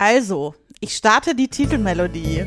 Also, 0.00 0.54
ich 0.78 0.94
starte 0.94 1.34
die 1.34 1.48
Titelmelodie. 1.48 2.46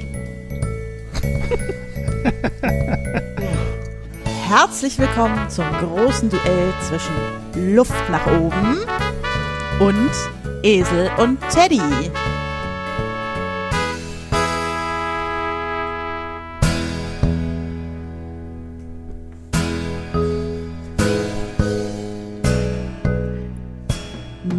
Herzlich 4.48 4.98
willkommen 4.98 5.50
zum 5.50 5.66
großen 5.70 6.30
Duell 6.30 6.74
zwischen 6.88 7.76
Luft 7.76 8.10
nach 8.10 8.26
oben 8.28 8.78
und 9.82 10.12
Esel 10.64 11.12
und 11.18 11.40
Teddy. 11.50 11.82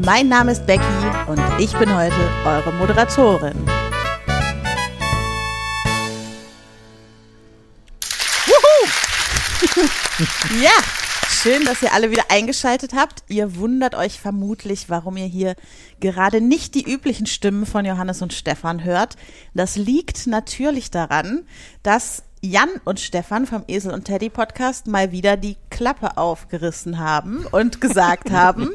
Mein 0.04 0.28
Name 0.28 0.50
ist 0.50 0.66
Becky 0.66 0.82
und 1.28 1.40
ich 1.60 1.72
bin 1.78 1.94
heute 1.94 2.30
eure 2.44 2.72
Moderatorin. 2.72 3.54
Ja, 10.62 10.70
schön, 11.28 11.64
dass 11.64 11.82
ihr 11.82 11.92
alle 11.92 12.10
wieder 12.10 12.24
eingeschaltet 12.28 12.92
habt. 12.94 13.24
Ihr 13.28 13.56
wundert 13.56 13.94
euch 13.94 14.20
vermutlich, 14.20 14.88
warum 14.88 15.16
ihr 15.16 15.26
hier 15.26 15.56
gerade 16.00 16.40
nicht 16.40 16.74
die 16.74 16.84
üblichen 16.84 17.26
Stimmen 17.26 17.64
von 17.66 17.84
Johannes 17.84 18.22
und 18.22 18.32
Stefan 18.32 18.84
hört. 18.84 19.16
Das 19.54 19.76
liegt 19.76 20.26
natürlich 20.26 20.90
daran, 20.90 21.46
dass 21.82 22.22
Jan 22.44 22.70
und 22.84 22.98
Stefan 22.98 23.46
vom 23.46 23.62
Esel 23.68 23.92
und 23.92 24.04
Teddy 24.04 24.28
Podcast 24.28 24.88
mal 24.88 25.12
wieder 25.12 25.36
die 25.36 25.56
Klappe 25.70 26.16
aufgerissen 26.16 26.98
haben 26.98 27.46
und 27.52 27.80
gesagt 27.80 28.30
haben, 28.32 28.70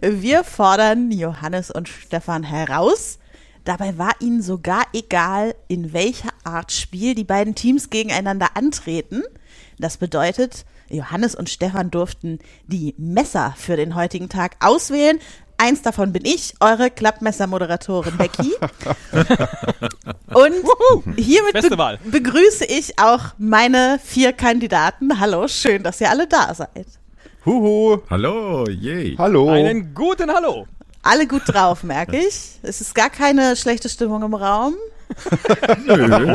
wir 0.00 0.44
fordern 0.44 1.10
Johannes 1.10 1.72
und 1.72 1.88
Stefan 1.88 2.44
heraus. 2.44 3.18
Dabei 3.64 3.98
war 3.98 4.12
ihnen 4.20 4.40
sogar 4.40 4.84
egal, 4.92 5.56
in 5.66 5.92
welcher 5.92 6.28
Art 6.44 6.70
Spiel 6.70 7.16
die 7.16 7.24
beiden 7.24 7.56
Teams 7.56 7.90
gegeneinander 7.90 8.50
antreten. 8.56 9.24
Das 9.80 9.96
bedeutet, 9.96 10.64
Johannes 10.88 11.34
und 11.34 11.50
Stefan 11.50 11.90
durften 11.90 12.38
die 12.68 12.94
Messer 12.98 13.52
für 13.56 13.76
den 13.76 13.96
heutigen 13.96 14.28
Tag 14.28 14.54
auswählen. 14.60 15.18
Eins 15.62 15.80
davon 15.80 16.12
bin 16.12 16.24
ich, 16.24 16.54
eure 16.58 16.90
Klappmesser-Moderatorin 16.90 18.16
Becky. 18.16 18.52
Und 20.34 21.14
hiermit 21.16 21.52
be 21.52 21.98
begrüße 22.02 22.64
ich 22.64 22.98
auch 22.98 23.26
meine 23.38 24.00
vier 24.02 24.32
Kandidaten. 24.32 25.20
Hallo, 25.20 25.46
schön, 25.46 25.84
dass 25.84 26.00
ihr 26.00 26.10
alle 26.10 26.26
da 26.26 26.52
seid. 26.52 26.86
Huhu. 27.46 28.00
Hallo, 28.10 28.64
yay. 28.70 29.14
Hallo. 29.16 29.50
Einen 29.50 29.94
guten 29.94 30.32
Hallo. 30.32 30.66
Alle 31.04 31.28
gut 31.28 31.42
drauf, 31.46 31.84
merke 31.84 32.16
ich. 32.16 32.58
Es 32.64 32.80
ist 32.80 32.92
gar 32.92 33.10
keine 33.10 33.54
schlechte 33.54 33.88
Stimmung 33.88 34.24
im 34.24 34.34
Raum. 34.34 34.74
Nö. 35.86 36.34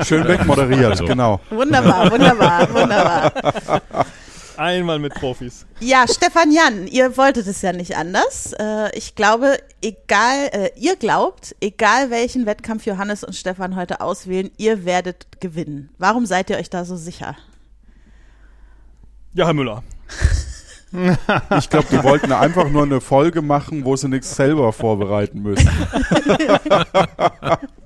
Schön 0.02 0.26
wegmoderiert, 0.26 0.92
also. 0.92 1.04
genau. 1.04 1.40
Wunderbar, 1.50 2.10
wunderbar, 2.10 2.72
wunderbar. 2.72 3.32
Einmal 4.58 4.98
mit 4.98 5.14
Profis. 5.14 5.66
Ja, 5.80 6.06
Stefan 6.08 6.50
Jan, 6.50 6.86
ihr 6.86 7.16
wolltet 7.16 7.46
es 7.46 7.62
ja 7.62 7.72
nicht 7.72 7.96
anders. 7.96 8.54
Äh, 8.58 8.96
ich 8.96 9.14
glaube, 9.14 9.58
egal, 9.82 10.48
äh, 10.52 10.70
ihr 10.76 10.96
glaubt, 10.96 11.54
egal 11.60 12.10
welchen 12.10 12.46
Wettkampf 12.46 12.86
Johannes 12.86 13.24
und 13.24 13.34
Stefan 13.34 13.76
heute 13.76 14.00
auswählen, 14.00 14.50
ihr 14.56 14.84
werdet 14.84 15.40
gewinnen. 15.40 15.90
Warum 15.98 16.26
seid 16.26 16.50
ihr 16.50 16.56
euch 16.56 16.70
da 16.70 16.84
so 16.84 16.96
sicher? 16.96 17.36
Ja, 19.34 19.46
Herr 19.46 19.54
Müller. 19.54 19.82
Ich 21.58 21.68
glaube, 21.68 21.88
die 21.90 22.02
wollten 22.02 22.32
einfach 22.32 22.70
nur 22.70 22.84
eine 22.84 23.00
Folge 23.00 23.42
machen, 23.42 23.84
wo 23.84 23.96
sie 23.96 24.08
nichts 24.08 24.34
selber 24.34 24.72
vorbereiten 24.72 25.42
müssen. 25.42 25.68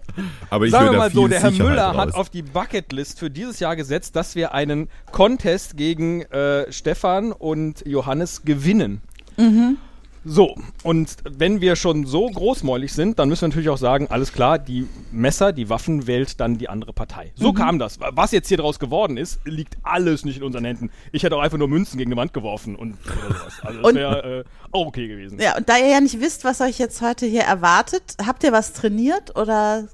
Aber 0.51 0.65
ich 0.65 0.71
Sagen 0.71 0.91
wir 0.91 0.99
mal 0.99 1.11
so, 1.11 1.29
der 1.29 1.41
Herr 1.41 1.51
Müller 1.51 1.89
raus. 1.89 1.97
hat 1.97 2.15
auf 2.15 2.31
die 2.31 2.43
Bucketlist 2.43 3.19
für 3.19 3.31
dieses 3.31 3.61
Jahr 3.61 3.77
gesetzt, 3.77 4.17
dass 4.17 4.35
wir 4.35 4.55
einen 4.55 4.89
Contest 5.13 5.77
gegen 5.77 6.23
äh, 6.23 6.71
Stefan 6.73 7.33
und 7.33 7.87
Johannes 7.87 8.43
gewinnen. 8.43 9.03
Mhm. 9.37 9.79
So, 10.25 10.55
und 10.83 11.17
wenn 11.25 11.63
wir 11.63 11.77
schon 11.77 12.05
so 12.05 12.27
großmäulig 12.27 12.93
sind, 12.93 13.19
dann 13.19 13.31
müssen 13.31 13.43
wir 13.43 13.49
natürlich 13.49 13.71
auch 13.71 13.79
sagen, 13.79 14.09
alles 14.11 14.35
klar, 14.35 14.59
die 14.59 14.87
Messer, 15.11 15.53
die 15.53 15.71
Waffen 15.71 16.07
wählt 16.07 16.41
dann 16.41 16.59
die 16.59 16.69
andere 16.69 16.93
Partei. 16.93 17.33
So 17.37 17.53
mhm. 17.53 17.55
kam 17.55 17.79
das. 17.79 17.99
Was 18.01 18.31
jetzt 18.33 18.49
hier 18.49 18.59
draus 18.59 18.79
geworden 18.79 19.17
ist, 19.17 19.41
liegt 19.47 19.79
alles 19.83 20.27
nicht 20.27 20.37
in 20.37 20.43
unseren 20.43 20.67
Händen. 20.67 20.91
Ich 21.13 21.23
hätte 21.23 21.37
auch 21.37 21.41
einfach 21.41 21.57
nur 21.57 21.69
Münzen 21.69 21.97
gegen 21.97 22.11
die 22.11 22.17
Wand 22.19 22.35
geworfen 22.35 22.77
und 22.77 22.99
oder 23.07 23.39
sowas. 23.39 23.61
Also 23.63 23.81
das 23.81 23.95
wäre 23.95 24.41
äh, 24.41 24.45
auch 24.73 24.89
okay 24.89 25.09
gewesen. 25.09 25.41
Ja, 25.41 25.57
und 25.57 25.67
da 25.71 25.79
ihr 25.79 25.89
ja 25.89 26.01
nicht 26.03 26.21
wisst, 26.21 26.45
was 26.45 26.61
euch 26.61 26.79
jetzt 26.79 27.01
heute 27.01 27.25
hier 27.25 27.43
erwartet, 27.43 28.17
habt 28.25 28.45
ihr 28.45 28.53
was 28.53 28.75
trainiert 28.75 29.37
oder 29.39 29.89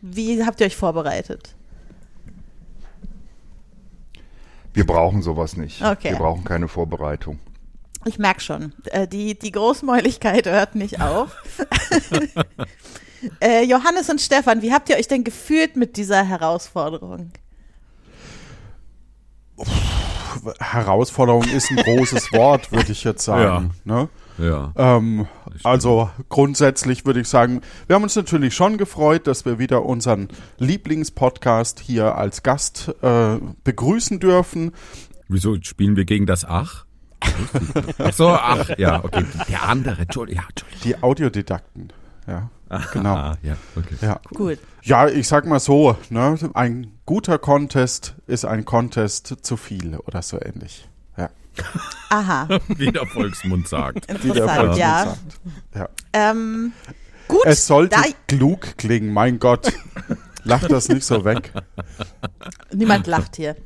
wie 0.00 0.44
habt 0.44 0.60
ihr 0.60 0.66
euch 0.66 0.76
vorbereitet? 0.76 1.54
Wir 4.72 4.86
brauchen 4.86 5.22
sowas 5.22 5.56
nicht. 5.56 5.82
Okay. 5.82 6.10
Wir 6.10 6.18
brauchen 6.18 6.44
keine 6.44 6.68
Vorbereitung. 6.68 7.38
Ich 8.06 8.18
merke 8.18 8.40
schon, 8.40 8.72
äh, 8.86 9.06
die, 9.06 9.38
die 9.38 9.50
Großmäuligkeit 9.50 10.46
hört 10.46 10.74
nicht 10.74 11.00
auf. 11.02 11.36
äh, 13.40 13.62
Johannes 13.64 14.08
und 14.08 14.20
Stefan, 14.20 14.62
wie 14.62 14.72
habt 14.72 14.88
ihr 14.88 14.96
euch 14.96 15.08
denn 15.08 15.24
gefühlt 15.24 15.76
mit 15.76 15.96
dieser 15.96 16.24
Herausforderung? 16.24 17.32
Herausforderung 20.58 21.44
ist 21.44 21.70
ein 21.70 21.76
großes 21.76 22.32
Wort, 22.32 22.72
würde 22.72 22.92
ich 22.92 23.04
jetzt 23.04 23.24
sagen. 23.24 23.74
Ja. 23.84 23.94
Ne? 23.94 24.08
Ja. 24.40 24.72
Ähm, 24.76 25.26
also 25.64 26.10
grundsätzlich 26.28 27.04
würde 27.04 27.20
ich 27.20 27.28
sagen, 27.28 27.60
wir 27.86 27.96
haben 27.96 28.02
uns 28.02 28.16
natürlich 28.16 28.54
schon 28.54 28.78
gefreut, 28.78 29.26
dass 29.26 29.44
wir 29.44 29.58
wieder 29.58 29.84
unseren 29.84 30.28
Lieblingspodcast 30.58 31.80
hier 31.80 32.16
als 32.16 32.42
Gast 32.42 32.94
äh, 33.02 33.36
begrüßen 33.64 34.18
dürfen. 34.18 34.72
Wieso 35.28 35.56
spielen 35.60 35.96
wir 35.96 36.04
gegen 36.04 36.26
das 36.26 36.44
Ach? 36.44 36.86
ach 37.98 38.12
so, 38.14 38.28
ach, 38.30 38.70
ja, 38.78 39.04
okay. 39.04 39.24
Der 39.48 39.68
andere, 39.68 40.02
Entschuldigung. 40.02 40.42
Ja, 40.42 40.48
Entschuldigung. 40.48 40.82
Die 40.84 41.02
Audiodidakten, 41.02 41.92
ja. 42.26 42.50
Genau. 42.92 43.14
Ah, 43.14 43.36
ja, 43.42 43.56
okay. 43.74 43.96
Ja. 44.00 44.20
Gut. 44.32 44.58
Ja, 44.82 45.08
ich 45.08 45.26
sag 45.26 45.44
mal 45.44 45.58
so, 45.58 45.96
ne, 46.08 46.38
ein 46.54 46.92
guter 47.04 47.38
Contest 47.38 48.14
ist 48.28 48.44
ein 48.44 48.64
Contest 48.64 49.38
zu 49.42 49.56
viel 49.56 49.96
oder 49.96 50.22
so 50.22 50.40
ähnlich. 50.40 50.88
Aha. 52.08 52.48
Wie 52.68 52.90
der 52.90 53.06
Volksmund 53.06 53.68
sagt. 53.68 54.06
Interessant, 54.10 54.36
der 54.36 54.48
Volksmund 54.48 54.78
ja. 54.78 55.04
Sagt. 55.04 55.18
ja. 55.74 55.88
Ähm, 56.12 56.72
gut. 57.28 57.44
Es 57.44 57.66
sollte 57.66 57.96
klug 58.26 58.76
klingen, 58.76 59.12
mein 59.12 59.38
Gott. 59.38 59.72
Lach 60.44 60.66
das 60.66 60.88
nicht 60.88 61.04
so 61.04 61.24
weg. 61.24 61.52
Niemand 62.72 63.06
lacht 63.06 63.36
hier. 63.36 63.56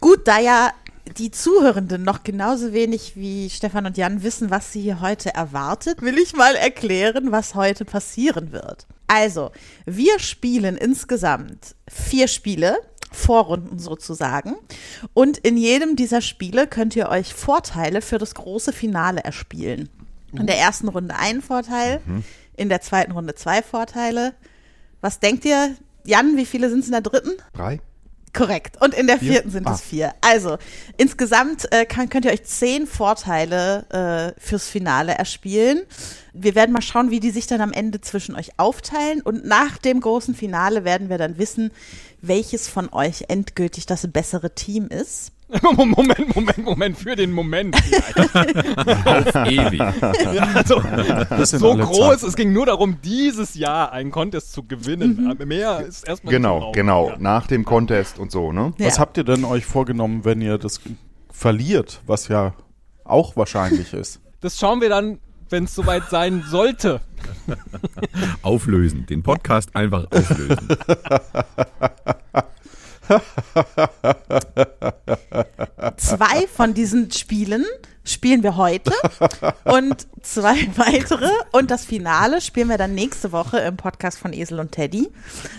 Gut, 0.00 0.28
da 0.28 0.38
ja 0.38 0.72
die 1.16 1.30
Zuhörenden 1.30 2.02
noch 2.02 2.22
genauso 2.22 2.72
wenig 2.72 3.16
wie 3.16 3.50
Stefan 3.50 3.86
und 3.86 3.96
Jan 3.96 4.22
wissen, 4.22 4.50
was 4.50 4.72
sie 4.72 4.82
hier 4.82 5.00
heute 5.00 5.34
erwartet, 5.34 6.02
will 6.02 6.18
ich 6.18 6.34
mal 6.34 6.54
erklären, 6.54 7.32
was 7.32 7.54
heute 7.54 7.84
passieren 7.84 8.52
wird. 8.52 8.86
Also, 9.06 9.50
wir 9.86 10.18
spielen 10.20 10.76
insgesamt 10.76 11.74
vier 11.88 12.28
Spiele, 12.28 12.78
Vorrunden 13.10 13.78
sozusagen. 13.78 14.56
Und 15.14 15.38
in 15.38 15.56
jedem 15.56 15.96
dieser 15.96 16.20
Spiele 16.20 16.66
könnt 16.66 16.94
ihr 16.96 17.08
euch 17.08 17.34
Vorteile 17.34 18.02
für 18.02 18.18
das 18.18 18.34
große 18.34 18.72
Finale 18.72 19.22
erspielen. 19.22 19.88
In 20.32 20.46
der 20.46 20.58
ersten 20.58 20.88
Runde 20.88 21.16
einen 21.16 21.42
Vorteil, 21.42 22.00
mhm. 22.06 22.24
in 22.56 22.68
der 22.68 22.80
zweiten 22.80 23.12
Runde 23.12 23.34
zwei 23.34 23.62
Vorteile. 23.62 24.34
Was 25.00 25.18
denkt 25.18 25.44
ihr, 25.44 25.74
Jan, 26.04 26.36
wie 26.36 26.46
viele 26.46 26.70
sind 26.70 26.80
es 26.80 26.86
in 26.86 26.92
der 26.92 27.00
dritten? 27.00 27.32
Drei. 27.52 27.80
Korrekt. 28.32 28.80
Und 28.80 28.94
in 28.94 29.06
der 29.06 29.18
vier? 29.18 29.32
vierten 29.32 29.50
sind 29.50 29.66
ah. 29.66 29.74
es 29.74 29.80
vier. 29.80 30.14
Also, 30.20 30.58
insgesamt 30.96 31.70
äh, 31.72 31.84
kann, 31.84 32.08
könnt 32.08 32.24
ihr 32.24 32.30
euch 32.30 32.44
zehn 32.44 32.86
Vorteile 32.86 34.34
äh, 34.36 34.40
fürs 34.40 34.68
Finale 34.68 35.12
erspielen. 35.12 35.82
Wir 36.32 36.54
werden 36.54 36.72
mal 36.72 36.82
schauen, 36.82 37.10
wie 37.10 37.18
die 37.18 37.30
sich 37.30 37.48
dann 37.48 37.60
am 37.60 37.72
Ende 37.72 38.00
zwischen 38.00 38.36
euch 38.36 38.58
aufteilen. 38.58 39.20
Und 39.20 39.44
nach 39.44 39.78
dem 39.78 40.00
großen 40.00 40.34
Finale 40.34 40.84
werden 40.84 41.08
wir 41.08 41.18
dann 41.18 41.38
wissen, 41.38 41.72
welches 42.20 42.68
von 42.68 42.92
euch 42.92 43.24
endgültig 43.28 43.86
das 43.86 44.06
bessere 44.12 44.54
Team 44.54 44.86
ist. 44.86 45.32
Moment, 45.76 46.34
Moment, 46.34 46.64
Moment, 46.64 46.98
für 46.98 47.16
den 47.16 47.32
Moment. 47.32 47.74
Auf 49.04 49.34
ewig. 49.46 49.80
Ja, 49.80 50.48
also, 50.54 50.80
so 51.58 51.76
groß, 51.76 52.20
Zeit. 52.20 52.28
es 52.28 52.36
ging 52.36 52.52
nur 52.52 52.66
darum, 52.66 52.98
dieses 53.02 53.54
Jahr 53.54 53.92
einen 53.92 54.10
Contest 54.10 54.52
zu 54.52 54.62
gewinnen. 54.62 55.34
Mhm. 55.38 55.48
Mehr 55.48 55.80
ist 55.80 56.06
erstmal 56.06 56.32
Genau, 56.32 56.72
genau, 56.72 57.10
ja. 57.10 57.16
nach 57.18 57.46
dem 57.46 57.64
Contest 57.64 58.18
und 58.18 58.30
so, 58.30 58.52
ne? 58.52 58.72
Ja. 58.78 58.86
Was 58.86 58.98
habt 58.98 59.16
ihr 59.16 59.24
denn 59.24 59.44
euch 59.44 59.66
vorgenommen, 59.66 60.24
wenn 60.24 60.40
ihr 60.40 60.58
das 60.58 60.80
verliert, 61.30 62.00
was 62.06 62.28
ja 62.28 62.54
auch 63.04 63.36
wahrscheinlich 63.36 63.92
ist? 63.92 64.20
Das 64.40 64.58
schauen 64.58 64.80
wir 64.80 64.88
dann, 64.88 65.18
wenn 65.48 65.64
es 65.64 65.74
soweit 65.74 66.08
sein 66.10 66.44
sollte. 66.46 67.00
Auflösen, 68.42 69.06
den 69.06 69.22
Podcast 69.22 69.74
einfach 69.74 70.06
auflösen. 70.10 70.68
Zwei 75.96 76.46
von 76.54 76.74
diesen 76.74 77.10
Spielen 77.10 77.64
spielen 78.04 78.42
wir 78.42 78.56
heute 78.56 78.92
und 79.64 80.06
zwei 80.22 80.56
weitere 80.76 81.30
und 81.52 81.70
das 81.70 81.84
Finale 81.84 82.40
spielen 82.40 82.68
wir 82.68 82.78
dann 82.78 82.94
nächste 82.94 83.32
Woche 83.32 83.58
im 83.58 83.76
Podcast 83.76 84.18
von 84.18 84.32
Esel 84.32 84.58
und 84.60 84.72
Teddy, 84.72 85.10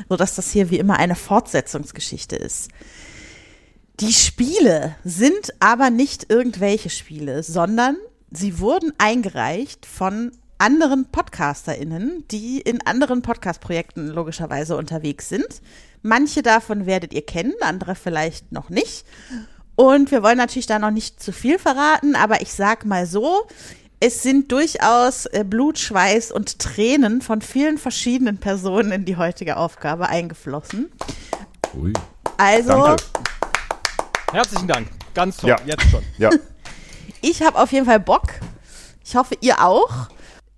sodass 0.09 0.35
das 0.35 0.51
hier 0.51 0.69
wie 0.69 0.79
immer 0.79 0.97
eine 0.97 1.15
Fortsetzungsgeschichte 1.15 2.35
ist. 2.35 2.69
Die 3.99 4.13
Spiele 4.13 4.95
sind 5.03 5.53
aber 5.59 5.89
nicht 5.89 6.31
irgendwelche 6.31 6.89
Spiele, 6.89 7.43
sondern 7.43 7.97
sie 8.31 8.59
wurden 8.59 8.93
eingereicht 8.97 9.85
von 9.85 10.31
anderen 10.57 11.05
PodcasterInnen, 11.11 12.25
die 12.29 12.61
in 12.61 12.85
anderen 12.85 13.23
Podcast-Projekten 13.23 14.07
logischerweise 14.07 14.77
unterwegs 14.77 15.27
sind. 15.27 15.61
Manche 16.01 16.41
davon 16.41 16.85
werdet 16.85 17.13
ihr 17.13 17.25
kennen, 17.25 17.53
andere 17.61 17.95
vielleicht 17.95 18.51
noch 18.51 18.69
nicht. 18.69 19.05
Und 19.75 20.11
wir 20.11 20.23
wollen 20.23 20.37
natürlich 20.37 20.67
da 20.67 20.79
noch 20.79 20.91
nicht 20.91 21.21
zu 21.21 21.31
viel 21.31 21.59
verraten, 21.59 22.15
aber 22.15 22.41
ich 22.41 22.53
sag 22.53 22.85
mal 22.85 23.05
so, 23.05 23.47
es 23.99 24.23
sind 24.23 24.51
durchaus 24.51 25.27
äh, 25.27 25.45
Blut, 25.47 25.77
Schweiß 25.77 26.31
und 26.31 26.59
Tränen 26.59 27.21
von 27.21 27.41
vielen 27.41 27.77
verschiedenen 27.77 28.39
Personen 28.39 28.91
in 28.91 29.05
die 29.05 29.15
heutige 29.15 29.57
Aufgabe 29.57 30.09
eingeflossen. 30.09 30.91
Ui. 31.75 31.93
Also. 32.37 32.69
Danke. 32.69 33.03
Herzlichen 34.31 34.67
Dank. 34.67 34.87
Ganz 35.13 35.37
toll. 35.37 35.51
Ja. 35.51 35.57
Jetzt 35.65 35.89
schon. 35.89 36.03
Ja. 36.17 36.29
Ich 37.23 37.43
habe 37.43 37.59
auf 37.59 37.71
jeden 37.71 37.85
Fall 37.85 37.99
Bock. 37.99 38.29
Ich 39.05 39.15
hoffe, 39.15 39.35
ihr 39.41 39.63
auch. 39.63 40.07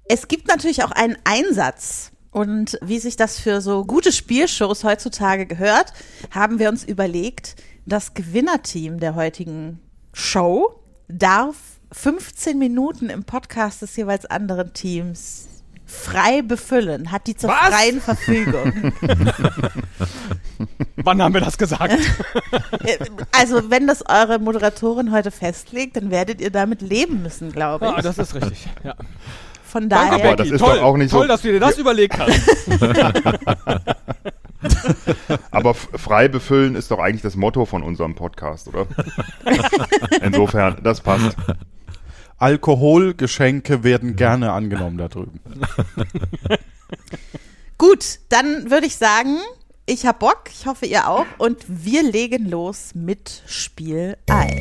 Es 0.05 0.29
gibt 0.29 0.47
natürlich 0.47 0.81
auch 0.85 0.91
einen 0.91 1.17
Einsatz. 1.25 2.12
Und 2.33 2.77
wie 2.81 2.99
sich 2.99 3.15
das 3.15 3.39
für 3.39 3.61
so 3.61 3.85
gute 3.85 4.11
Spielshows 4.11 4.83
heutzutage 4.83 5.45
gehört, 5.45 5.93
haben 6.31 6.59
wir 6.59 6.69
uns 6.69 6.83
überlegt, 6.83 7.55
das 7.85 8.13
Gewinnerteam 8.13 8.99
der 8.99 9.15
heutigen 9.15 9.79
Show 10.13 10.79
darf 11.07 11.55
15 11.91 12.57
Minuten 12.57 13.09
im 13.09 13.23
Podcast 13.23 13.83
des 13.83 13.95
jeweils 13.95 14.25
anderen 14.25 14.73
Teams 14.73 15.47
frei 15.85 16.41
befüllen, 16.41 17.11
hat 17.11 17.27
die 17.27 17.35
zur 17.35 17.51
Was? 17.51 17.67
freien 17.67 18.01
Verfügung. 18.01 18.93
Wann 20.95 21.21
haben 21.21 21.33
wir 21.33 21.41
das 21.41 21.57
gesagt? 21.57 21.93
Also, 23.31 23.69
wenn 23.69 23.87
das 23.87 24.03
eure 24.07 24.39
Moderatorin 24.39 25.11
heute 25.11 25.31
festlegt, 25.31 25.95
dann 25.95 26.11
werdet 26.11 26.41
ihr 26.41 26.51
damit 26.51 26.81
leben 26.81 27.21
müssen, 27.23 27.51
glaube 27.51 27.85
ich. 27.85 27.91
Ah, 27.91 28.01
das 28.01 28.17
ist 28.17 28.35
richtig, 28.35 28.67
ja. 28.83 28.95
Von 29.73 29.89
daher. 29.89 30.11
Danke, 30.11 30.27
Aber 30.27 30.35
das 30.35 30.51
ist 30.51 30.59
toll, 30.59 30.75
doch 30.75 30.83
auch 30.83 30.97
nicht 30.97 31.09
toll, 31.09 31.23
so. 31.23 31.27
dass 31.27 31.41
du 31.41 31.51
dir 31.51 31.59
das 31.59 31.79
überlegt 31.79 32.15
hast. 32.19 32.69
Aber 35.49 35.73
frei 35.73 36.27
befüllen 36.27 36.75
ist 36.75 36.91
doch 36.91 36.99
eigentlich 36.99 37.23
das 37.23 37.35
Motto 37.35 37.65
von 37.65 37.81
unserem 37.81 38.13
Podcast, 38.13 38.67
oder? 38.67 38.85
Insofern, 40.21 40.77
das 40.83 41.01
passt. 41.01 41.35
Alkoholgeschenke 42.37 43.83
werden 43.83 44.15
gerne 44.15 44.51
angenommen 44.51 44.99
da 44.99 45.07
drüben. 45.07 45.39
Gut, 47.79 48.19
dann 48.29 48.69
würde 48.69 48.85
ich 48.85 48.97
sagen, 48.97 49.37
ich 49.87 50.05
habe 50.05 50.19
Bock, 50.19 50.43
ich 50.51 50.67
hoffe 50.67 50.85
ihr 50.85 51.09
auch 51.09 51.25
und 51.39 51.65
wir 51.67 52.03
legen 52.03 52.47
los 52.47 52.91
mit 52.93 53.41
Spiel 53.47 54.17
1. 54.29 54.53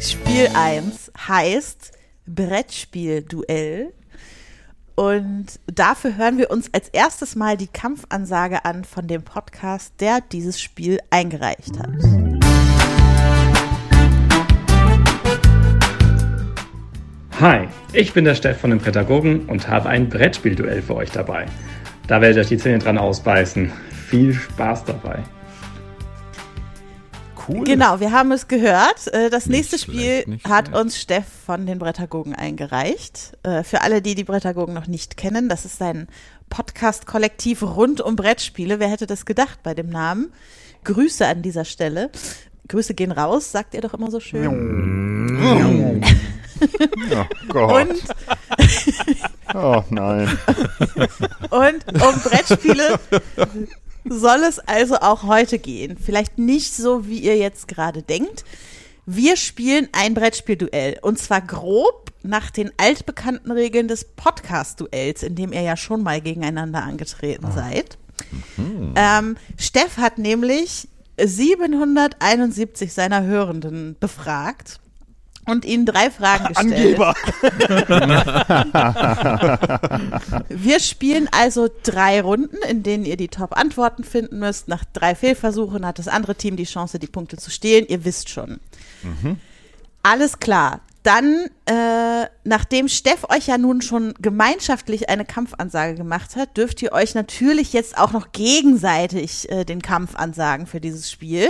Spiel 0.00 0.48
1 0.54 1.10
heißt 1.26 1.97
Brettspiel-Duell. 2.34 3.92
Und 4.94 5.46
dafür 5.66 6.16
hören 6.16 6.38
wir 6.38 6.50
uns 6.50 6.72
als 6.74 6.88
erstes 6.88 7.36
mal 7.36 7.56
die 7.56 7.68
Kampfansage 7.68 8.64
an 8.64 8.84
von 8.84 9.06
dem 9.06 9.22
Podcast, 9.22 9.94
der 10.00 10.20
dieses 10.20 10.60
Spiel 10.60 10.98
eingereicht 11.10 11.78
hat. 11.78 11.90
Hi, 17.40 17.68
ich 17.92 18.12
bin 18.12 18.24
der 18.24 18.34
Steff 18.34 18.58
von 18.58 18.70
den 18.70 18.80
Pädagogen 18.80 19.46
und 19.46 19.68
habe 19.68 19.88
ein 19.88 20.08
Brettspiel-Duell 20.08 20.82
für 20.82 20.96
euch 20.96 21.12
dabei. 21.12 21.46
Da 22.08 22.20
werdet 22.20 22.36
ihr 22.36 22.40
euch 22.40 22.48
die 22.48 22.58
Zähne 22.58 22.80
dran 22.80 22.98
ausbeißen. 22.98 23.70
Viel 24.08 24.34
Spaß 24.34 24.84
dabei 24.84 25.22
cool. 27.48 27.64
Genau, 27.64 28.00
wir 28.00 28.12
haben 28.12 28.32
es 28.32 28.48
gehört. 28.48 29.06
Äh, 29.12 29.30
das 29.30 29.46
nicht 29.46 29.56
nächste 29.72 29.78
Spiel 29.78 30.38
hat 30.44 30.68
schlecht. 30.68 30.80
uns 30.80 30.98
Steff 30.98 31.24
von 31.46 31.66
den 31.66 31.78
Brettagogen 31.78 32.34
eingereicht. 32.34 33.36
Äh, 33.42 33.62
für 33.62 33.82
alle, 33.82 34.02
die 34.02 34.14
die 34.14 34.24
Brettagogen 34.24 34.74
noch 34.74 34.86
nicht 34.86 35.16
kennen, 35.16 35.48
das 35.48 35.64
ist 35.64 35.80
ein 35.82 36.08
Podcast-Kollektiv 36.50 37.62
rund 37.62 38.00
um 38.00 38.16
Brettspiele. 38.16 38.80
Wer 38.80 38.88
hätte 38.88 39.06
das 39.06 39.26
gedacht 39.26 39.60
bei 39.62 39.74
dem 39.74 39.88
Namen? 39.88 40.32
Grüße 40.84 41.26
an 41.26 41.42
dieser 41.42 41.64
Stelle. 41.64 42.10
Grüße 42.68 42.94
gehen 42.94 43.12
raus, 43.12 43.50
sagt 43.50 43.74
ihr 43.74 43.80
doch 43.80 43.94
immer 43.94 44.10
so 44.10 44.20
schön. 44.20 44.46
oh 45.40 47.24
Gott. 47.48 47.88
Und 47.88 48.02
oh 49.54 49.82
nein. 49.90 50.38
Und 51.50 52.02
um 52.02 52.20
Brettspiele 52.22 52.98
soll 54.10 54.42
es 54.48 54.58
also 54.58 54.96
auch 54.96 55.24
heute 55.24 55.58
gehen. 55.58 55.96
Vielleicht 55.96 56.38
nicht 56.38 56.74
so, 56.74 57.06
wie 57.06 57.18
ihr 57.18 57.36
jetzt 57.36 57.68
gerade 57.68 58.02
denkt. 58.02 58.44
Wir 59.06 59.36
spielen 59.36 59.88
ein 59.92 60.14
Brettspielduell 60.14 60.98
und 61.00 61.18
zwar 61.18 61.40
grob 61.40 62.12
nach 62.22 62.50
den 62.50 62.70
altbekannten 62.76 63.50
Regeln 63.50 63.88
des 63.88 64.04
Podcast-Duells, 64.04 65.22
in 65.22 65.34
dem 65.34 65.52
ihr 65.52 65.62
ja 65.62 65.76
schon 65.76 66.02
mal 66.02 66.20
gegeneinander 66.20 66.82
angetreten 66.82 67.46
ah. 67.46 67.52
seid. 67.52 67.96
Mhm. 68.56 68.94
Ähm, 68.96 69.36
Steff 69.56 69.96
hat 69.96 70.18
nämlich 70.18 70.88
771 71.18 72.92
seiner 72.92 73.22
Hörenden 73.22 73.96
befragt 73.98 74.80
und 75.48 75.64
ihnen 75.64 75.86
drei 75.86 76.10
Fragen 76.10 76.44
gestellt. 76.54 76.98
Angeber. 76.98 77.14
Wir 80.48 80.80
spielen 80.80 81.28
also 81.30 81.68
drei 81.82 82.20
Runden, 82.20 82.58
in 82.68 82.82
denen 82.82 83.04
ihr 83.04 83.16
die 83.16 83.28
Top-Antworten 83.28 84.04
finden 84.04 84.38
müsst. 84.38 84.68
Nach 84.68 84.84
drei 84.92 85.14
Fehlversuchen 85.14 85.86
hat 85.86 85.98
das 85.98 86.08
andere 86.08 86.34
Team 86.34 86.56
die 86.56 86.64
Chance, 86.64 86.98
die 86.98 87.06
Punkte 87.06 87.36
zu 87.36 87.50
stehlen. 87.50 87.86
Ihr 87.88 88.04
wisst 88.04 88.28
schon. 88.28 88.60
Mhm. 89.02 89.38
Alles 90.02 90.38
klar 90.38 90.80
dann, 91.08 91.46
äh, 91.64 92.28
nachdem 92.44 92.86
Steff 92.86 93.24
euch 93.30 93.46
ja 93.46 93.56
nun 93.56 93.80
schon 93.80 94.12
gemeinschaftlich 94.20 95.08
eine 95.08 95.24
Kampfansage 95.24 95.94
gemacht 95.94 96.36
hat, 96.36 96.58
dürft 96.58 96.82
ihr 96.82 96.92
euch 96.92 97.14
natürlich 97.14 97.72
jetzt 97.72 97.96
auch 97.96 98.12
noch 98.12 98.30
gegenseitig 98.32 99.50
äh, 99.50 99.64
den 99.64 99.80
Kampf 99.80 100.16
ansagen 100.16 100.66
für 100.66 100.82
dieses 100.82 101.10
Spiel. 101.10 101.48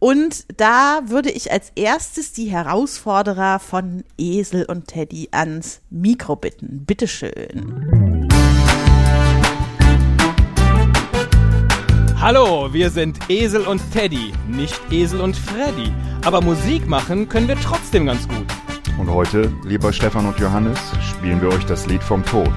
Und 0.00 0.44
da 0.56 1.02
würde 1.06 1.30
ich 1.30 1.52
als 1.52 1.70
erstes 1.76 2.32
die 2.32 2.46
Herausforderer 2.46 3.60
von 3.60 4.02
Esel 4.18 4.64
und 4.64 4.88
Teddy 4.88 5.28
ans 5.30 5.82
Mikro 5.90 6.34
bitten. 6.34 6.84
Bitteschön. 6.84 8.28
Hallo, 12.20 12.72
wir 12.72 12.90
sind 12.90 13.18
Esel 13.28 13.62
und 13.62 13.80
Teddy, 13.92 14.32
nicht 14.48 14.80
Esel 14.90 15.20
und 15.20 15.36
Freddy. 15.36 15.92
Aber 16.24 16.40
Musik 16.40 16.88
machen 16.88 17.28
können 17.28 17.46
wir 17.46 17.56
trotzdem 17.56 18.06
ganz 18.06 18.26
gut. 18.26 18.46
Und 19.00 19.08
heute, 19.08 19.50
lieber 19.64 19.94
Stefan 19.94 20.26
und 20.26 20.38
Johannes, 20.38 20.78
spielen 21.00 21.40
wir 21.40 21.48
euch 21.48 21.64
das 21.64 21.86
Lied 21.86 22.02
vom 22.02 22.22
Tod. 22.22 22.52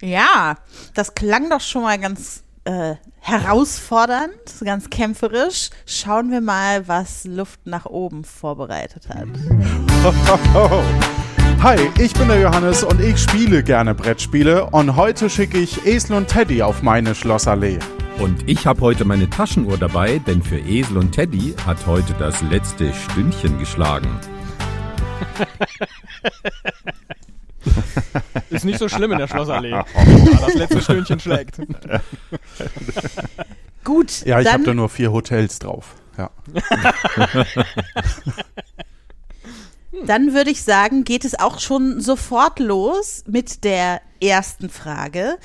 Ja, 0.00 0.56
das 0.94 1.14
klang 1.14 1.48
doch 1.48 1.60
schon 1.60 1.82
mal 1.82 1.96
ganz 1.96 2.42
äh, 2.64 2.96
herausfordernd, 3.20 4.32
ganz 4.64 4.90
kämpferisch. 4.90 5.70
Schauen 5.86 6.32
wir 6.32 6.40
mal, 6.40 6.88
was 6.88 7.24
Luft 7.24 7.60
nach 7.66 7.86
oben 7.86 8.24
vorbereitet 8.24 9.08
hat. 9.08 9.28
Hi, 11.62 11.78
ich 12.00 12.14
bin 12.14 12.26
der 12.26 12.40
Johannes 12.40 12.82
und 12.82 13.00
ich 13.00 13.18
spiele 13.18 13.62
gerne 13.62 13.94
Brettspiele 13.94 14.66
und 14.70 14.96
heute 14.96 15.30
schicke 15.30 15.58
ich 15.58 15.86
Esel 15.86 16.16
und 16.16 16.26
Teddy 16.26 16.62
auf 16.62 16.82
meine 16.82 17.14
Schlossallee. 17.14 17.78
Und 18.20 18.48
ich 18.48 18.66
habe 18.66 18.80
heute 18.80 19.04
meine 19.04 19.30
Taschenuhr 19.30 19.78
dabei, 19.78 20.18
denn 20.18 20.42
für 20.42 20.58
Esel 20.58 20.98
und 20.98 21.12
Teddy 21.12 21.54
hat 21.64 21.86
heute 21.86 22.14
das 22.14 22.42
letzte 22.42 22.92
Stündchen 22.92 23.60
geschlagen. 23.60 24.08
Ist 28.50 28.64
nicht 28.64 28.80
so 28.80 28.88
schlimm 28.88 29.12
in 29.12 29.18
der 29.18 29.28
Schlossallee. 29.28 29.70
Das 30.40 30.54
letzte 30.54 30.82
Stündchen 30.82 31.20
schlägt. 31.20 31.58
Gut. 33.84 34.26
Ja, 34.26 34.40
ich 34.40 34.52
habe 34.52 34.64
da 34.64 34.74
nur 34.74 34.88
vier 34.88 35.12
Hotels 35.12 35.60
drauf. 35.60 35.94
Ja. 36.16 36.30
Dann 40.06 40.34
würde 40.34 40.50
ich 40.50 40.62
sagen, 40.62 41.04
geht 41.04 41.24
es 41.24 41.38
auch 41.38 41.60
schon 41.60 42.00
sofort 42.00 42.58
los 42.58 43.22
mit 43.26 43.62
der 43.64 44.00
ersten 44.20 44.70
Frage. 44.70 45.38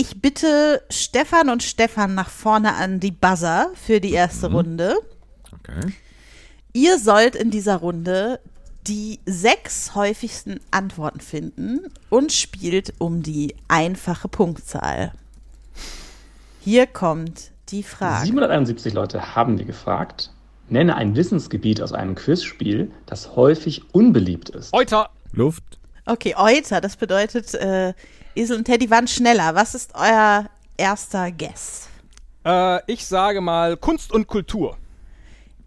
Ich 0.00 0.22
bitte 0.22 0.82
Stefan 0.88 1.50
und 1.50 1.62
Stefan 1.62 2.14
nach 2.14 2.30
vorne 2.30 2.72
an 2.72 3.00
die 3.00 3.10
Buzzer 3.10 3.70
für 3.74 4.00
die 4.00 4.12
erste 4.12 4.48
mhm. 4.48 4.54
Runde. 4.54 4.94
Okay. 5.52 5.92
Ihr 6.72 6.98
sollt 6.98 7.36
in 7.36 7.50
dieser 7.50 7.76
Runde 7.76 8.40
die 8.86 9.20
sechs 9.26 9.94
häufigsten 9.94 10.58
Antworten 10.70 11.20
finden 11.20 11.80
und 12.08 12.32
spielt 12.32 12.94
um 12.96 13.22
die 13.22 13.54
einfache 13.68 14.26
Punktzahl. 14.28 15.12
Hier 16.60 16.86
kommt 16.86 17.50
die 17.68 17.82
Frage. 17.82 18.24
771 18.24 18.94
Leute 18.94 19.36
haben 19.36 19.58
wir 19.58 19.66
gefragt. 19.66 20.30
Nenne 20.70 20.96
ein 20.96 21.14
Wissensgebiet 21.14 21.82
aus 21.82 21.92
einem 21.92 22.14
Quizspiel, 22.14 22.90
das 23.04 23.36
häufig 23.36 23.82
unbeliebt 23.92 24.48
ist. 24.48 24.72
Euter. 24.72 25.10
Luft. 25.32 25.78
Okay, 26.06 26.34
Euter, 26.38 26.80
das 26.80 26.96
bedeutet, 26.96 27.52
äh, 27.54 27.92
Esel 28.34 28.58
und 28.58 28.64
Teddy 28.64 28.90
waren 28.90 29.08
schneller. 29.08 29.54
Was 29.54 29.74
ist 29.74 29.92
euer 29.94 30.46
erster 30.76 31.30
Guess? 31.30 31.88
Äh, 32.44 32.80
ich 32.90 33.06
sage 33.06 33.40
mal 33.40 33.76
Kunst 33.76 34.12
und 34.12 34.26
Kultur. 34.26 34.76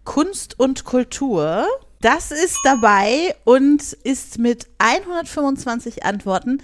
Kunst 0.04 0.58
und 0.58 0.84
Kultur. 0.84 1.66
Das 2.00 2.30
ist 2.30 2.58
dabei 2.64 3.34
und 3.44 3.92
ist 3.92 4.38
mit 4.38 4.66
125 4.78 6.04
Antworten 6.04 6.62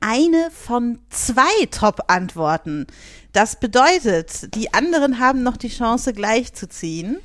eine 0.00 0.50
von 0.52 1.00
zwei 1.10 1.66
Top-Antworten. 1.70 2.86
Das 3.32 3.58
bedeutet, 3.58 4.54
die 4.54 4.72
anderen 4.72 5.18
haben 5.18 5.42
noch 5.42 5.56
die 5.56 5.68
Chance, 5.68 6.12
gleich 6.12 6.52
zu 6.54 6.68
ziehen. 6.68 7.18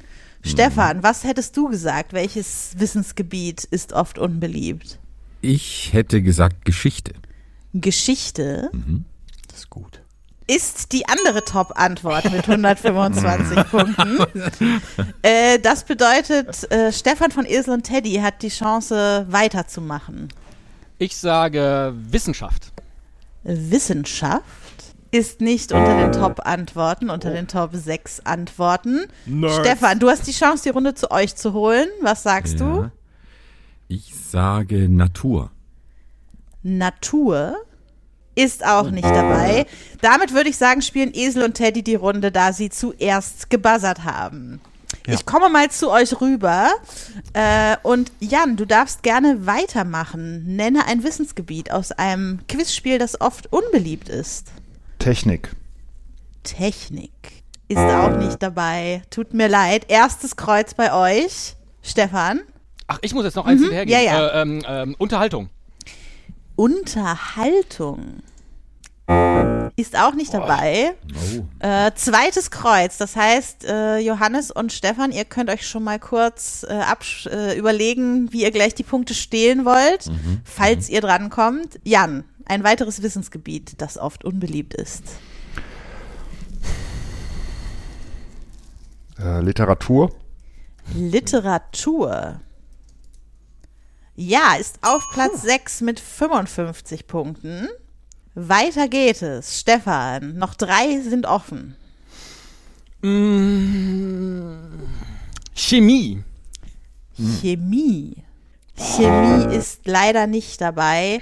Stefan, 0.44 1.04
was 1.04 1.24
hättest 1.24 1.56
du 1.56 1.70
gesagt? 1.70 2.14
Welches 2.14 2.74
Wissensgebiet 2.78 3.64
ist 3.66 3.94
oft 3.94 4.18
unbeliebt? 4.18 4.98
Ich 5.42 5.94
hätte 5.94 6.22
gesagt 6.24 6.66
Geschichte. 6.66 7.14
Geschichte 7.74 8.70
Das 9.48 9.60
ist 9.60 9.70
gut. 9.70 10.02
ist 10.48 10.92
die 10.92 11.08
andere 11.08 11.44
Top-Antwort 11.46 12.32
mit 12.32 12.48
125 12.48 13.64
Punkten. 13.72 14.18
Äh, 15.22 15.60
das 15.60 15.84
bedeutet, 15.86 16.70
äh, 16.72 16.92
Stefan 16.92 17.32
von 17.32 17.46
Esel 17.46 17.74
und 17.74 17.84
Teddy 17.84 18.16
hat 18.16 18.42
die 18.42 18.50
Chance, 18.50 19.26
weiterzumachen. 19.30 20.28
Ich 20.98 21.16
sage 21.18 21.94
Wissenschaft. 21.96 22.72
Wissenschaft 23.44 24.44
ist 25.12 25.42
nicht 25.42 25.72
unter 25.72 25.98
den 25.98 26.12
Top-Antworten, 26.12 27.10
unter 27.10 27.32
den 27.32 27.48
Top 27.48 27.72
6 27.74 28.22
Antworten. 28.26 29.06
Nerds. 29.26 29.58
Stefan, 29.58 30.00
du 30.00 30.10
hast 30.10 30.28
die 30.28 30.32
Chance, 30.32 30.64
die 30.64 30.70
Runde 30.70 30.94
zu 30.94 31.12
euch 31.12 31.36
zu 31.36 31.54
holen. 31.54 31.88
Was 32.02 32.24
sagst 32.24 32.60
du? 32.60 32.66
Ja. 32.84 32.92
Ich 33.88 34.14
sage 34.16 34.88
Natur. 34.88 35.52
Natur 36.64 37.56
ist 38.36 38.66
auch 38.66 38.90
nicht 38.90 39.10
dabei. 39.10 39.66
Damit 40.02 40.34
würde 40.34 40.50
ich 40.50 40.58
sagen, 40.58 40.82
spielen 40.82 41.12
Esel 41.14 41.44
und 41.44 41.56
Teddy 41.56 41.84
die 41.84 41.96
Runde, 41.96 42.32
da 42.32 42.54
sie 42.54 42.70
zuerst 42.70 43.50
gebuzzert 43.50 44.04
haben. 44.04 44.62
Ja. 45.08 45.14
Ich 45.16 45.26
komme 45.26 45.50
mal 45.50 45.70
zu 45.72 45.90
euch 45.90 46.22
rüber. 46.22 46.70
Äh, 47.34 47.76
und 47.84 48.12
Jan, 48.20 48.56
du 48.56 48.66
darfst 48.66 49.04
gerne 49.04 49.46
weitermachen. 49.46 50.56
Nenne 50.56 50.86
ein 50.86 51.04
Wissensgebiet 51.04 51.72
aus 51.72 51.92
einem 51.92 52.40
Quizspiel, 52.48 53.00
das 53.00 53.20
oft 53.20 53.52
unbeliebt 53.52 54.10
ist. 54.10 54.52
Technik. 55.00 55.56
Technik 56.44 57.12
ist 57.68 57.78
auch 57.78 58.18
nicht 58.18 58.44
dabei. 58.44 59.02
Tut 59.10 59.34
mir 59.34 59.48
leid. 59.48 59.86
Erstes 59.88 60.36
Kreuz 60.36 60.74
bei 60.74 60.94
euch. 60.94 61.56
Stefan. 61.82 62.42
Ach, 62.88 63.00
ich 63.02 63.14
muss 63.14 63.24
jetzt 63.24 63.36
noch 63.36 63.46
eins 63.46 63.62
hinterhergeben. 63.62 64.04
ja, 64.04 64.12
ja. 64.12 64.28
Äh, 64.28 64.42
ähm, 64.42 64.64
ähm, 64.68 64.96
Unterhaltung. 64.98 65.50
Unterhaltung 66.62 68.22
ist 69.78 69.98
auch 69.98 70.14
nicht 70.14 70.32
dabei. 70.32 70.94
Oh. 71.36 71.44
Äh, 71.58 71.92
zweites 71.96 72.52
Kreuz, 72.52 73.00
das 73.00 73.16
heißt, 73.16 73.66
äh, 73.66 73.98
Johannes 73.98 74.52
und 74.52 74.72
Stefan, 74.72 75.12
ihr 75.12 75.26
könnt 75.26 75.50
euch 75.50 75.68
schon 75.68 75.84
mal 75.84 75.98
kurz 75.98 76.64
äh, 76.70 76.84
äh, 77.32 77.58
überlegen, 77.58 78.32
wie 78.32 78.44
ihr 78.44 78.52
gleich 78.52 78.76
die 78.76 78.84
Punkte 78.84 79.16
stehlen 79.16 79.66
wollt, 79.66 80.12
falls 80.44 80.88
ihr 80.88 81.02
drankommt. 81.02 81.80
Jan, 81.84 82.26
ein 82.46 82.64
weiteres 82.64 83.02
Wissensgebiet, 83.02 83.82
das 83.82 83.98
oft 83.98 84.24
unbeliebt 84.24 84.76
ist. 84.76 85.04
Äh, 89.20 89.42
Literatur. 89.42 90.12
Literatur. 90.94 92.40
Ja, 94.16 94.56
ist 94.60 94.80
auf 94.82 95.04
Platz 95.14 95.42
6 95.44 95.82
mit 95.82 96.00
55 96.00 97.08
Punkten. 97.08 97.68
Weiter 98.36 98.88
geht 98.88 99.22
es. 99.22 99.60
Stefan, 99.60 100.38
noch 100.38 100.54
drei 100.54 101.00
sind 101.02 101.26
offen. 101.26 101.76
Chemie. 105.56 106.24
Chemie. 107.42 108.16
Chemie 108.78 109.56
ist 109.56 109.82
leider 109.86 110.28
nicht 110.28 110.62
dabei. 110.62 111.22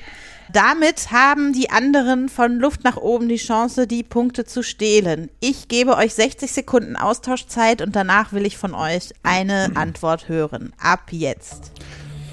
Damit 0.51 1.11
haben 1.11 1.53
die 1.53 1.69
anderen 1.69 2.27
von 2.27 2.57
Luft 2.57 2.83
nach 2.83 2.97
oben 2.97 3.29
die 3.29 3.37
Chance, 3.37 3.85
die 3.85 4.01
Punkte 4.01 4.45
zu 4.45 4.63
stehlen. 4.63 5.29
Ich 5.39 5.67
gebe 5.67 5.95
euch 5.95 6.15
60 6.15 6.51
Sekunden 6.51 6.95
Austauschzeit 6.95 7.83
und 7.83 7.95
danach 7.95 8.33
will 8.33 8.47
ich 8.47 8.57
von 8.57 8.73
euch 8.73 9.13
eine 9.21 9.75
Antwort 9.75 10.27
hören. 10.27 10.73
Ab 10.79 11.11
jetzt. 11.11 11.71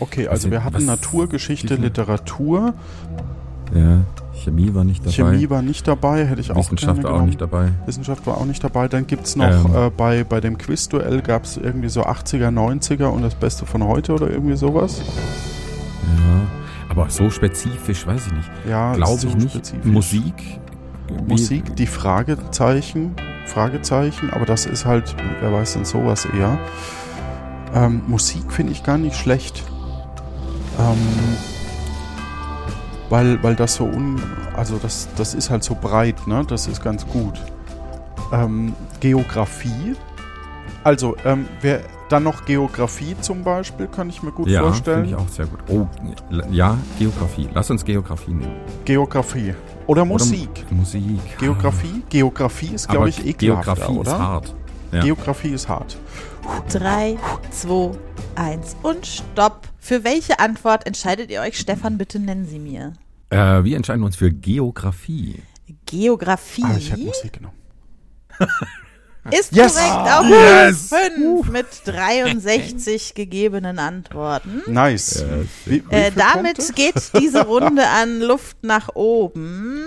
Okay, 0.01 0.29
also 0.29 0.51
wir 0.51 0.65
hatten 0.65 0.77
was- 0.77 0.85
Naturgeschichte? 0.85 1.75
Literatur. 1.77 2.75
Ja, 3.75 3.99
Chemie 4.45 4.73
war 4.75 4.85
nicht 4.85 5.01
dabei. 5.05 5.13
Chemie 5.13 5.51
war 5.51 5.63
nicht 5.63 5.89
dabei, 5.89 6.25
hätte 6.27 6.41
ich 6.41 6.53
auch 6.53 6.57
Wissenschaft 6.57 7.03
war 7.03 7.15
auch 7.15 7.23
nicht 7.23 7.41
dabei. 7.41 7.71
Wissenschaft 7.87 8.27
war 8.27 8.37
auch 8.39 8.45
nicht 8.45 8.63
dabei. 8.63 8.87
Dann 8.89 9.07
gibt 9.07 9.27
es 9.27 9.35
noch 9.37 9.65
Ähm. 9.65 9.75
äh, 9.75 9.91
bei, 9.91 10.23
bei 10.25 10.41
dem 10.41 10.57
Quizduell 10.59 11.21
gab 11.23 11.45
es 11.45 11.57
irgendwie 11.57 11.89
so 11.89 12.03
80er, 12.05 12.51
90er 12.51 13.07
und 13.07 13.23
das 13.23 13.35
Beste 13.35 13.67
von 13.67 13.83
heute 13.85 14.13
oder 14.15 14.31
irgendwie 14.31 14.57
sowas. 14.57 15.01
Ja, 16.05 16.43
aber 16.91 17.11
so 17.11 17.29
spezifisch, 17.31 18.07
weiß 18.07 18.29
ich 18.29 18.33
nicht. 18.35 18.51
Ja, 18.69 18.93
Glaube 18.95 19.19
so 19.21 19.29
ich 19.29 19.37
nicht. 19.37 19.51
spezifisch. 19.51 19.85
Musik. 19.85 20.35
Musik, 21.27 21.77
die 21.77 21.87
Fragezeichen, 21.87 23.15
Fragezeichen, 23.47 24.31
aber 24.31 24.45
das 24.45 24.67
ist 24.67 24.85
halt, 24.87 25.15
wer 25.41 25.53
weiß 25.53 25.75
denn 25.75 25.85
sowas 25.85 26.25
eher. 26.27 26.59
Ähm, 27.75 28.03
Musik 28.09 28.53
finde 28.53 28.73
ich 28.73 28.83
gar 28.85 28.99
nicht 28.99 29.17
schlecht. 29.17 29.63
Ähm, 30.79 31.37
weil, 33.09 33.43
weil 33.43 33.55
das 33.55 33.77
so 33.77 33.85
un, 33.85 34.21
also 34.55 34.79
das, 34.79 35.09
das 35.17 35.35
ist 35.35 35.51
halt 35.51 35.63
so 35.63 35.75
breit, 35.75 36.27
ne? 36.27 36.45
Das 36.47 36.67
ist 36.67 36.83
ganz 36.83 37.07
gut. 37.07 37.41
Ähm, 38.33 38.75
Geografie. 39.01 39.95
Also, 40.83 41.17
ähm, 41.25 41.47
wer 41.61 41.81
dann 42.09 42.23
noch 42.25 42.45
Geografie 42.45 43.17
zum 43.21 43.43
Beispiel, 43.43 43.87
kann 43.89 44.09
ich 44.09 44.23
mir 44.23 44.31
gut 44.33 44.49
Ja, 44.49 44.63
vorstellen. 44.63 45.07
finde 45.07 45.11
ich 45.11 45.17
auch 45.17 45.29
sehr 45.33 45.47
gut. 45.47 45.59
Oh, 45.69 45.87
ja, 46.51 46.77
Geografie. 46.99 47.49
Lass 47.55 47.71
uns 47.71 47.85
Geografie 47.85 48.33
nehmen. 48.33 48.55
Geografie. 48.85 49.55
Oder 49.87 50.05
Musik. 50.05 50.49
Oder 50.67 50.77
Musik. 50.77 51.39
Geografie? 51.39 52.03
Geografie 52.09 52.75
ist, 52.75 52.89
glaube 52.89 53.09
ich, 53.09 53.25
ekelhafter, 53.27 53.75
Geografie 53.75 53.99
oder? 53.99 54.13
ist 54.13 54.19
hart. 54.19 54.55
Ja. 54.93 55.01
Geografie 55.03 55.49
ist 55.51 55.69
hart. 55.69 55.97
Drei, 56.73 57.17
zwei, 57.51 57.91
eins 58.37 58.77
und 58.83 59.05
Stopp. 59.07 59.63
Für 59.87 60.03
welche 60.03 60.41
Antwort 60.41 60.85
entscheidet 60.85 61.31
ihr 61.31 61.41
euch? 61.43 61.57
Stefan, 61.59 61.97
bitte 61.97 62.19
nennen 62.19 62.45
Sie 62.45 62.59
mir. 62.59 62.95
Äh, 63.31 63.63
wir 63.63 63.77
entscheiden 63.77 64.03
uns 64.03 64.17
für 64.17 64.33
Geografie. 64.33 65.41
Geografie 65.87 66.65
Ah, 66.65 66.75
ich 66.77 66.91
hätte 66.91 67.03
Musik 67.03 67.35
genommen. 67.35 67.55
ist 69.31 69.55
Yes! 69.55 69.77
korrekt 69.77 70.09
auf 70.13 70.27
Yes! 70.29 70.89
5 70.89 71.49
mit 71.51 71.67
63 71.85 73.15
gegebenen 73.15 73.79
Antworten. 73.79 74.61
Nice. 74.67 75.25
Wie, 75.67 75.85
wie 75.89 75.95
Äh, 75.95 76.11
damit 76.11 76.57
Punkte? 76.57 76.73
geht 76.75 76.97
diese 77.21 77.47
Runde 77.47 77.87
an 78.01 78.19
Luft 78.21 78.57
nach 78.63 78.89
oben. 78.97 79.85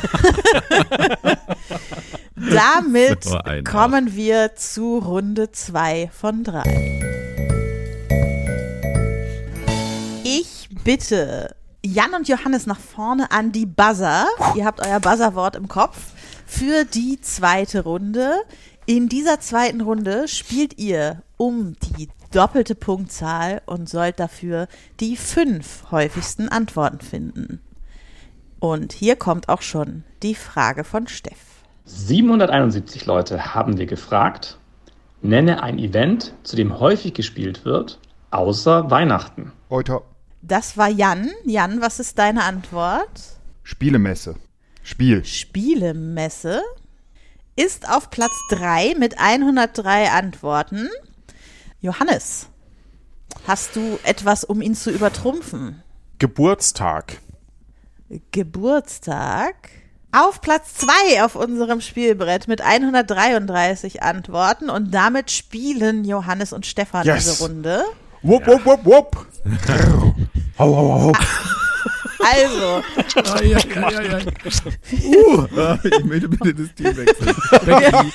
Damit 2.36 3.24
kommen 3.64 4.14
wir 4.14 4.54
zu 4.56 4.98
Runde 4.98 5.50
2 5.52 6.10
von 6.12 6.44
3. 6.44 7.13
bitte 10.84 11.56
Jan 11.82 12.14
und 12.14 12.28
Johannes 12.28 12.66
nach 12.66 12.78
vorne 12.78 13.30
an 13.32 13.52
die 13.52 13.66
Buzzer. 13.66 14.26
Ihr 14.54 14.66
habt 14.66 14.86
euer 14.86 15.00
Buzzerwort 15.00 15.56
im 15.56 15.66
Kopf 15.66 16.12
für 16.46 16.84
die 16.84 17.20
zweite 17.20 17.82
Runde. 17.84 18.42
In 18.86 19.08
dieser 19.08 19.40
zweiten 19.40 19.80
Runde 19.80 20.28
spielt 20.28 20.78
ihr 20.78 21.22
um 21.38 21.74
die 21.96 22.08
doppelte 22.32 22.74
Punktzahl 22.74 23.62
und 23.64 23.88
sollt 23.88 24.20
dafür 24.20 24.68
die 25.00 25.16
fünf 25.16 25.90
häufigsten 25.90 26.50
Antworten 26.50 27.00
finden. 27.00 27.60
Und 28.60 28.92
hier 28.92 29.16
kommt 29.16 29.48
auch 29.48 29.62
schon 29.62 30.04
die 30.22 30.34
Frage 30.34 30.84
von 30.84 31.06
Steff. 31.06 31.38
771 31.86 33.06
Leute 33.06 33.54
haben 33.54 33.78
wir 33.78 33.86
gefragt, 33.86 34.58
nenne 35.22 35.62
ein 35.62 35.78
Event, 35.78 36.34
zu 36.42 36.56
dem 36.56 36.78
häufig 36.78 37.14
gespielt 37.14 37.64
wird, 37.64 37.98
außer 38.30 38.90
Weihnachten. 38.90 39.52
Euter. 39.70 40.02
Das 40.46 40.76
war 40.76 40.88
Jan. 40.88 41.30
Jan, 41.44 41.80
was 41.80 42.00
ist 42.00 42.18
deine 42.18 42.44
Antwort? 42.44 43.38
Spielemesse. 43.62 44.36
Spiel. 44.82 45.24
Spielemesse 45.24 46.62
ist 47.56 47.88
auf 47.88 48.10
Platz 48.10 48.32
3 48.50 48.94
mit 48.98 49.18
103 49.18 50.10
Antworten. 50.10 50.90
Johannes, 51.80 52.48
hast 53.46 53.74
du 53.74 53.98
etwas, 54.02 54.44
um 54.44 54.60
ihn 54.60 54.74
zu 54.74 54.90
übertrumpfen? 54.90 55.82
Geburtstag. 56.18 57.20
Geburtstag. 58.30 59.70
Auf 60.12 60.42
Platz 60.42 60.74
2 60.74 61.24
auf 61.24 61.36
unserem 61.36 61.80
Spielbrett 61.80 62.48
mit 62.48 62.60
133 62.60 64.02
Antworten 64.02 64.68
und 64.68 64.92
damit 64.92 65.30
spielen 65.30 66.04
Johannes 66.04 66.52
und 66.52 66.66
Stefan 66.66 67.06
Yes. 67.06 67.24
diese 67.24 67.42
Runde. 67.42 67.84
Wupp, 68.24 68.46
wupp, 68.46 68.64
wupp, 68.64 68.84
wupp. 68.86 69.26
hau, 70.58 70.76
hau, 70.76 71.00
hau. 71.00 71.12
Also, 72.26 72.82
Ai, 73.34 73.54
ai, 73.54 74.14
ai. 74.14 74.24
Uh, 75.04 75.46
ich 75.98 76.04
möchte 76.04 76.28
bitte 76.30 76.54
das 76.54 76.74
Team 76.74 76.96
wechseln. 76.96 77.36
Becky, 77.66 78.12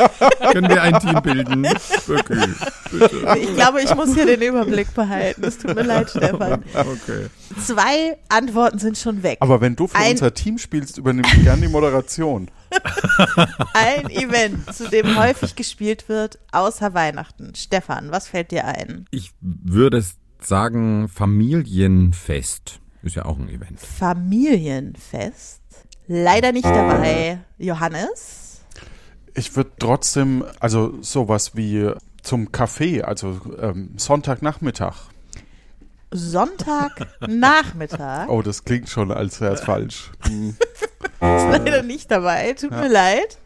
können 0.53 0.69
wir 0.69 0.81
ein 0.81 0.99
Team 0.99 1.21
bilden? 1.21 1.61
Becky, 1.61 2.39
bitte. 2.91 3.37
ich 3.39 3.53
glaube, 3.55 3.81
ich 3.83 3.93
muss 3.93 4.15
hier 4.15 4.25
den 4.25 4.41
Überblick 4.41 4.91
behalten. 4.95 5.43
Es 5.43 5.59
tut 5.59 5.75
mir 5.75 5.83
leid, 5.83 6.09
Stefan. 6.09 6.63
Okay. 6.73 7.27
Zwei 7.63 8.17
Antworten 8.29 8.79
sind 8.79 8.97
schon 8.97 9.21
weg. 9.21 9.37
Aber 9.41 9.61
wenn 9.61 9.75
du 9.75 9.87
für 9.87 9.95
Ein- 9.95 10.13
unser 10.13 10.33
Team 10.33 10.57
spielst, 10.57 10.97
übernimm 10.97 11.25
ich 11.31 11.43
gern 11.43 11.61
die 11.61 11.67
Moderation. 11.67 12.49
Ein 13.73 14.09
Event, 14.09 14.73
zu 14.73 14.89
dem 14.89 15.17
häufig 15.17 15.55
gespielt 15.55 16.09
wird, 16.09 16.39
außer 16.51 16.93
Weihnachten. 16.93 17.55
Stefan, 17.55 18.11
was 18.11 18.27
fällt 18.27 18.51
dir 18.51 18.65
ein? 18.65 19.05
Ich 19.11 19.31
würde 19.41 20.03
sagen 20.41 21.07
Familienfest. 21.09 22.79
Ist 23.01 23.15
ja 23.15 23.25
auch 23.25 23.39
ein 23.39 23.49
Event. 23.49 23.79
Familienfest. 23.79 25.61
Leider 26.07 26.51
nicht 26.51 26.65
dabei. 26.65 27.39
Johannes? 27.57 28.61
Ich 29.35 29.55
würde 29.55 29.71
trotzdem, 29.79 30.43
also 30.59 31.01
sowas 31.01 31.55
wie 31.55 31.91
zum 32.21 32.51
Kaffee, 32.51 33.01
also 33.03 33.39
ähm, 33.61 33.91
Sonntagnachmittag. 33.95 34.95
Sonntagnachmittag. 36.11 38.27
Oh, 38.29 38.41
das 38.41 38.65
klingt 38.65 38.89
schon, 38.89 39.11
als 39.11 39.39
wäre 39.39 39.53
es 39.53 39.61
falsch. 39.61 40.09
Ist 41.03 41.11
leider 41.21 41.83
nicht 41.83 42.11
dabei. 42.11 42.53
Tut 42.53 42.71
mir 42.71 42.87
leid. 42.87 43.37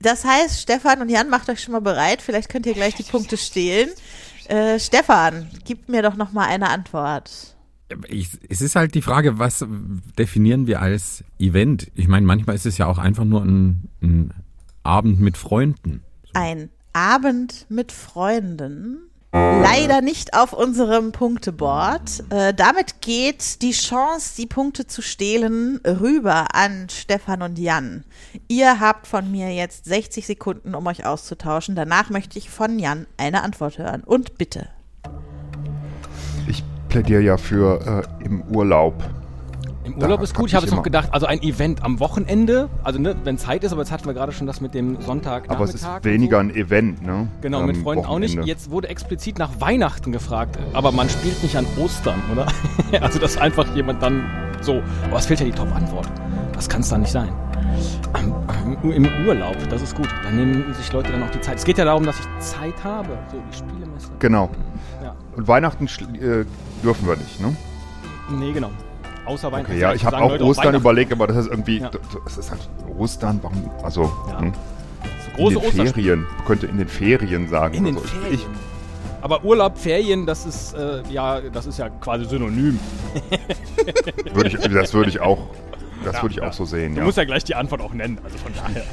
Das 0.00 0.24
heißt, 0.24 0.60
Stefan 0.60 1.00
und 1.00 1.08
Jan, 1.08 1.28
macht 1.30 1.48
euch 1.48 1.60
schon 1.60 1.72
mal 1.72 1.80
bereit. 1.80 2.22
Vielleicht 2.22 2.48
könnt 2.48 2.66
ihr 2.66 2.74
gleich 2.74 2.94
die 2.94 3.02
Punkte 3.02 3.36
stehlen. 3.36 3.90
Äh, 4.48 4.78
Stefan, 4.78 5.50
gib 5.64 5.88
mir 5.88 6.02
doch 6.02 6.16
noch 6.16 6.32
mal 6.32 6.46
eine 6.46 6.68
Antwort. 6.68 7.56
Ich, 8.08 8.30
es 8.48 8.60
ist 8.60 8.76
halt 8.76 8.94
die 8.94 9.02
Frage, 9.02 9.38
was 9.38 9.64
definieren 10.18 10.66
wir 10.66 10.82
als 10.82 11.24
Event? 11.38 11.90
Ich 11.94 12.08
meine, 12.08 12.26
manchmal 12.26 12.56
ist 12.56 12.66
es 12.66 12.78
ja 12.78 12.86
auch 12.86 12.98
einfach 12.98 13.24
nur 13.24 13.42
ein, 13.42 13.88
ein 14.02 14.34
Abend 14.82 15.20
mit 15.20 15.36
Freunden. 15.36 16.02
Ein 16.34 16.70
Abend 16.92 17.66
mit 17.68 17.92
Freunden. 17.92 19.10
Leider 19.36 20.00
nicht 20.00 20.34
auf 20.34 20.52
unserem 20.52 21.12
Punkteboard. 21.12 22.24
Äh, 22.30 22.54
damit 22.54 23.00
geht 23.02 23.60
die 23.62 23.72
Chance, 23.72 24.34
die 24.36 24.46
Punkte 24.46 24.86
zu 24.86 25.02
stehlen, 25.02 25.80
rüber 25.84 26.54
an 26.54 26.88
Stefan 26.88 27.42
und 27.42 27.58
Jan. 27.58 28.04
Ihr 28.48 28.80
habt 28.80 29.06
von 29.06 29.30
mir 29.30 29.52
jetzt 29.52 29.84
60 29.84 30.26
Sekunden, 30.26 30.74
um 30.74 30.86
euch 30.86 31.04
auszutauschen. 31.04 31.74
Danach 31.76 32.10
möchte 32.10 32.38
ich 32.38 32.48
von 32.48 32.78
Jan 32.78 33.06
eine 33.16 33.42
Antwort 33.42 33.78
hören. 33.78 34.02
Und 34.02 34.38
bitte. 34.38 34.68
Ich 36.48 36.64
plädiere 36.88 37.20
ja 37.20 37.36
für 37.36 38.06
äh, 38.20 38.24
im 38.24 38.42
Urlaub. 38.42 38.94
Im 39.86 39.94
Urlaub 40.02 40.18
Da 40.18 40.24
ist 40.24 40.34
gut. 40.34 40.48
Ich 40.48 40.54
hab 40.54 40.62
habe 40.62 40.66
jetzt 40.66 40.76
noch 40.76 40.82
gedacht, 40.82 41.08
also 41.12 41.26
ein 41.26 41.40
Event 41.42 41.84
am 41.84 42.00
Wochenende, 42.00 42.68
also 42.82 42.98
ne, 42.98 43.14
wenn 43.24 43.38
Zeit 43.38 43.62
ist, 43.62 43.72
aber 43.72 43.82
jetzt 43.82 43.92
hatten 43.92 44.06
wir 44.06 44.14
gerade 44.14 44.32
schon 44.32 44.46
das 44.46 44.60
mit 44.60 44.74
dem 44.74 45.00
Sonntag. 45.00 45.48
Aber 45.48 45.64
es 45.64 45.74
ist 45.74 45.86
weniger 46.02 46.36
So. 46.38 46.40
ein 46.40 46.50
Event, 46.54 47.06
ne? 47.06 47.28
Genau, 47.40 47.60
Ähm, 47.60 47.66
mit 47.66 47.76
Freunden 47.76 48.04
auch 48.04 48.18
nicht. 48.18 48.32
Wochenende. 48.32 48.48
Jetzt 48.48 48.70
wurde 48.70 48.88
explizit 48.88 49.38
nach 49.38 49.60
Weihnachten 49.60 50.10
gefragt, 50.12 50.58
aber 50.72 50.90
man 50.90 51.08
spielt 51.08 51.40
nicht 51.42 51.56
an 51.56 51.66
Ostern, 51.78 52.20
oder? 52.32 52.46
also, 53.00 53.18
dass 53.18 53.36
einfach 53.38 53.74
jemand 53.76 54.02
dann 54.02 54.24
so. 54.60 54.82
Aber 55.08 55.18
es 55.18 55.26
fehlt 55.26 55.40
ja 55.40 55.46
die 55.46 55.52
Top-Antwort. 55.52 56.08
Das 56.52 56.68
kann 56.68 56.80
es 56.80 56.88
dann 56.88 57.02
nicht 57.02 57.12
sein. 57.12 57.32
Ähm, 58.18 58.34
Im 58.90 59.26
Urlaub, 59.26 59.56
das 59.68 59.82
ist 59.82 59.94
gut. 59.94 60.08
Da 60.24 60.30
nehmen 60.30 60.72
sich 60.74 60.92
Leute 60.92 61.12
dann 61.12 61.22
auch 61.22 61.30
die 61.30 61.40
Zeit. 61.40 61.58
Es 61.58 61.64
geht 61.64 61.78
ja 61.78 61.84
darum, 61.84 62.04
dass 62.04 62.18
ich 62.18 62.26
Zeit 62.40 62.82
habe, 62.82 63.18
so 63.30 63.36
wie 63.36 63.56
Spielemesse. 63.56 64.08
Genau. 64.18 64.50
Ja. 65.02 65.14
Und 65.36 65.46
Weihnachten 65.46 65.84
äh, 65.86 66.44
dürfen 66.82 67.06
wir 67.06 67.16
nicht, 67.16 67.40
ne? 67.40 67.54
Nee, 68.30 68.52
genau. 68.52 68.70
Außer 69.26 69.50
Weihnachten. 69.52 69.72
Okay, 69.72 69.80
ja, 69.80 69.92
ich 69.92 70.04
habe 70.04 70.18
auch 70.18 70.30
Leute 70.30 70.44
Ostern 70.44 70.66
Weihnachten. 70.66 70.80
überlegt, 70.82 71.12
aber 71.12 71.26
das 71.26 71.36
ist 71.36 71.46
irgendwie, 71.50 71.78
Ja. 71.80 71.90
das 72.24 72.38
ist 72.38 72.50
halt 72.50 72.60
Ostern, 72.96 73.40
warum, 73.42 73.70
also, 73.82 74.10
Ja. 74.28 74.40
hm? 74.40 74.52
Große 75.36 75.54
in 75.56 75.60
den 75.60 75.68
Osterspiele. 75.68 75.92
Ferien, 75.92 76.26
könnte 76.46 76.66
in 76.66 76.78
den 76.78 76.88
Ferien 76.88 77.48
sagen. 77.48 77.74
In 77.74 77.84
den 77.84 77.94
so. 77.94 78.00
Ferien. 78.00 78.34
Ich, 78.34 78.46
aber 79.20 79.44
Urlaub, 79.44 79.76
Ferien, 79.76 80.24
das 80.24 80.46
ist 80.46 80.72
äh, 80.74 81.02
ja, 81.10 81.40
das 81.40 81.66
ist 81.66 81.78
ja 81.78 81.88
quasi 81.90 82.24
synonym. 82.24 82.78
würde 84.32 84.48
ich, 84.48 84.54
das 84.56 84.94
würde 84.94 85.10
ich 85.10 85.20
auch, 85.20 85.38
das 86.04 86.14
Ja, 86.16 86.22
würde 86.22 86.34
ich 86.34 86.40
ja. 86.40 86.48
auch 86.48 86.52
so 86.52 86.64
sehen, 86.64 86.94
Du 86.94 87.00
ja. 87.00 87.04
musst 87.04 87.18
ja 87.18 87.24
gleich 87.24 87.44
die 87.44 87.54
Antwort 87.54 87.80
auch 87.82 87.92
nennen, 87.92 88.18
also 88.24 88.38
von 88.38 88.52
daher. 88.54 88.84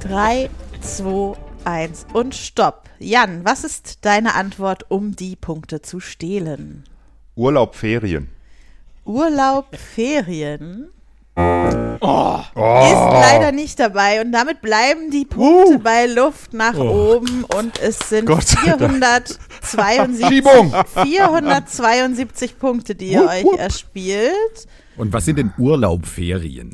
3, 0.00 0.50
2, 0.80 1.36
1 1.64 2.06
und 2.12 2.34
Stopp. 2.34 2.84
Jan, 2.98 3.44
was 3.44 3.64
ist 3.64 4.04
deine 4.04 4.34
Antwort, 4.34 4.86
um 4.90 5.16
die 5.16 5.36
Punkte 5.36 5.82
zu 5.82 6.00
stehlen? 6.00 6.84
Urlaub, 7.36 7.74
Ferien. 7.74 8.28
Urlaub, 9.06 9.66
Ferien 9.76 10.88
Oh, 11.38 12.38
ist 12.40 13.12
leider 13.12 13.52
nicht 13.52 13.78
dabei 13.78 14.22
und 14.22 14.32
damit 14.32 14.62
bleiben 14.62 15.10
die 15.10 15.26
Punkte 15.26 15.78
bei 15.78 16.06
Luft 16.06 16.54
nach 16.54 16.74
Oh. 16.78 17.16
oben 17.16 17.44
und 17.56 17.78
es 17.78 17.98
sind 18.08 18.24
Gott 18.26 18.44
sei 18.44 18.74
Dank. 18.76 19.28
472, 19.62 20.26
Schiebung! 20.26 20.74
472 21.02 22.58
Punkte, 22.58 22.94
die 22.94 23.08
ihr 23.12 23.24
euch 23.28 23.58
erspielt. 23.58 24.66
Und 24.96 25.12
was 25.12 25.26
sind 25.26 25.38
denn 25.38 25.52
Urlaubferien? 25.58 26.72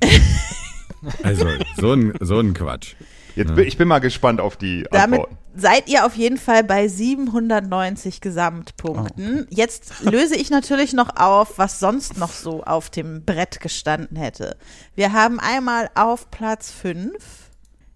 also, 1.24 1.46
so 1.76 1.92
ein, 1.94 2.12
so 2.20 2.38
ein 2.38 2.54
Quatsch. 2.54 2.94
Jetzt 3.34 3.54
bin, 3.56 3.66
ich 3.66 3.76
bin 3.76 3.88
mal 3.88 3.98
gespannt 3.98 4.40
auf 4.40 4.56
die 4.56 4.84
Damit 4.92 5.20
Antworten. 5.20 5.38
Seid 5.54 5.88
ihr 5.88 6.06
auf 6.06 6.14
jeden 6.16 6.38
Fall 6.38 6.64
bei 6.64 6.88
790 6.88 8.20
Gesamtpunkten. 8.20 9.46
Jetzt 9.50 10.00
löse 10.00 10.36
ich 10.36 10.50
natürlich 10.50 10.92
noch 10.92 11.16
auf, 11.16 11.58
was 11.58 11.78
sonst 11.78 12.18
noch 12.18 12.32
so 12.32 12.62
auf 12.64 12.90
dem 12.90 13.24
Brett 13.24 13.60
gestanden 13.60 14.16
hätte. 14.16 14.56
Wir 14.94 15.12
haben 15.12 15.40
einmal 15.40 15.90
auf 15.94 16.30
Platz 16.30 16.70
5 16.70 17.12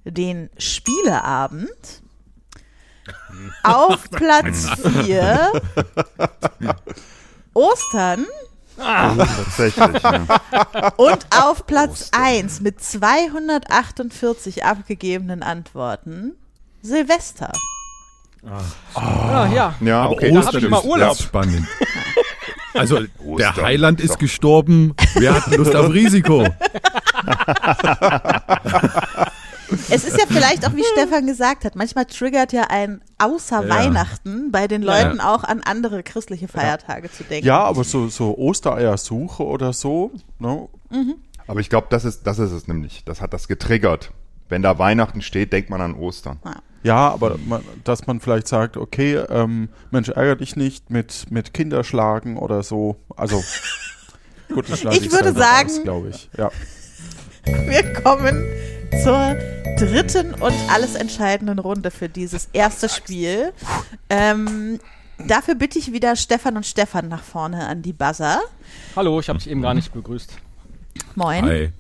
den 0.05 0.51
Spieleabend. 0.59 1.71
Auf 3.63 4.11
Platz 4.11 4.67
4 5.05 5.53
Ostern 7.55 8.27
Tatsächlich, 8.77 10.03
ja. 10.03 10.93
und 10.97 11.27
auf 11.31 11.67
Platz 11.67 12.11
1 12.13 12.61
mit 12.61 12.83
248 12.83 14.65
abgegebenen 14.65 15.43
Antworten 15.43 16.35
Silvester. 16.87 17.53
Ah, 18.95 19.49
ja. 19.53 19.75
Ja, 19.81 20.03
Aber 20.03 20.13
okay. 20.13 20.31
da 20.33 20.39
Ostern 20.39 20.63
ich 20.65 20.71
mal 20.71 20.79
ist, 20.79 20.85
Urlaub. 20.85 21.13
ist 21.13 21.23
spannend. 21.23 21.67
Also, 22.75 22.99
der 23.01 23.09
Ostern 23.25 23.65
Heiland 23.65 24.01
ist 24.03 24.19
gestorben. 24.19 24.95
Wer 25.15 25.33
hat 25.35 25.47
Lust 25.57 25.75
auf 25.75 25.91
Risiko? 25.95 26.47
Es 29.91 30.05
ist 30.05 30.17
ja 30.19 30.25
vielleicht 30.29 30.67
auch, 30.67 30.75
wie 30.77 30.85
Stefan 30.93 31.27
gesagt 31.27 31.65
hat, 31.65 31.75
manchmal 31.75 32.05
triggert 32.05 32.53
ja 32.53 32.65
ein 32.69 33.01
außer 33.19 33.65
Ja. 33.67 33.69
Weihnachten 33.75 34.53
bei 34.53 34.69
den 34.69 34.83
Ja. 34.83 35.03
Leuten 35.03 35.21
auch 35.21 35.43
an 35.43 35.61
andere 35.65 36.03
christliche 36.05 36.47
Feiertage 36.49 37.11
zu 37.11 37.25
denken. 37.25 37.47
Ja, 37.47 37.65
aber 37.65 37.83
so, 37.83 38.09
so 38.09 38.37
Ostereiersuche 38.39 39.43
oder 39.45 39.73
so, 39.73 40.13
ne? 40.39 40.69
Aber 41.49 41.61
ich 41.61 41.69
glaube, 41.69 41.89
das 41.91 42.05
ist, 42.05 42.27
das 42.27 42.39
ist 42.39 42.53
es 42.53 42.69
nämlich. 42.69 43.05
Das 43.05 43.21
hat 43.21 43.33
das 43.33 43.49
getriggert. 43.49 44.13
Wenn 44.49 44.63
da 44.63 44.79
Weihnachten 44.79 45.21
steht, 45.23 45.53
denkt 45.53 45.69
man 45.71 45.81
an 45.81 45.95
Ostern. 45.95 46.39
Ja, 46.45 46.53
aber 46.95 47.37
man, 47.47 47.63
dass 47.85 48.07
man 48.07 48.21
vielleicht 48.21 48.47
sagt, 48.49 48.77
okay, 48.77 49.17
ähm, 49.29 49.69
Mensch, 49.91 50.09
ärgere 50.09 50.37
dich 50.37 50.57
nicht 50.57 50.91
mit, 50.91 51.31
mit 51.31 51.53
Kinderschlagen 51.53 52.37
oder 52.37 52.63
so. 52.63 52.97
Also, 53.17 53.43
gut, 54.55 54.71
das 54.71 54.81
schneide 54.81 54.97
Ich 54.97 55.11
würde 55.11 55.33
sagen- 55.33 55.83
glaube 55.83 56.11
ich. 56.11 56.31
Ja. 56.39 56.51
Wir 57.45 57.93
kommen 57.93 58.45
zur 59.03 59.37
dritten 59.79 60.35
und 60.35 60.55
alles 60.71 60.95
entscheidenden 60.95 61.59
Runde 61.59 61.91
für 61.91 62.09
dieses 62.09 62.49
erste 62.53 62.89
Spiel. 62.89 63.53
Ähm, 64.11 64.79
dafür 65.27 65.55
bitte 65.55 65.79
ich 65.79 65.93
wieder 65.93 66.17
Stefan 66.17 66.57
und 66.57 66.67
Stefan 66.67 67.09
nach 67.09 67.23
vorne 67.23 67.67
an 67.67 67.83
die 67.83 67.93
Buzzer. 67.93 68.41
Hallo, 68.97 69.21
ich 69.21 69.29
habe 69.29 69.39
dich 69.39 69.49
eben 69.51 69.63
gar 69.63 69.75
nicht 69.75 69.93
begrüßt. 69.93 70.33
Moin. 71.15 71.45
Hi. 71.45 71.73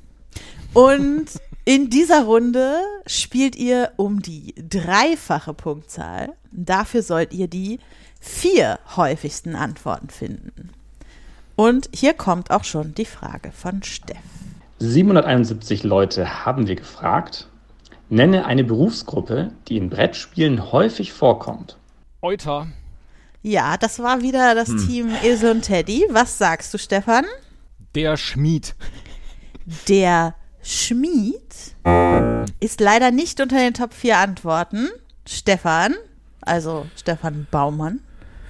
Und 0.74 1.26
In 1.68 1.90
dieser 1.90 2.22
Runde 2.22 2.78
spielt 3.06 3.56
ihr 3.56 3.90
um 3.96 4.22
die 4.22 4.54
dreifache 4.56 5.52
Punktzahl. 5.52 6.28
Dafür 6.52 7.02
sollt 7.02 7.32
ihr 7.32 7.48
die 7.48 7.80
vier 8.20 8.78
häufigsten 8.94 9.56
Antworten 9.56 10.08
finden. 10.08 10.70
Und 11.56 11.88
hier 11.92 12.14
kommt 12.14 12.52
auch 12.52 12.62
schon 12.62 12.94
die 12.94 13.04
Frage 13.04 13.50
von 13.50 13.82
Steff. 13.82 14.16
771 14.78 15.82
Leute 15.82 16.44
haben 16.44 16.68
wir 16.68 16.76
gefragt. 16.76 17.48
Nenne 18.10 18.46
eine 18.46 18.62
Berufsgruppe, 18.62 19.50
die 19.66 19.76
in 19.76 19.90
Brettspielen 19.90 20.70
häufig 20.70 21.12
vorkommt. 21.12 21.78
Euter. 22.22 22.68
Ja, 23.42 23.76
das 23.76 23.98
war 23.98 24.22
wieder 24.22 24.54
das 24.54 24.68
hm. 24.68 24.86
Team 24.86 25.10
Esel 25.24 25.50
und 25.50 25.62
Teddy. 25.62 26.06
Was 26.10 26.38
sagst 26.38 26.72
du, 26.72 26.78
Stefan? 26.78 27.24
Der 27.96 28.16
Schmied. 28.16 28.76
Der 29.88 30.36
Schmied 30.66 31.76
ist 32.58 32.80
leider 32.80 33.12
nicht 33.12 33.40
unter 33.40 33.56
den 33.56 33.72
Top 33.72 33.94
4 33.94 34.18
Antworten. 34.18 34.88
Stefan, 35.24 35.94
also 36.40 36.86
Stefan 36.96 37.46
Baumann. 37.50 38.00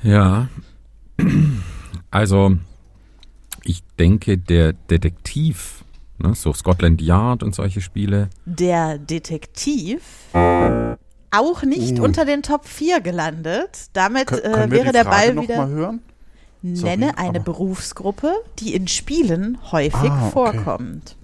Ja, 0.03 0.49
also 2.11 2.57
ich 3.65 3.83
denke, 3.99 4.39
der 4.39 4.73
Detektiv, 4.73 5.85
ne, 6.19 6.35
so 6.35 6.55
Scotland 6.55 7.03
Yard 7.03 7.43
und 7.43 7.55
solche 7.55 7.83
Spiele. 7.83 8.31
Der 8.47 8.97
Detektiv 8.99 10.01
auch 10.33 11.63
nicht 11.65 11.99
uh. 11.99 12.05
unter 12.05 12.25
den 12.25 12.43
Top 12.43 12.67
4 12.67 13.01
gelandet. 13.01 13.89
Damit 13.93 14.29
Kön 14.29 14.41
äh, 14.41 14.71
wäre 14.71 14.93
der 14.93 15.05
Ball 15.05 15.39
wieder. 15.39 15.57
Mal 15.59 15.69
hören? 15.69 16.01
Nenne 16.63 17.13
Sorry, 17.15 17.29
eine 17.29 17.41
Berufsgruppe, 17.41 18.33
die 18.59 18.75
in 18.75 18.89
Spielen 18.89 19.59
häufig 19.71 20.11
ah, 20.11 20.23
okay. 20.23 20.33
vorkommt. 20.33 21.17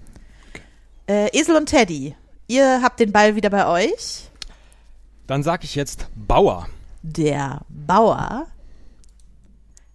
Äh, 1.07 1.29
Esel 1.37 1.55
und 1.55 1.67
Teddy, 1.67 2.15
ihr 2.47 2.81
habt 2.81 2.99
den 2.99 3.11
Ball 3.11 3.35
wieder 3.35 3.49
bei 3.49 3.67
euch. 3.67 4.29
Dann 5.27 5.43
sag 5.43 5.63
ich 5.63 5.75
jetzt 5.75 6.07
Bauer. 6.15 6.67
Der 7.01 7.61
Bauer. 7.69 8.47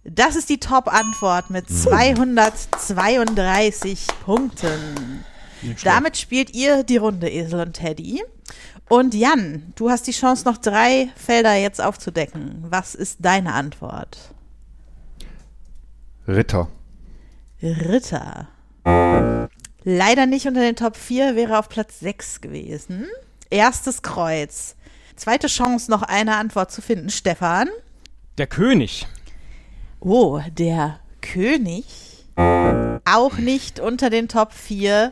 Das 0.03 0.35
ist 0.35 0.49
die 0.49 0.59
Top-Antwort 0.59 1.49
mit 1.49 1.69
232 1.69 4.07
Punkten. 4.23 5.23
Damit 5.83 6.17
spielt 6.17 6.55
ihr 6.55 6.83
die 6.83 6.97
Runde 6.97 7.29
Esel 7.29 7.61
und 7.61 7.73
Teddy. 7.73 8.23
Und 8.87 9.13
Jan, 9.13 9.73
du 9.75 9.89
hast 9.89 10.07
die 10.07 10.11
Chance, 10.11 10.45
noch 10.45 10.57
drei 10.57 11.09
Felder 11.15 11.55
jetzt 11.55 11.81
aufzudecken. 11.81 12.63
Was 12.69 12.95
ist 12.95 13.17
deine 13.21 13.53
Antwort? 13.53 14.33
Ritter. 16.27 16.69
Ritter. 17.61 18.47
Leider 19.91 20.27
nicht 20.27 20.45
unter 20.45 20.61
den 20.61 20.75
Top 20.75 20.95
4, 20.95 21.35
wäre 21.35 21.57
auf 21.57 21.67
Platz 21.67 21.99
6 21.99 22.41
gewesen. 22.41 23.07
Erstes 23.49 24.03
Kreuz. 24.03 24.75
Zweite 25.15 25.47
Chance, 25.47 25.89
noch 25.89 26.03
eine 26.03 26.35
Antwort 26.35 26.71
zu 26.71 26.83
finden. 26.83 27.09
Stefan? 27.09 27.69
Der 28.37 28.45
König. 28.45 29.07
Oh, 29.99 30.41
der 30.51 30.99
König. 31.21 31.85
Auch 32.35 33.37
nicht 33.39 33.79
unter 33.79 34.11
den 34.11 34.27
Top 34.27 34.53
4. 34.53 35.11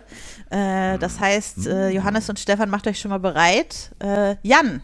Äh, 0.51 0.99
das 0.99 1.19
heißt, 1.19 1.65
äh, 1.65 1.89
Johannes 1.89 2.29
und 2.29 2.37
Stefan, 2.37 2.69
macht 2.69 2.85
euch 2.85 2.99
schon 2.99 3.09
mal 3.09 3.17
bereit. 3.17 3.95
Äh, 3.97 4.35
Jan. 4.43 4.83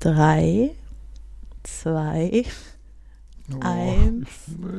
Drei, 0.00 0.74
zwei, 1.82 2.44
oh, 3.52 3.60
eins. 3.60 4.28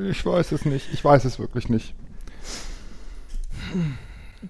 Ich, 0.09 0.25
weiß 0.25 0.51
es 0.51 0.65
nicht. 0.65 0.87
Ich 0.93 1.03
weiß 1.03 1.25
es 1.25 1.39
wirklich 1.39 1.69
nicht. 1.69 1.93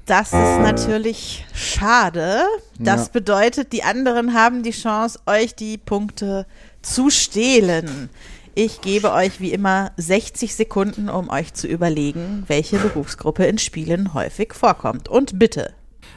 Das 0.05 0.27
ist 0.27 0.59
natürlich 0.59 1.45
schade. 1.53 2.43
Das 2.77 3.05
ja. 3.05 3.11
bedeutet, 3.13 3.71
die 3.73 3.83
anderen 3.83 4.33
haben 4.33 4.63
die 4.63 4.71
Chance, 4.71 5.19
euch 5.25 5.55
die 5.55 5.77
Punkte 5.77 6.45
zu 6.81 7.09
stehlen. 7.09 8.09
Ich 8.53 8.81
gebe 8.81 9.13
euch 9.13 9.39
wie 9.39 9.53
immer 9.53 9.91
60 9.97 10.55
Sekunden, 10.55 11.09
um 11.09 11.29
euch 11.29 11.53
zu 11.53 11.67
überlegen, 11.67 12.43
welche 12.47 12.79
Berufsgruppe 12.79 13.45
in 13.45 13.57
Spielen 13.57 14.13
häufig 14.13 14.53
vorkommt. 14.53 15.07
Und 15.07 15.39
bitte. 15.39 15.73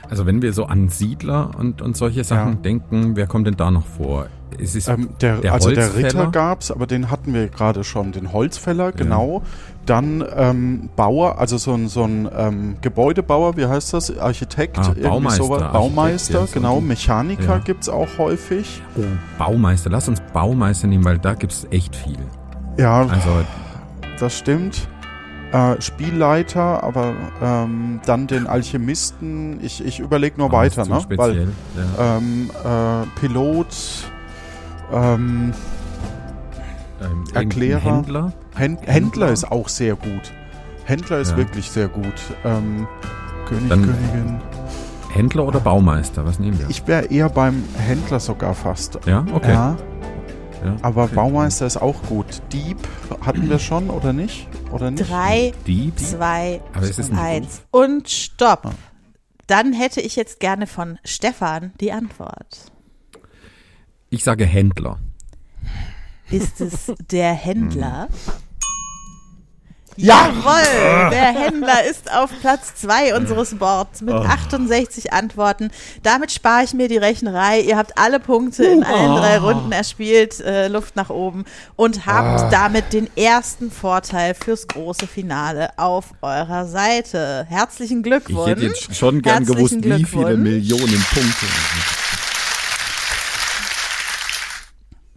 Also 0.09 0.27
wenn 0.27 0.43
wir 0.43 0.53
so 0.53 0.67
an 0.67 0.89
Siedler 0.89 1.51
und, 1.59 1.83
und 1.83 1.97
solche 1.97 2.25
Sachen 2.25 2.53
ja. 2.53 2.59
denken, 2.59 3.17
wer 3.17 3.27
kommt 3.27 3.47
denn 3.47 3.57
da 3.57 3.71
noch 3.71 3.87
vor? 3.87 4.27
Es 4.59 4.75
ist 4.75 4.89
ähm, 4.89 5.11
der, 5.21 5.39
der 5.39 5.53
also 5.53 5.71
der 5.71 5.97
Ritter 5.97 6.29
gab 6.31 6.61
es, 6.61 6.71
aber 6.71 6.87
den 6.87 7.11
hatten 7.11 7.35
wir 7.35 7.49
gerade 7.49 7.85
schon. 7.85 8.13
Den 8.13 8.33
Holzfäller, 8.33 8.93
genau. 8.93 9.43
Ja. 9.43 9.51
Dann 9.87 10.25
ähm, 10.37 10.89
Bauer, 10.97 11.39
also 11.39 11.59
so 11.59 11.75
ein, 11.75 11.89
so 11.89 12.05
ein 12.05 12.29
ähm, 12.37 12.77
Gebäudebauer, 12.81 13.57
wie 13.57 13.67
heißt 13.67 13.93
das? 13.93 14.17
Architekt, 14.17 14.79
ah, 14.79 14.95
Baumeister, 15.03 15.45
sowas. 15.45 15.73
Baumeister, 15.73 16.41
ja, 16.41 16.47
genau. 16.53 16.81
Mechaniker 16.81 17.45
ja. 17.45 17.59
gibt 17.59 17.83
es 17.83 17.89
auch 17.89 18.09
häufig. 18.19 18.83
Oh, 18.97 19.03
Baumeister, 19.39 19.91
lass 19.91 20.09
uns 20.09 20.23
Baumeister 20.33 20.87
nehmen, 20.87 21.05
weil 21.05 21.19
da 21.19 21.35
gibt 21.35 21.53
es 21.53 21.67
echt 21.71 21.97
viel. 21.97 22.19
Ja, 22.79 23.03
also, 23.03 23.31
das 24.19 24.39
stimmt. 24.39 24.89
Äh, 25.55 25.81
Spielleiter, 25.81 26.83
aber 26.83 27.14
ähm, 27.40 28.01
dann 28.05 28.27
den 28.27 28.49
Alchemisten. 28.49 29.61
Ich, 29.62 29.85
ich 29.85 30.01
überlege 30.01 30.37
nur 30.37 30.49
oh, 30.49 30.53
weiter, 30.53 30.85
ne? 30.85 31.01
Speziell, 31.01 31.49
Weil 31.75 31.87
ja. 31.97 32.17
ähm, 32.17 32.51
äh, 32.64 33.21
Pilot, 33.21 33.69
ähm, 34.93 35.53
Erklärer. 37.35 37.81
Händler? 37.81 38.33
Händler? 38.57 38.93
Händler 38.93 39.29
ist 39.31 39.53
auch 39.53 39.69
sehr 39.69 39.95
gut. 39.95 40.33
Händler 40.87 41.21
ist 41.21 41.31
ja. 41.31 41.37
wirklich 41.37 41.71
sehr 41.71 41.87
gut. 41.87 42.21
Ähm, 42.45 42.88
König, 43.47 43.69
Dann 43.69 43.83
Königin. 43.83 44.40
Händler 45.11 45.47
oder 45.47 45.61
Baumeister? 45.61 46.27
Was 46.27 46.40
nehmen 46.40 46.59
wir? 46.59 46.69
Ich 46.69 46.85
wäre 46.88 47.05
eher 47.05 47.29
beim 47.29 47.62
Händler 47.79 48.19
sogar 48.19 48.55
fast. 48.55 48.99
Ja, 49.07 49.25
okay. 49.33 49.53
Ja. 49.53 49.77
Ja, 50.64 50.77
Aber. 50.83 51.09
Baumeister 51.09 51.66
ist 51.66 51.77
auch 51.77 52.03
gut. 52.05 52.42
Dieb 52.53 52.79
hatten 53.20 53.48
wir 53.48 53.59
schon 53.59 53.90
oder 53.90 54.12
nicht? 54.12 54.48
Oder 54.72 54.90
nicht? 54.90 55.09
Drei, 55.09 55.53
Dieb? 55.66 55.98
zwei, 55.98 56.61
eins. 57.14 57.62
Und 57.70 58.09
stopp. 58.09 58.66
Ah. 58.66 58.72
Dann 59.46 59.72
hätte 59.74 60.00
ich 60.00 60.16
jetzt 60.16 60.40
gerne 60.40 60.66
von 60.66 60.98
Stefan 61.05 61.72
die 61.81 61.92
Antwort. 61.92 62.72
Ich 64.09 64.24
sage 64.24 64.46
Händler. 64.46 64.98
Ist 66.31 66.61
es 66.61 66.92
der 67.11 67.33
Händler? 67.35 68.09
Ja. 69.97 70.27
Jawohl, 70.27 71.11
der 71.11 71.33
Händler 71.33 71.85
ist 71.85 72.13
auf 72.13 72.31
Platz 72.41 72.75
2 72.77 73.17
unseres 73.17 73.55
Boards 73.55 74.03
mit 74.03 74.15
68 74.15 75.13
Antworten. 75.13 75.71
Damit 76.03 76.33
spare 76.33 76.65
ich 76.65 76.75
mir 76.75 76.89
die 76.89 76.97
Rechnerei. 76.97 77.61
Ihr 77.61 77.77
habt 77.77 77.97
alle 77.97 78.19
Punkte 78.19 78.65
in 78.65 78.83
allen 78.83 79.17
drei 79.17 79.39
Runden 79.39 79.71
erspielt, 79.73 80.41
äh, 80.41 80.69
Luft 80.69 80.97
nach 80.97 81.11
oben 81.11 81.45
und 81.77 82.07
habt 82.07 82.41
ah. 82.41 82.51
damit 82.51 82.93
den 82.93 83.09
ersten 83.17 83.71
Vorteil 83.71 84.35
fürs 84.35 84.67
große 84.67 85.07
Finale 85.07 85.71
auf 85.79 86.07
eurer 86.23 86.67
Seite. 86.67 87.47
Herzlichen 87.49 88.03
Glückwunsch. 88.03 88.51
Ich 88.51 88.57
hätte 88.57 88.67
jetzt 88.67 88.97
schon 88.97 89.23
gern 89.23 89.45
gewusst, 89.47 89.77
wie 89.83 90.05
viele 90.05 90.37
Millionen 90.37 91.05
Punkte. 91.13 91.47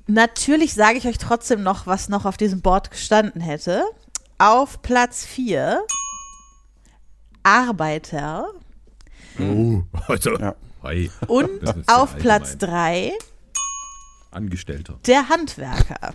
Natürlich 0.10 0.74
sage 0.74 0.98
ich 0.98 1.06
euch 1.06 1.18
trotzdem 1.18 1.63
noch, 1.63 1.86
was 1.86 2.08
noch 2.08 2.24
auf 2.26 2.38
diesem 2.38 2.62
Board 2.62 2.92
gestanden 2.92 3.42
hätte. 3.42 3.84
Auf 4.39 4.84
Platz 4.84 5.26
4 5.26 5.84
Arbeiter. 7.41 8.50
Oh, 9.39 9.82
also. 10.08 10.38
Ja. 10.38 10.56
Und 11.28 11.62
auf 11.88 12.15
Platz 12.17 12.58
3 12.60 13.13
Angestellter. 14.30 15.00
Der 15.08 15.30
Handwerker. 15.30 16.13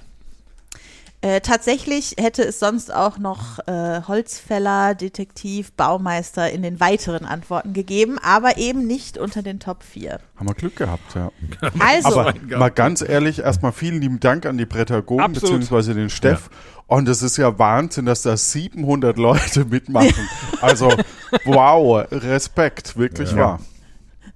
Äh, 1.24 1.40
tatsächlich 1.40 2.16
hätte 2.18 2.42
es 2.42 2.58
sonst 2.58 2.92
auch 2.92 3.16
noch 3.16 3.61
äh, 3.68 4.02
Holzfäller, 4.08 4.96
Detektiv, 4.96 5.70
Baumeister 5.72 6.50
in 6.50 6.62
den 6.62 6.80
weiteren 6.80 7.24
Antworten 7.24 7.74
gegeben, 7.74 8.18
aber 8.20 8.58
eben 8.58 8.88
nicht 8.88 9.18
unter 9.18 9.40
den 9.40 9.61
Top 9.61 9.85
4. 9.85 10.18
Haben 10.35 10.48
wir 10.48 10.54
Glück 10.54 10.74
gehabt, 10.74 11.14
ja. 11.14 11.30
Also, 11.78 12.20
aber 12.20 12.35
mal 12.58 12.70
ganz 12.70 13.02
ehrlich, 13.02 13.38
erstmal 13.38 13.70
vielen 13.70 14.00
lieben 14.00 14.18
Dank 14.18 14.46
an 14.46 14.58
die 14.58 14.66
Prädagogen 14.66 15.32
bzw. 15.32 15.94
den 15.94 16.11
Steff. 16.11 16.50
Ja. 16.50 16.58
Und 16.88 17.08
es 17.08 17.22
ist 17.22 17.37
ja 17.37 17.56
Wahnsinn, 17.56 18.04
dass 18.04 18.22
da 18.22 18.37
700 18.37 19.16
Leute 19.16 19.64
mitmachen. 19.70 20.28
also, 20.61 20.92
wow, 21.44 22.04
Respekt, 22.11 22.96
wirklich 22.96 23.30
ja. 23.30 23.37
wahr. 23.37 23.61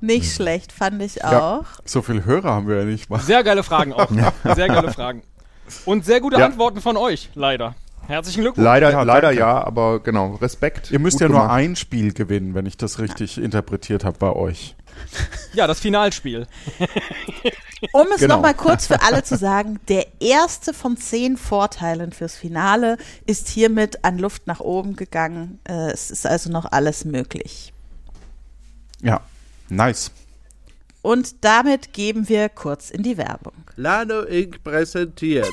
Nicht 0.00 0.32
schlecht, 0.32 0.70
fand 0.70 1.02
ich 1.02 1.24
auch. 1.24 1.32
Ja, 1.32 1.64
so 1.84 2.00
viele 2.00 2.24
Hörer 2.24 2.52
haben 2.52 2.68
wir 2.68 2.76
ja 2.76 2.84
nicht 2.84 3.10
mal. 3.10 3.18
Sehr 3.18 3.42
geile 3.42 3.64
Fragen 3.64 3.92
auch. 3.92 4.08
Sehr 4.54 4.68
geile 4.68 4.92
Fragen. 4.92 5.22
Und 5.84 6.04
sehr 6.04 6.20
gute 6.20 6.38
ja. 6.38 6.46
Antworten 6.46 6.80
von 6.80 6.96
euch, 6.96 7.30
leider. 7.34 7.74
Herzlichen 8.06 8.42
Glückwunsch. 8.42 8.64
Leider, 8.64 8.90
Ja, 8.92 9.02
leider 9.02 9.28
danke. 9.28 9.40
ja, 9.40 9.64
aber 9.64 9.98
genau, 10.00 10.34
Respekt. 10.36 10.92
Ihr 10.92 11.00
müsst 11.00 11.18
ja 11.20 11.28
nur 11.28 11.40
gemacht. 11.40 11.54
ein 11.56 11.74
Spiel 11.74 12.12
gewinnen, 12.12 12.54
wenn 12.54 12.64
ich 12.64 12.76
das 12.76 13.00
richtig 13.00 13.36
interpretiert 13.38 14.04
habe 14.04 14.16
bei 14.18 14.32
euch. 14.32 14.76
Ja, 15.54 15.66
das 15.66 15.80
Finalspiel. 15.80 16.46
Um 17.92 18.06
es 18.14 18.20
Genau. 18.20 18.36
nochmal 18.36 18.54
kurz 18.54 18.86
für 18.86 19.02
alle 19.02 19.22
zu 19.22 19.36
sagen, 19.36 19.78
der 19.88 20.06
erste 20.20 20.72
von 20.72 20.96
zehn 20.96 21.36
Vorteilen 21.36 22.12
fürs 22.12 22.34
Finale 22.34 22.96
ist 23.26 23.48
hiermit 23.48 24.02
an 24.04 24.18
Luft 24.18 24.46
nach 24.46 24.60
oben 24.60 24.96
gegangen. 24.96 25.58
Äh, 25.64 25.90
es 25.90 26.10
ist 26.10 26.26
also 26.26 26.48
noch 26.50 26.64
alles 26.72 27.04
möglich. 27.04 27.74
Ja, 29.02 29.20
nice. 29.68 30.10
Und 31.06 31.44
damit 31.44 31.92
geben 31.92 32.28
wir 32.28 32.48
kurz 32.48 32.90
in 32.90 33.04
die 33.04 33.16
Werbung. 33.16 33.52
Lano 33.76 34.22
Inc. 34.22 34.64
präsentiert. 34.64 35.48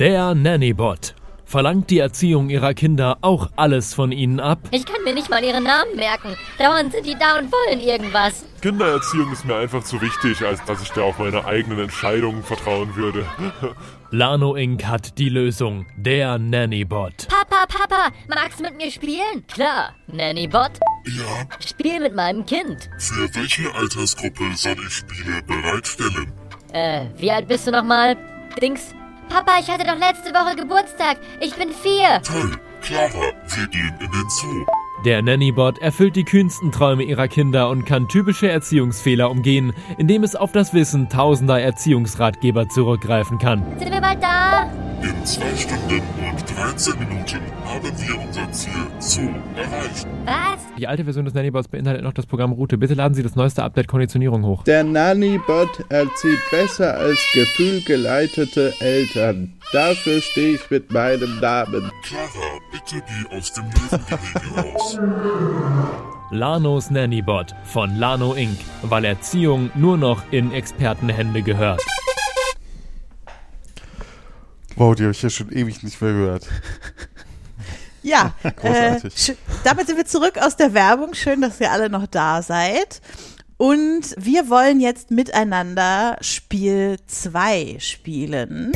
Der 0.00 0.34
Nannybot. 0.34 1.14
Verlangt 1.44 1.88
die 1.88 2.00
Erziehung 2.00 2.50
ihrer 2.50 2.74
Kinder 2.74 3.18
auch 3.20 3.48
alles 3.54 3.94
von 3.94 4.10
ihnen 4.10 4.40
ab? 4.40 4.58
Ich 4.72 4.84
kann 4.84 5.04
mir 5.04 5.14
nicht 5.14 5.30
mal 5.30 5.44
ihren 5.44 5.62
Namen 5.62 5.94
merken. 5.94 6.34
Dauernd 6.58 6.90
sind 6.90 7.06
die 7.06 7.14
da 7.14 7.38
und 7.38 7.52
wollen 7.52 7.78
irgendwas. 7.78 8.44
Kindererziehung 8.60 9.30
ist 9.30 9.44
mir 9.44 9.54
einfach 9.54 9.84
zu 9.84 10.00
wichtig, 10.00 10.44
als 10.44 10.64
dass 10.64 10.82
ich 10.82 10.90
da 10.90 11.02
auf 11.02 11.20
meine 11.20 11.44
eigenen 11.44 11.78
Entscheidungen 11.78 12.42
vertrauen 12.42 12.96
würde. 12.96 13.24
Lano 14.10 14.56
Inc. 14.56 14.84
hat 14.84 15.16
die 15.18 15.28
Lösung. 15.28 15.86
Der 15.96 16.38
Nannybot. 16.38 17.28
Papa, 17.28 17.66
Papa, 17.68 18.08
magst 18.26 18.58
du 18.58 18.64
mit 18.64 18.76
mir 18.78 18.90
spielen? 18.90 19.46
Klar, 19.46 19.94
Nannybot. 20.08 20.72
Ja, 21.06 21.46
Spiel 21.64 22.00
mit 22.00 22.14
meinem 22.16 22.44
Kind. 22.46 22.90
für 22.98 23.32
welche 23.34 23.72
Altersgruppe 23.74 24.44
soll 24.56 24.76
ich 24.86 24.92
Spiele 24.94 25.40
bereitstellen? 25.46 26.32
Äh, 26.72 27.06
wie 27.16 27.30
alt 27.30 27.46
bist 27.46 27.66
du 27.66 27.70
nochmal? 27.70 28.16
Dings. 28.60 28.92
Papa, 29.28 29.52
ich 29.60 29.68
hatte 29.70 29.84
doch 29.84 29.98
letzte 29.98 30.32
Woche 30.34 30.56
Geburtstag. 30.56 31.18
Ich 31.40 31.54
bin 31.54 31.68
vier. 31.70 32.20
Toll, 32.22 32.56
Clara, 32.82 33.32
wir 33.54 33.66
gehen 33.68 33.94
in 34.00 34.10
den 34.10 34.30
Zoo. 34.30 34.66
Der 35.04 35.22
Nannybot 35.22 35.78
erfüllt 35.78 36.16
die 36.16 36.24
kühnsten 36.24 36.72
Träume 36.72 37.04
ihrer 37.04 37.28
Kinder 37.28 37.68
und 37.68 37.84
kann 37.84 38.08
typische 38.08 38.48
Erziehungsfehler 38.48 39.30
umgehen, 39.30 39.72
indem 39.98 40.24
es 40.24 40.34
auf 40.34 40.50
das 40.52 40.74
Wissen 40.74 41.08
tausender 41.08 41.60
Erziehungsratgeber 41.60 42.68
zurückgreifen 42.68 43.38
kann. 43.38 43.64
Sind 43.78 43.92
wir 43.92 44.00
bald 44.00 44.22
da? 44.22 44.68
In 45.02 45.24
zwei 45.26 45.54
Stunden 45.56 46.02
und 46.28 46.56
13 46.56 46.98
Minuten 46.98 47.40
haben 47.64 47.92
wir 47.98 48.20
unser 48.20 48.50
Ziel 48.52 48.72
Zoo 48.98 49.30
erreicht. 49.54 50.06
Was? 50.24 50.60
Die 50.78 50.86
alte 50.86 51.04
Version 51.04 51.24
des 51.24 51.34
Nannybots 51.34 51.68
beinhaltet 51.68 52.02
noch 52.02 52.12
das 52.12 52.26
Programm 52.26 52.52
Route. 52.52 52.78
Bitte 52.78 52.94
laden 52.94 53.14
Sie 53.14 53.22
das 53.22 53.36
neueste 53.36 53.62
Update 53.62 53.88
Konditionierung 53.88 54.44
hoch. 54.44 54.64
Der 54.64 54.84
Nanny-Bot 54.84 55.84
erzieht 55.90 56.38
besser 56.50 56.96
als 56.96 57.18
gefühlgeleitete 57.34 58.74
Eltern. 58.80 59.54
Dafür 59.72 60.20
stehe 60.20 60.54
ich 60.54 60.70
mit 60.70 60.90
meinem 60.90 61.40
Namen. 61.40 61.90
Clara, 62.02 62.58
bitte 62.72 63.02
geh 63.06 63.36
aus 63.36 63.52
dem 63.52 63.64
Löwengehege 63.64 64.72
raus. 64.74 64.98
Lanos 66.30 66.90
Nannybot 66.90 67.54
von 67.64 67.96
Lano 67.98 68.34
Inc., 68.34 68.58
weil 68.82 69.04
Erziehung 69.04 69.70
nur 69.74 69.96
noch 69.96 70.22
in 70.30 70.52
Expertenhände 70.52 71.42
gehört. 71.42 71.80
Wow, 74.76 74.94
die 74.94 75.02
habe 75.04 75.12
ich 75.12 75.22
ja 75.22 75.30
schon 75.30 75.50
ewig 75.52 75.82
nicht 75.82 76.00
mehr 76.00 76.12
gehört. 76.12 76.46
Ja, 78.02 78.34
äh, 78.44 78.52
Großartig. 78.52 79.14
sch- 79.14 79.34
damit 79.64 79.88
sind 79.88 79.96
wir 79.96 80.06
zurück 80.06 80.38
aus 80.40 80.54
der 80.56 80.74
Werbung. 80.74 81.12
Schön, 81.12 81.40
dass 81.40 81.60
ihr 81.60 81.72
alle 81.72 81.90
noch 81.90 82.06
da 82.06 82.40
seid. 82.40 83.00
Und 83.56 84.14
wir 84.16 84.48
wollen 84.48 84.78
jetzt 84.78 85.10
miteinander 85.10 86.16
Spiel 86.20 86.98
2 87.08 87.78
spielen. 87.80 88.70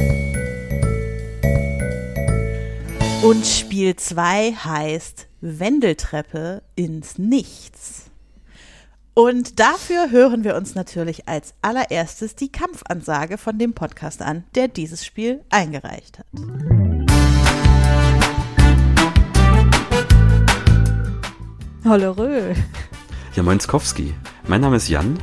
Und 3.23 3.47
Spiel 3.47 3.95
2 3.95 4.53
heißt 4.53 5.29
Wendeltreppe 5.43 6.63
ins 6.75 7.17
Nichts. 7.17 8.10
Und 9.15 9.59
dafür 9.59 10.11
hören 10.11 10.45
wir 10.45 10.55
uns 10.57 10.75
natürlich 10.75 11.29
als 11.29 11.55
allererstes 11.63 12.37
die 12.37 12.51
Kampfansage 12.51 13.39
von 13.39 13.59
dem 13.59 13.75
Podcast 13.75 14.23
an, 14.23 14.45
der 14.55 14.69
dieses 14.69 15.05
Spiel 15.05 15.41
eingereicht 15.51 16.19
hat. 16.21 16.27
Hollerö. 21.85 22.55
Ja, 23.35 23.43
Moinskowski. 23.43 24.15
Mein 24.49 24.61
Name 24.61 24.77
ist 24.77 24.89
Jan 24.89 25.19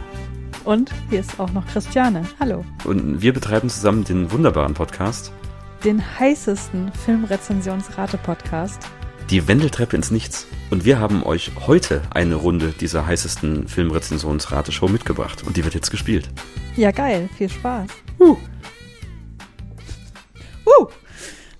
Und 0.63 0.91
hier 1.09 1.19
ist 1.19 1.39
auch 1.39 1.51
noch 1.51 1.65
Christiane. 1.67 2.23
Hallo. 2.39 2.65
und 2.85 3.21
wir 3.21 3.33
betreiben 3.33 3.69
zusammen 3.69 4.03
den 4.03 4.31
wunderbaren 4.31 4.73
Podcast 4.73 5.31
Den 5.83 6.01
heißesten 6.19 6.91
Filmrezensionsrate-Podcast. 7.05 8.79
Die 9.29 9.47
Wendeltreppe 9.47 9.95
ins 9.95 10.09
Nichts. 10.09 10.47
Und 10.69 10.85
wir 10.85 10.99
haben 10.99 11.23
euch 11.23 11.51
heute 11.67 12.01
eine 12.13 12.35
Runde 12.35 12.73
dieser 12.79 13.05
heißesten 13.05 13.67
Filmrezensionsrate-Show 13.67 14.87
mitgebracht. 14.87 15.43
Und 15.43 15.57
die 15.57 15.63
wird 15.63 15.73
jetzt 15.73 15.91
gespielt. 15.91 16.29
Ja, 16.77 16.91
geil. 16.91 17.29
Viel 17.37 17.49
Spaß. 17.49 17.89
Uh, 18.19 18.37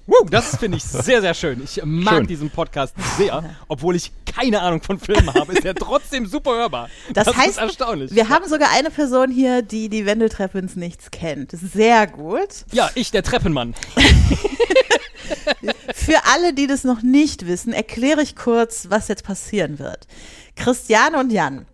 Woo, 0.07 0.25
das 0.29 0.55
finde 0.55 0.77
ich 0.77 0.83
sehr, 0.85 1.19
sehr 1.19 1.33
schön. 1.33 1.61
Ich 1.61 1.81
mag 1.83 2.15
Schön. 2.15 2.27
diesen 2.27 2.49
Podcast 2.49 2.93
sehr, 3.17 3.43
obwohl 3.67 3.93
ich 3.97 4.13
keine 4.25 4.61
Ahnung 4.61 4.81
von 4.81 4.99
Filmen 4.99 5.33
habe. 5.33 5.51
Ist 5.51 5.65
er 5.65 5.75
trotzdem 5.75 6.25
super 6.25 6.51
hörbar. 6.51 6.89
Das, 7.13 7.27
ist 7.27 7.35
heißt, 7.35 7.57
erstaunlich. 7.57 8.15
wir 8.15 8.29
haben 8.29 8.47
sogar 8.47 8.69
eine 8.71 8.89
Person 8.89 9.29
hier, 9.29 9.61
die 9.61 9.89
die 9.89 10.05
Wendeltreppe 10.05 10.59
ins 10.59 10.77
Nichts 10.77 11.11
kennt. 11.11 11.51
Sehr 11.51 12.07
gut. 12.07 12.65
ja, 12.71 12.89
ich, 12.95 13.11
der 13.11 13.23
Treppenmann. 13.23 13.75
Für 15.93 16.25
alle, 16.33 16.53
die 16.53 16.67
das 16.67 16.83
noch 16.83 17.01
nicht 17.01 17.47
wissen, 17.47 17.73
erkläre 17.73 18.21
ich 18.21 18.35
kurz, 18.35 18.87
was 18.89 19.07
jetzt 19.07 19.23
passieren 19.23 19.79
wird. 19.79 20.07
Christiane 20.55 21.19
und 21.19 21.31
Jan 21.31 21.65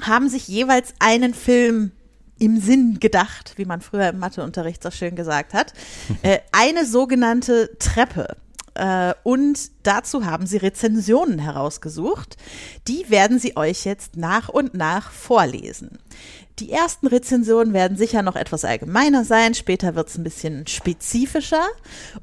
haben 0.00 0.28
sich 0.28 0.48
jeweils 0.48 0.94
einen 0.98 1.34
Film 1.34 1.92
im 2.38 2.58
Sinn 2.58 2.98
gedacht, 3.00 3.52
wie 3.56 3.66
man 3.66 3.82
früher 3.82 4.08
im 4.08 4.18
Matheunterricht 4.18 4.82
so 4.82 4.90
schön 4.90 5.14
gesagt 5.14 5.54
hat. 5.54 5.72
Äh, 6.22 6.40
eine 6.52 6.84
sogenannte 6.84 7.70
Treppe. 7.78 8.36
Äh, 8.74 9.14
und 9.22 9.70
dazu 9.84 10.26
haben 10.26 10.46
sie 10.46 10.58
Rezensionen 10.58 11.38
herausgesucht. 11.38 12.36
Die 12.88 13.08
werden 13.08 13.38
sie 13.38 13.56
euch 13.56 13.84
jetzt 13.84 14.16
nach 14.16 14.48
und 14.48 14.74
nach 14.74 15.10
vorlesen. 15.10 15.98
Die 16.60 16.70
ersten 16.70 17.06
Rezensionen 17.06 17.72
werden 17.72 17.96
sicher 17.96 18.20
noch 18.20 18.36
etwas 18.36 18.66
allgemeiner 18.66 19.24
sein, 19.24 19.54
später 19.54 19.94
wird 19.94 20.08
es 20.08 20.18
ein 20.18 20.24
bisschen 20.24 20.66
spezifischer. 20.66 21.64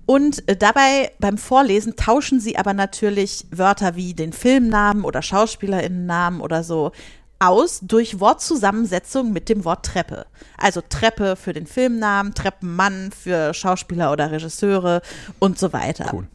Und 0.05 0.47
äh, 0.47 0.55
dabei 0.55 1.11
beim 1.19 1.39
Vorlesen 1.39 1.95
tauschen 1.95 2.39
sie 2.39 2.55
aber 2.55 2.73
natürlich 2.75 3.47
Wörter 3.49 3.95
wie 3.95 4.13
den 4.13 4.33
Filmnamen 4.33 5.03
oder 5.03 5.23
Schauspielerinnennamen 5.23 6.41
oder 6.41 6.63
so 6.63 6.91
aus 7.39 7.79
durch 7.81 8.19
Wortzusammensetzung 8.19 9.33
mit 9.33 9.49
dem 9.49 9.65
Wort 9.65 9.85
Treppe. 9.85 10.27
Also 10.57 10.81
Treppe 10.87 11.35
für 11.35 11.53
den 11.53 11.65
Filmnamen, 11.65 12.35
Treppenmann 12.35 13.11
für 13.11 13.55
Schauspieler 13.55 14.11
oder 14.11 14.31
Regisseure 14.31 15.01
und 15.39 15.57
so 15.57 15.73
weiter. 15.73 16.11
Cool. 16.13 16.27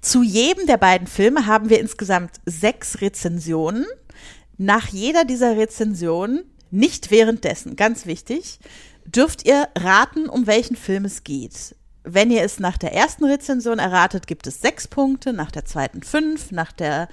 Zu 0.00 0.22
jedem 0.22 0.66
der 0.66 0.78
beiden 0.78 1.06
Filme 1.06 1.46
haben 1.46 1.68
wir 1.68 1.80
insgesamt 1.80 2.32
sechs 2.46 3.02
Rezensionen. 3.02 3.84
Nach 4.58 4.88
jeder 4.88 5.26
dieser 5.26 5.56
Rezensionen, 5.56 6.44
nicht 6.70 7.10
währenddessen, 7.10 7.76
ganz 7.76 8.06
wichtig, 8.06 8.58
dürft 9.04 9.46
ihr 9.46 9.68
raten, 9.76 10.28
um 10.28 10.46
welchen 10.46 10.76
Film 10.76 11.04
es 11.04 11.24
geht. 11.24 11.76
Wenn 12.02 12.30
ihr 12.30 12.42
es 12.42 12.60
nach 12.60 12.78
der 12.78 12.92
ersten 12.92 13.24
Rezension 13.24 13.78
erratet, 13.78 14.26
gibt 14.26 14.46
es 14.46 14.60
sechs 14.60 14.86
Punkte, 14.86 15.32
nach 15.32 15.50
der 15.50 15.64
zweiten 15.64 16.02
fünf, 16.02 16.52
nach 16.52 16.72
der 16.72 17.08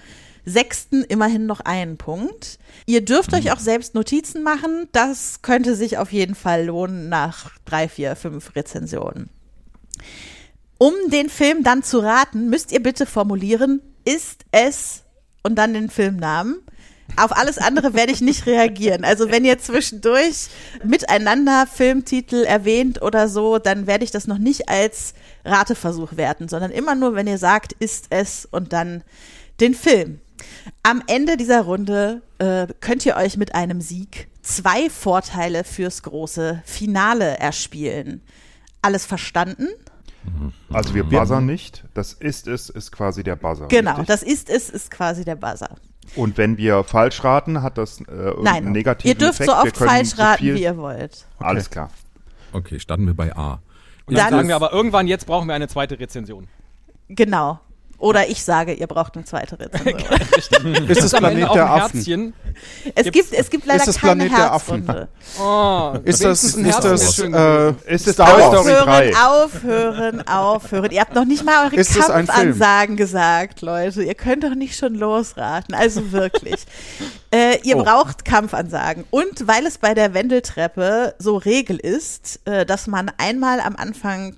sechsten 0.46 1.04
immerhin 1.04 1.46
noch 1.46 1.62
einen 1.62 1.98
Punkt. 1.98 2.60
Ihr 2.86 3.04
dürft 3.04 3.34
euch 3.34 3.52
auch 3.52 3.60
selbst 3.60 3.96
Notizen 3.96 4.44
machen. 4.44 4.88
Das 4.92 5.42
könnte 5.42 5.76
sich 5.76 5.98
auf 5.98 6.12
jeden 6.12 6.36
Fall 6.36 6.66
lohnen 6.66 7.10
nach 7.10 7.52
drei, 7.66 7.88
vier, 7.88 8.16
fünf 8.16 8.56
Rezensionen. 8.56 9.30
Um 10.78 10.94
den 11.08 11.30
Film 11.30 11.63
dann 11.63 11.82
zu 11.82 12.00
raten, 12.00 12.50
müsst 12.50 12.72
ihr 12.72 12.84
bitte 12.84 13.06
formulieren, 13.06 13.82
ist 14.06 14.44
es 14.52 15.04
und 15.42 15.56
dann 15.56 15.74
den 15.74 15.89
Filmnamen. 15.89 16.60
Auf 17.16 17.36
alles 17.36 17.58
andere 17.58 17.94
werde 17.94 18.12
ich 18.12 18.22
nicht 18.22 18.46
reagieren. 18.46 19.04
Also 19.04 19.30
wenn 19.30 19.46
ihr 19.46 19.60
zwischendurch 19.60 20.48
miteinander 20.84 21.68
Filmtitel 21.68 22.44
erwähnt 22.44 23.02
oder 23.02 23.28
so, 23.28 23.60
dann 23.60 23.86
werde 23.86 24.04
ich 24.04 24.12
das 24.12 24.26
noch 24.26 24.39
nicht 24.39 24.70
als 24.70 25.13
Rateversuch 25.46 26.18
werten, 26.18 26.48
sondern 26.48 26.72
immer 26.72 26.96
nur, 26.96 27.13
wenn 27.16 27.28
ihr 27.28 27.38
sagt, 27.38 27.74
ist 27.74 28.08
es 28.10 28.48
und 28.50 28.74
dann 28.74 29.04
den 29.60 29.76
Film. 29.76 30.20
Am 30.82 31.04
Ende 31.08 31.38
dieser 31.38 31.62
Runde 31.62 32.22
äh, 32.39 32.68
könnt 32.80 33.06
ihr 33.06 33.16
euch 33.16 33.38
mit 33.38 33.54
einem 33.54 33.80
Sieg 33.80 34.28
zwei 34.42 34.89
Vorteile 34.89 35.63
fürs 35.63 36.04
große 36.04 36.63
Finale 36.66 37.38
erspielen. 37.38 38.22
Alles 38.82 39.06
verstanden? 39.06 39.68
Also 40.72 40.94
wir 40.94 41.04
buzzern 41.04 41.46
nicht. 41.46 41.86
Das 41.94 42.13
ist 42.13 42.48
es, 42.48 42.70
ist 42.70 42.92
quasi 42.92 43.24
der 43.24 43.36
Buzzer. 43.36 43.68
Genau, 43.68 43.92
richtig? 43.92 44.08
das 44.08 44.24
ist 44.24 44.50
es, 44.50 44.70
ist 44.70 44.89
quasi 44.92 45.24
der 45.24 45.36
Buzzer. 45.36 45.76
Und 46.16 46.38
wenn 46.38 46.58
wir 46.58 46.84
falsch 46.84 47.24
raten, 47.24 47.62
hat 47.62 47.78
das 47.78 48.02
äh, 48.02 48.34
Nein, 48.42 48.72
negativen 48.72 49.10
ihr 49.10 49.16
dürft 49.18 49.39
Effekt. 49.39 49.50
so 49.50 49.56
oft 49.56 49.78
falsch 49.78 50.10
so 50.10 50.22
raten, 50.22 50.38
viel- 50.44 50.56
wie 50.56 50.63
ihr 50.63 50.78
wollt. 50.78 51.26
Alles 51.39 51.70
klar. 51.70 51.89
Okay, 52.52 52.80
starten 52.80 53.06
wir 53.08 53.13
bei 53.13 53.36
A. 53.36 53.60
Und 54.06 54.16
dann, 54.18 54.26
Dann- 54.26 54.34
sagen 54.39 54.48
wir 54.50 54.56
aber 54.56 54.72
irgendwann, 54.74 55.08
jetzt 55.08 55.26
brauchen 55.26 55.48
wir 55.48 55.56
eine 55.56 55.68
zweite 55.68 56.00
Rezension. 56.00 56.48
Genau. 57.10 57.60
Oder 58.04 58.28
ich 58.28 58.44
sage, 58.44 58.74
ihr 58.74 58.88
braucht 58.88 59.16
eine 59.16 59.24
zweite 59.24 59.58
Rezension. 59.58 59.96
Ist 60.89 61.02
es 61.04 61.13
am 61.13 61.24
Ende 61.24 61.46
Planet 61.46 61.50
auch 61.50 61.54
der 61.54 61.74
ein 61.74 61.82
Affen? 61.82 61.98
Herzchen. 62.00 62.34
Es 62.96 63.04
Gibt's- 63.06 63.30
gibt, 63.30 63.34
es 63.34 63.50
gibt 63.50 63.66
leider 63.66 63.82
Ist 63.84 63.88
es 63.88 63.98
keine 63.98 64.26
Planet 64.26 64.38
der 64.38 64.52
Affen? 64.52 64.86
Herzrunde. 64.86 65.08
Oh, 65.39 65.94
Ist 66.04 66.22
das, 66.22 66.44
ist 66.44 66.58
das, 66.84 67.20
äh. 67.20 67.74
Ist 67.88 68.08
es 68.08 68.13
Star 68.13 68.28
Wars? 68.38 68.62
Story 68.62 68.74
3? 68.84 69.13
Aufhören, 69.16 69.16
aufhören, 69.16 70.28
aufhören. 70.28 70.92
Ihr 70.92 71.00
habt 71.00 71.16
noch 71.16 71.24
nicht 71.24 71.46
mal 71.46 71.66
eure 71.66 71.76
Ist? 71.78 71.96
Kampfansagen 71.98 72.98
gesagt, 72.98 73.62
Leute. 73.62 74.04
Ihr 74.04 74.16
könnt 74.16 74.44
doch 74.44 74.54
nicht 74.54 74.78
schon 74.78 74.96
losraten. 74.96 75.74
Also 75.74 76.12
wirklich. 76.12 76.66
äh, 77.34 77.58
ihr 77.63 77.78
Oh. 77.78 77.84
braucht 77.84 78.26
Kampfansagen. 78.26 79.06
Und 79.12 79.48
weil 79.48 79.66
es 79.66 79.78
bei 79.78 79.94
der 79.94 80.13
Wendeltreppe 80.13 81.16
so 81.20 81.38
Regel 81.38 81.78
ist, 81.78 82.42
äh, 82.44 82.66
dass 82.66 82.88
man 82.88 83.10
einmal 83.18 83.62
am 83.62 83.78
Anfang 83.78 84.36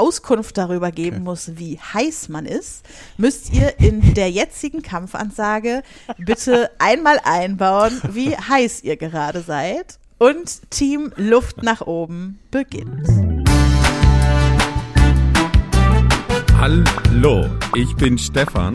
Auskunft 0.00 0.56
darüber 0.56 0.90
geben 0.90 1.22
muss, 1.22 1.58
wie 1.58 1.78
heiß 1.78 2.30
man 2.30 2.46
ist, 2.46 2.86
müsst 3.18 3.52
ihr 3.52 3.78
in 3.78 4.14
der 4.14 4.30
jetzigen 4.30 4.80
Kampfansage 4.80 5.82
bitte 6.16 6.70
einmal 6.78 7.20
einbauen, 7.22 8.00
wie 8.10 8.34
heiß 8.34 8.82
ihr 8.82 8.96
gerade 8.96 9.42
seid. 9.42 9.98
Und 10.16 10.70
Team 10.70 11.12
Luft 11.16 11.62
nach 11.62 11.82
oben 11.82 12.38
beginnt. 12.50 13.06
Hallo, 16.58 17.46
ich 17.74 17.94
bin 17.96 18.16
Stefan 18.16 18.74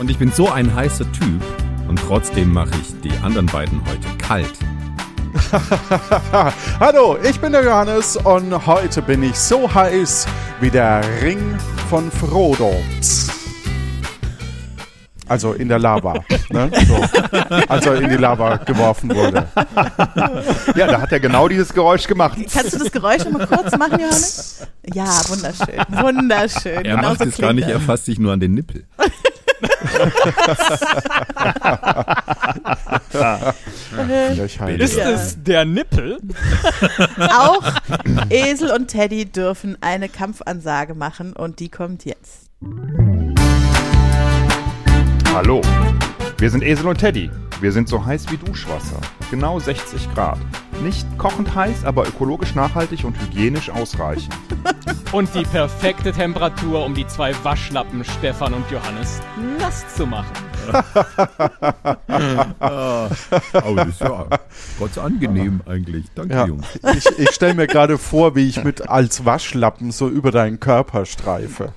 und 0.00 0.10
ich 0.10 0.18
bin 0.18 0.32
so 0.32 0.48
ein 0.48 0.74
heißer 0.74 1.10
Typ 1.12 1.42
und 1.88 2.00
trotzdem 2.00 2.52
mache 2.52 2.74
ich 2.80 3.00
die 3.00 3.16
anderen 3.22 3.46
beiden 3.46 3.80
heute 3.86 4.08
kalt. 4.18 4.58
Hallo, 6.80 7.18
ich 7.22 7.40
bin 7.40 7.52
der 7.52 7.64
Johannes 7.64 8.16
und 8.16 8.66
heute 8.66 9.02
bin 9.02 9.22
ich 9.22 9.38
so 9.38 9.72
heiß 9.72 10.26
wie 10.60 10.70
der 10.70 11.02
Ring 11.22 11.56
von 11.88 12.10
Frodo. 12.10 12.74
Also 15.26 15.52
in 15.52 15.68
der 15.68 15.78
Lava, 15.78 16.14
ne? 16.48 16.70
so. 16.86 16.96
als 17.68 17.84
er 17.84 17.96
in 17.96 18.08
die 18.08 18.16
Lava 18.16 18.56
geworfen 18.56 19.14
wurde. 19.14 19.46
Ja, 20.74 20.86
da 20.86 21.02
hat 21.02 21.12
er 21.12 21.20
genau 21.20 21.48
dieses 21.48 21.74
Geräusch 21.74 22.06
gemacht. 22.06 22.38
Kannst 22.50 22.72
du 22.72 22.78
das 22.78 22.90
Geräusch 22.90 23.24
noch 23.24 23.32
mal 23.32 23.46
kurz 23.46 23.76
machen, 23.76 24.00
Johannes? 24.00 24.66
Ja, 24.94 25.20
wunderschön. 25.28 25.74
Wunderschön. 25.90 26.76
Er 26.76 26.96
Genau 26.96 27.08
macht 27.10 27.18
so 27.18 27.24
es 27.26 27.36
gar 27.36 27.52
nicht, 27.52 27.68
er 27.68 27.78
fasst 27.78 28.06
sich 28.06 28.18
nur 28.18 28.32
an 28.32 28.40
den 28.40 28.54
Nippel. 28.54 28.86
Ist 34.78 34.96
Ja. 34.96 35.10
es 35.10 35.42
der 35.42 35.64
Nippel? 35.64 36.18
Auch 37.18 37.62
Esel 38.30 38.70
und 38.70 38.88
Teddy 38.88 39.26
dürfen 39.26 39.76
eine 39.80 40.08
Kampfansage 40.08 40.94
machen 40.94 41.32
und 41.32 41.60
die 41.60 41.68
kommt 41.68 42.04
jetzt. 42.04 42.48
Hallo, 45.34 45.60
wir 46.38 46.50
sind 46.50 46.62
Esel 46.64 46.88
und 46.88 46.98
Teddy. 46.98 47.30
Wir 47.60 47.72
sind 47.72 47.88
so 47.88 48.04
heiß 48.04 48.30
wie 48.30 48.36
Duschwasser. 48.36 49.00
Genau 49.30 49.58
60 49.58 50.12
Grad. 50.14 50.38
Nicht 50.82 51.06
kochend 51.18 51.54
heiß, 51.54 51.84
aber 51.84 52.06
ökologisch 52.06 52.54
nachhaltig 52.54 53.04
und 53.04 53.20
hygienisch 53.20 53.68
ausreichend. 53.70 54.34
Und 55.12 55.34
die 55.34 55.42
perfekte 55.42 56.12
Temperatur, 56.12 56.84
um 56.84 56.94
die 56.94 57.06
zwei 57.06 57.32
Waschlappen 57.42 58.04
Stefan 58.04 58.54
und 58.54 58.70
Johannes 58.70 59.20
nass 59.58 59.84
zu 59.94 60.06
machen. 60.06 60.32
Oh, 62.60 63.74
das 63.74 63.88
ist 63.88 64.00
ja 64.00 64.26
ganz 64.78 64.98
angenehm 64.98 65.60
eigentlich. 65.66 66.06
Danke, 66.14 66.34
Ja. 66.34 66.46
Jungs. 66.46 66.66
Ich, 66.96 67.06
ich 67.18 67.30
stelle 67.30 67.54
mir 67.54 67.66
gerade 67.66 67.96
vor, 67.98 68.34
wie 68.34 68.46
ich 68.48 68.62
mit 68.64 68.88
als 68.88 69.24
Waschlappen 69.24 69.90
so 69.92 70.08
über 70.08 70.30
deinen 70.30 70.60
Körper 70.60 71.06
streife. 71.06 71.72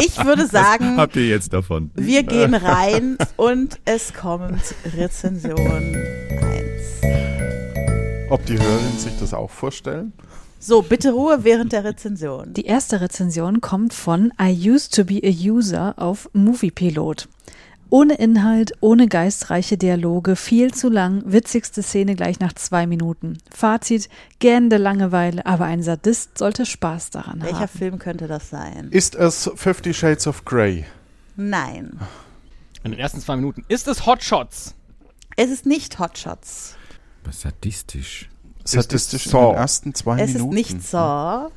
Ich 0.00 0.24
würde 0.24 0.46
sagen, 0.46 0.96
Habt 0.96 1.16
ihr 1.16 1.26
jetzt 1.28 1.52
davon? 1.52 1.90
wir 1.94 2.22
gehen 2.22 2.54
rein 2.54 3.18
und 3.36 3.78
es 3.84 4.14
kommt 4.14 4.74
Rezension 4.96 5.58
1. 5.58 6.49
Ob 8.30 8.46
die 8.46 8.58
Hörerinnen 8.58 8.98
sich 8.98 9.18
das 9.18 9.34
auch 9.34 9.50
vorstellen? 9.50 10.12
So, 10.60 10.82
bitte 10.82 11.12
Ruhe 11.12 11.42
während 11.42 11.72
der 11.72 11.84
Rezension. 11.84 12.52
Die 12.52 12.66
erste 12.66 13.00
Rezension 13.00 13.60
kommt 13.60 13.94
von 13.94 14.32
I 14.40 14.70
used 14.70 14.94
to 14.94 15.04
be 15.04 15.20
a 15.24 15.30
user 15.30 15.94
auf 15.96 16.28
Moviepilot. 16.32 17.28
Ohne 17.88 18.14
Inhalt, 18.14 18.72
ohne 18.80 19.08
geistreiche 19.08 19.76
Dialoge, 19.76 20.36
viel 20.36 20.72
zu 20.72 20.88
lang, 20.88 21.24
witzigste 21.26 21.82
Szene 21.82 22.14
gleich 22.14 22.38
nach 22.38 22.52
zwei 22.52 22.86
Minuten. 22.86 23.38
Fazit, 23.50 24.08
gähnende 24.38 24.76
Langeweile, 24.76 25.44
aber 25.44 25.64
ein 25.64 25.82
Sadist 25.82 26.38
sollte 26.38 26.66
Spaß 26.66 27.10
daran 27.10 27.42
Welcher 27.42 27.60
haben. 27.60 27.78
Film 27.78 27.98
könnte 27.98 28.28
das 28.28 28.48
sein? 28.48 28.88
Ist 28.92 29.16
es 29.16 29.50
Fifty 29.56 29.92
Shades 29.92 30.28
of 30.28 30.44
Grey? 30.44 30.84
Nein. 31.34 31.98
In 32.84 32.92
den 32.92 33.00
ersten 33.00 33.20
zwei 33.20 33.34
Minuten. 33.34 33.64
Ist 33.66 33.88
es 33.88 34.06
Hot 34.06 34.22
Shots? 34.22 34.76
Es 35.36 35.50
ist 35.50 35.66
nicht 35.66 35.98
Hotshots. 35.98 36.76
Was 37.24 37.42
sadistisch. 37.42 38.28
Statistisch 38.66 39.26
in 39.26 39.32
den 39.32 39.54
ersten 39.54 39.94
zwei 39.94 40.20
Es 40.20 40.32
Minuten. 40.34 40.56
ist 40.56 40.70
nicht 40.72 40.82
Saw. 40.82 41.50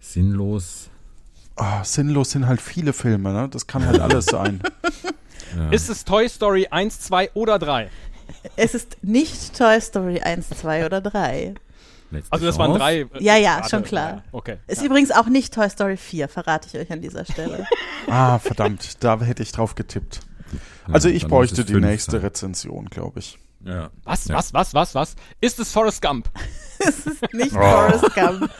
Sinnlos. 0.00 0.90
Ah, 1.56 1.84
sinnlos 1.84 2.30
sind 2.32 2.46
halt 2.46 2.60
viele 2.60 2.92
Filme, 2.92 3.32
ne? 3.32 3.48
Das 3.48 3.66
kann 3.66 3.86
halt 3.86 4.00
alles 4.00 4.26
sein. 4.26 4.62
Ja. 5.56 5.70
Ist 5.70 5.88
es 5.88 6.04
Toy 6.04 6.28
Story 6.28 6.66
1, 6.68 7.00
2 7.02 7.30
oder 7.34 7.60
3? 7.60 7.88
Es 8.56 8.74
ist 8.74 8.96
nicht 9.02 9.56
Toy 9.56 9.80
Story 9.80 10.18
1, 10.20 10.48
2 10.48 10.84
oder 10.86 11.00
3. 11.00 11.54
Letzte 12.10 12.32
Also 12.32 12.46
das 12.46 12.58
waren 12.58 12.74
drei. 12.74 13.00
äh, 13.02 13.06
Ja, 13.20 13.36
ja, 13.36 13.56
Warte, 13.56 13.68
schon 13.68 13.84
klar. 13.84 14.10
ja, 14.16 14.22
Okay. 14.32 14.56
Ist 14.66 14.82
übrigens 14.82 15.12
auch 15.12 15.26
nicht 15.26 15.54
Toy 15.54 15.70
Story 15.70 15.96
4, 15.96 16.28
verrate 16.28 16.66
ich 16.72 16.80
euch 16.80 16.90
an 16.90 17.02
dieser 17.02 17.24
Stelle. 17.24 17.68
Ah, 18.08 18.40
verdammt, 18.40 19.04
da 19.04 19.20
hätte 19.20 19.44
ich 19.44 19.52
drauf 19.52 19.76
getippt. 19.76 20.20
Also 20.90 21.08
Ja, 21.08 21.14
ich 21.16 21.26
bräuchte 21.26 21.64
die 21.64 21.74
nächste 21.74 22.12
sein. 22.12 22.20
Rezension, 22.20 22.86
glaube 22.86 23.20
ich. 23.20 23.38
Ja. 23.64 23.90
Was, 24.04 24.26
Ja. 24.28 24.34
was, 24.36 24.52
was, 24.52 24.74
was, 24.74 24.94
was? 24.94 25.16
Ist 25.40 25.58
es 25.58 25.72
Forrest 25.72 26.02
Gump? 26.02 26.28
es 26.80 27.06
ist 27.06 27.22
nicht 27.32 27.52
Oh. 27.54 27.60
Forrest 27.60 28.14
Gump. 28.14 28.50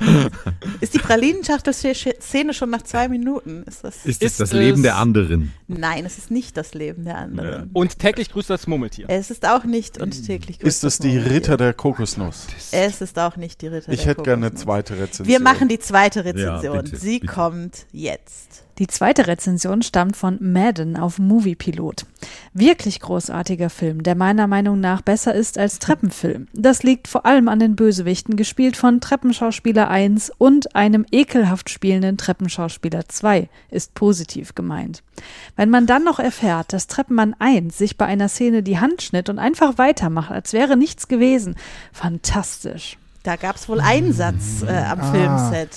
Ist 0.80 0.94
die 0.94 0.98
Pralinenschachtel-Szene 0.98 2.54
schon 2.54 2.70
nach 2.70 2.82
zwei 2.82 3.08
Minuten? 3.08 3.62
Ist 3.64 3.84
das? 3.84 3.96
Ist, 4.06 4.22
Ist 4.22 4.32
es 4.32 4.36
das 4.38 4.52
Leben 4.52 4.76
es- 4.78 4.82
der 4.82 4.96
anderen? 4.96 5.52
Nein, 5.68 6.04
es 6.06 6.16
ist 6.18 6.30
nicht 6.30 6.56
das 6.56 6.72
Leben 6.74 7.04
der 7.04 7.18
anderen. 7.18 7.70
Und 7.74 7.98
täglich 7.98 8.30
grüßt 8.30 8.48
das 8.50 8.66
Murmeltier. 8.66 9.06
Es 9.08 9.30
ist 9.30 9.46
auch 9.46 9.64
nicht 9.64 10.00
und 10.00 10.24
täglich 10.26 10.58
grüßt 10.60 10.66
Ist 10.68 10.84
es 10.84 10.98
das 10.98 10.98
die. 10.98 11.18
Ritter 11.18 11.56
der 11.58 11.74
Kokosnuss? 11.74 12.46
Es 12.72 13.00
ist 13.02 13.18
auch 13.18 13.36
nicht 13.36 13.60
die 13.60 13.66
Ritter 13.68 13.92
Ich 13.92 14.00
der 14.00 14.08
hätte 14.10 14.22
gerne 14.22 14.46
eine 14.46 14.50
Kokosnuss. 14.50 14.64
zweite 14.64 14.94
Rezension. 14.98 15.28
Wir 15.28 15.40
machen 15.40 15.68
die 15.68 15.78
zweite 15.78 16.24
Rezension. 16.24 16.84
bitte, 16.84 16.96
Sie 16.96 17.18
bitte. 17.20 17.32
kommt 17.32 17.86
jetzt. 17.92 18.63
Die 18.78 18.88
zweite 18.88 19.28
Rezension 19.28 19.82
stammt 19.82 20.16
von 20.16 20.36
Madden 20.40 20.96
auf 20.96 21.20
Moviepilot. 21.20 22.06
Wirklich 22.54 22.98
großartiger 22.98 23.70
Film, 23.70 24.02
der 24.02 24.16
meiner 24.16 24.48
Meinung 24.48 24.80
nach 24.80 25.00
besser 25.00 25.32
ist 25.32 25.58
als 25.58 25.78
Treppenfilm. 25.78 26.48
Das 26.52 26.82
liegt 26.82 27.06
vor 27.06 27.24
allem 27.24 27.46
an 27.48 27.60
den 27.60 27.76
Bösewichten, 27.76 28.36
gespielt 28.36 28.76
von 28.76 29.00
Treppenschauspieler 29.00 29.88
1 29.88 30.32
und 30.38 30.74
einem 30.74 31.06
ekelhaft 31.12 31.70
spielenden 31.70 32.16
Treppenschauspieler 32.18 33.08
2, 33.08 33.48
ist 33.70 33.94
positiv 33.94 34.56
gemeint. 34.56 35.04
Wenn 35.54 35.70
man 35.70 35.86
dann 35.86 36.02
noch 36.02 36.18
erfährt, 36.18 36.72
dass 36.72 36.88
Treppenmann 36.88 37.36
1 37.38 37.78
sich 37.78 37.96
bei 37.96 38.06
einer 38.06 38.28
Szene 38.28 38.64
die 38.64 38.80
Hand 38.80 39.02
schnitt 39.02 39.28
und 39.28 39.38
einfach 39.38 39.78
weitermacht, 39.78 40.32
als 40.32 40.52
wäre 40.52 40.76
nichts 40.76 41.06
gewesen, 41.06 41.54
fantastisch. 41.92 42.98
Da 43.22 43.36
gab 43.36 43.56
es 43.56 43.68
wohl 43.68 43.80
einen 43.80 44.12
Satz 44.12 44.62
äh, 44.66 44.70
am 44.70 45.00
Ah. 45.00 45.12
Filmset. 45.12 45.70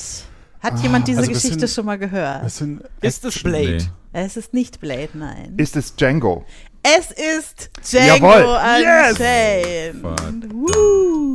Hat 0.60 0.80
jemand 0.82 1.08
diese 1.08 1.20
also 1.20 1.32
Geschichte 1.32 1.60
sind- 1.60 1.70
schon 1.76 1.86
mal 1.86 1.98
gehört? 1.98 2.44
Das 2.44 2.58
sind 2.58 2.82
Ist 3.02 3.24
es 3.26 3.42
Blade? 3.44 3.78
Nee. 3.78 3.90
Es 4.14 4.38
ist 4.38 4.54
nicht 4.54 4.80
Blade, 4.80 5.10
nein. 5.14 5.54
Ist 5.58 5.76
es 5.76 5.96
Django? 5.96 6.46
es 6.84 7.12
ist 7.12 7.70
Django 7.92 8.28
Jawohl. 8.32 8.58
Yes. 8.82 10.02
Unchained. 10.04 10.54
Woo. 10.54 11.32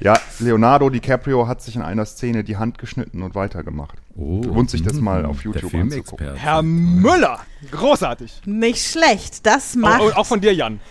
Ja, 0.00 0.18
Leonardo 0.38 0.90
DiCaprio 0.90 1.46
hat 1.46 1.62
sich 1.62 1.76
in 1.76 1.82
einer 1.82 2.04
Szene 2.04 2.42
die 2.44 2.56
Hand 2.56 2.78
geschnitten 2.78 3.22
und 3.22 3.34
weitergemacht. 3.34 3.98
Oh, 4.16 4.42
Lohnt 4.42 4.68
sich 4.70 4.82
das 4.82 4.94
mal 4.94 5.24
auf 5.24 5.42
YouTube 5.44 5.70
Filmexperte. 5.70 6.34
Herr 6.36 6.62
Müller! 6.62 7.38
Großartig. 7.70 8.42
Nicht 8.44 8.84
schlecht. 8.84 9.46
Das 9.46 9.74
Oh, 9.76 9.78
macht, 9.78 10.00
oh, 10.02 10.10
auch 10.16 10.26
von 10.26 10.40
dir, 10.40 10.52
Jan. 10.52 10.80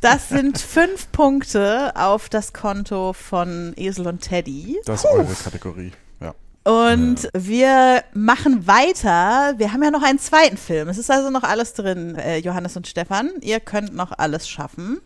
das 0.00 0.28
sind 0.30 0.58
fünf 0.58 1.12
Punkte 1.12 1.94
auf 1.94 2.28
das 2.30 2.52
Konto 2.52 3.12
von 3.12 3.72
Esel 3.76 4.06
und 4.06 4.22
Teddy. 4.22 4.78
Das 4.86 5.04
ist 5.04 5.10
eure 5.10 5.34
Kategorie. 5.34 5.92
Ja. 6.20 6.34
Und 6.64 7.28
wir 7.34 8.02
machen 8.14 8.66
weiter. 8.66 9.54
Wir 9.58 9.72
haben 9.74 9.82
ja 9.82 9.90
noch 9.90 10.02
einen 10.02 10.18
zweiten 10.18 10.56
Film. 10.56 10.88
Es 10.88 10.96
ist 10.96 11.10
also 11.10 11.28
noch 11.28 11.42
alles 11.42 11.74
drin, 11.74 12.14
äh, 12.14 12.38
Johannes 12.38 12.78
und 12.78 12.86
Stefan. 12.86 13.30
Ihr 13.42 13.60
könnt 13.60 13.94
noch 13.94 14.12
alles 14.16 14.48
schaffen. 14.48 15.02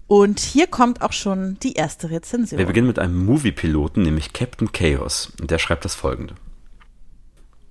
und 0.08 0.40
hier 0.40 0.68
kommt 0.68 1.02
auch 1.02 1.14
schon 1.14 1.58
die 1.64 1.74
erste 1.74 2.10
Rezension. 2.10 2.58
Wir 2.60 2.66
beginnen 2.66 2.88
mit 2.88 3.00
einem 3.00 3.26
Movie-Piloten, 3.26 4.02
nämlich 4.02 4.34
Captain 4.34 4.74
Chaos. 4.74 5.32
Und 5.40 5.52
der 5.52 5.60
schreibt 5.60 5.86
das 5.86 5.96
folgende. 5.96 6.36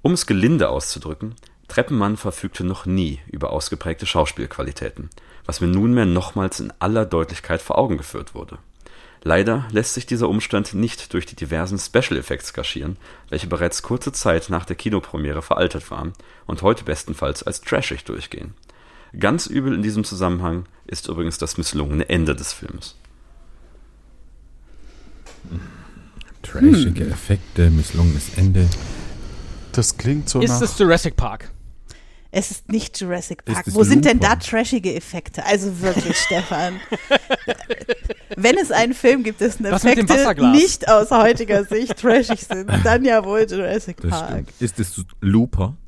Um 0.00 0.12
es 0.12 0.26
gelinde 0.26 0.70
auszudrücken, 0.70 1.34
Treppenmann 1.68 2.16
verfügte 2.16 2.64
noch 2.64 2.86
nie 2.86 3.20
über 3.30 3.50
ausgeprägte 3.50 4.06
Schauspielqualitäten, 4.06 5.10
was 5.44 5.60
mir 5.60 5.66
nunmehr 5.66 6.06
nochmals 6.06 6.60
in 6.60 6.72
aller 6.78 7.06
Deutlichkeit 7.06 7.62
vor 7.62 7.78
Augen 7.78 7.96
geführt 7.98 8.34
wurde. 8.34 8.58
Leider 9.22 9.66
lässt 9.72 9.94
sich 9.94 10.06
dieser 10.06 10.28
Umstand 10.28 10.74
nicht 10.74 11.12
durch 11.12 11.26
die 11.26 11.34
diversen 11.34 11.78
Special 11.80 12.16
Effects 12.16 12.52
kaschieren, 12.52 12.96
welche 13.28 13.48
bereits 13.48 13.82
kurze 13.82 14.12
Zeit 14.12 14.50
nach 14.50 14.64
der 14.64 14.76
Kinopremiere 14.76 15.42
veraltet 15.42 15.90
waren 15.90 16.12
und 16.46 16.62
heute 16.62 16.84
bestenfalls 16.84 17.42
als 17.42 17.60
trashig 17.60 18.04
durchgehen. 18.04 18.54
Ganz 19.18 19.46
übel 19.46 19.74
in 19.74 19.82
diesem 19.82 20.04
Zusammenhang 20.04 20.66
ist 20.86 21.08
übrigens 21.08 21.38
das 21.38 21.58
misslungene 21.58 22.08
Ende 22.08 22.36
des 22.36 22.52
Films. 22.52 22.96
Trashige 26.42 27.08
Effekte, 27.08 27.70
misslungenes 27.70 28.36
Ende. 28.36 28.68
Das 29.72 29.96
klingt 29.96 30.28
so 30.28 30.40
Ist 30.40 30.50
nach... 30.50 30.62
es 30.62 30.78
Jurassic 30.78 31.16
Park? 31.16 31.50
Es 32.38 32.50
ist 32.50 32.70
nicht 32.70 33.00
Jurassic 33.00 33.46
Park. 33.46 33.64
Wo 33.68 33.82
sind 33.82 34.04
denn 34.04 34.20
da 34.20 34.36
trashige 34.36 34.94
Effekte? 34.94 35.42
Also 35.46 35.80
wirklich, 35.80 36.18
Stefan. 36.26 36.78
Wenn 38.36 38.58
es 38.58 38.70
einen 38.70 38.92
Film 38.92 39.22
gibt, 39.22 39.40
dessen 39.40 39.64
Effekte 39.64 40.50
nicht 40.50 40.86
aus 40.86 41.10
heutiger 41.10 41.64
Sicht 41.64 41.96
trashig 41.96 42.40
sind, 42.42 42.70
dann 42.84 43.06
ja 43.06 43.24
wohl 43.24 43.46
Jurassic 43.50 44.02
Das 44.02 44.10
Park. 44.10 44.28
stimmt. 44.28 44.52
Ist 44.60 44.78
es 44.78 45.02
Looper? 45.22 45.78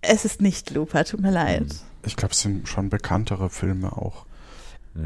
Es 0.00 0.24
ist 0.24 0.40
nicht 0.40 0.70
Looper, 0.70 1.04
tut 1.04 1.18
mir 1.20 1.32
leid. 1.32 1.74
Ich 2.04 2.14
glaube, 2.14 2.32
es 2.32 2.42
sind 2.42 2.68
schon 2.68 2.88
bekanntere 2.88 3.50
Filme 3.50 3.96
auch. 3.96 4.26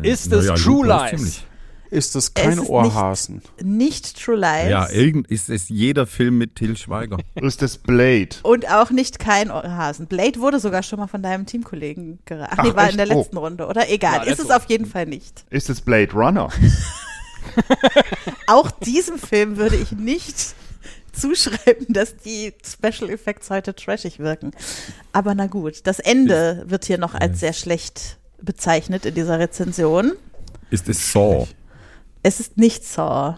Ist 0.02 0.30
es 0.30 0.44
True 0.62 0.86
Looper 0.86 1.12
ist 1.14 1.22
Lies? 1.22 1.42
Ist 1.91 2.14
es 2.14 2.34
kein 2.34 2.51
Es 2.53 2.59
ist 2.64 2.68
Ohrhasen? 2.70 3.43
Nicht 3.62 4.22
True 4.22 4.36
Lies. 4.36 4.70
Ja, 4.70 4.88
irgend 4.91 5.26
ist 5.28 5.51
es 5.51 5.68
jeder 5.68 6.07
Film 6.07 6.38
mit 6.38 6.55
Till 6.55 6.76
Schweiger. 6.76 7.18
Ist 7.34 7.62
es 7.62 7.78
Blade? 7.78 8.28
und 8.45 8.70
auch 8.70 8.91
nicht 8.91 9.18
kein 9.18 9.51
Ohrhasen. 9.51 10.07
Blade 10.07 10.38
wurde 10.41 10.61
sogar 10.61 10.82
schon 10.84 11.01
mal 11.01 11.09
von 11.09 11.22
deinem 11.22 11.47
Teamkollegen 11.47 12.20
geraten. 12.26 12.55
Ach 12.59 12.62
nee, 12.64 12.74
war 12.76 12.84
echt? 12.84 12.93
in 12.93 12.99
der 12.99 13.11
Oh. 13.11 13.18
letzten 13.18 13.36
Runde, 13.38 13.66
oder? 13.66 13.91
Egal, 13.91 14.18
Ja, 14.18 14.22
ist 14.22 14.32
es 14.34 14.38
letzte 14.38 14.57
auf 14.57 14.64
jeden 14.68 14.86
Fall 14.86 15.07
nicht. 15.07 15.45
Ist 15.51 15.68
es 15.68 15.80
Blade 15.80 16.12
Runner? 16.12 16.49
Auch 18.47 18.70
diesem 18.70 19.18
Film 19.18 19.57
würde 19.57 19.76
ich 19.76 19.93
nicht 19.93 20.55
zuschreiben, 21.12 21.86
dass 21.88 22.16
die 22.16 22.53
Special 22.64 23.11
Effects 23.11 23.51
heute 23.51 23.74
trashig 23.74 24.18
wirken. 24.18 24.53
Aber 25.12 25.34
na 25.34 25.47
gut, 25.47 25.80
das 25.86 25.99
Ende 25.99 26.64
wird 26.66 26.84
hier 26.84 26.99
noch 26.99 27.14
als 27.14 27.41
sehr 27.41 27.53
schlecht 27.53 28.18
bezeichnet 28.41 29.07
in 29.07 29.14
dieser 29.14 29.38
Rezension. 29.38 30.12
Ist 30.70 30.88
es 30.88 31.12
Saw? 31.12 31.47
Es 32.22 32.40
ist 32.40 32.56
nicht 32.58 32.84
Saw. 32.84 33.36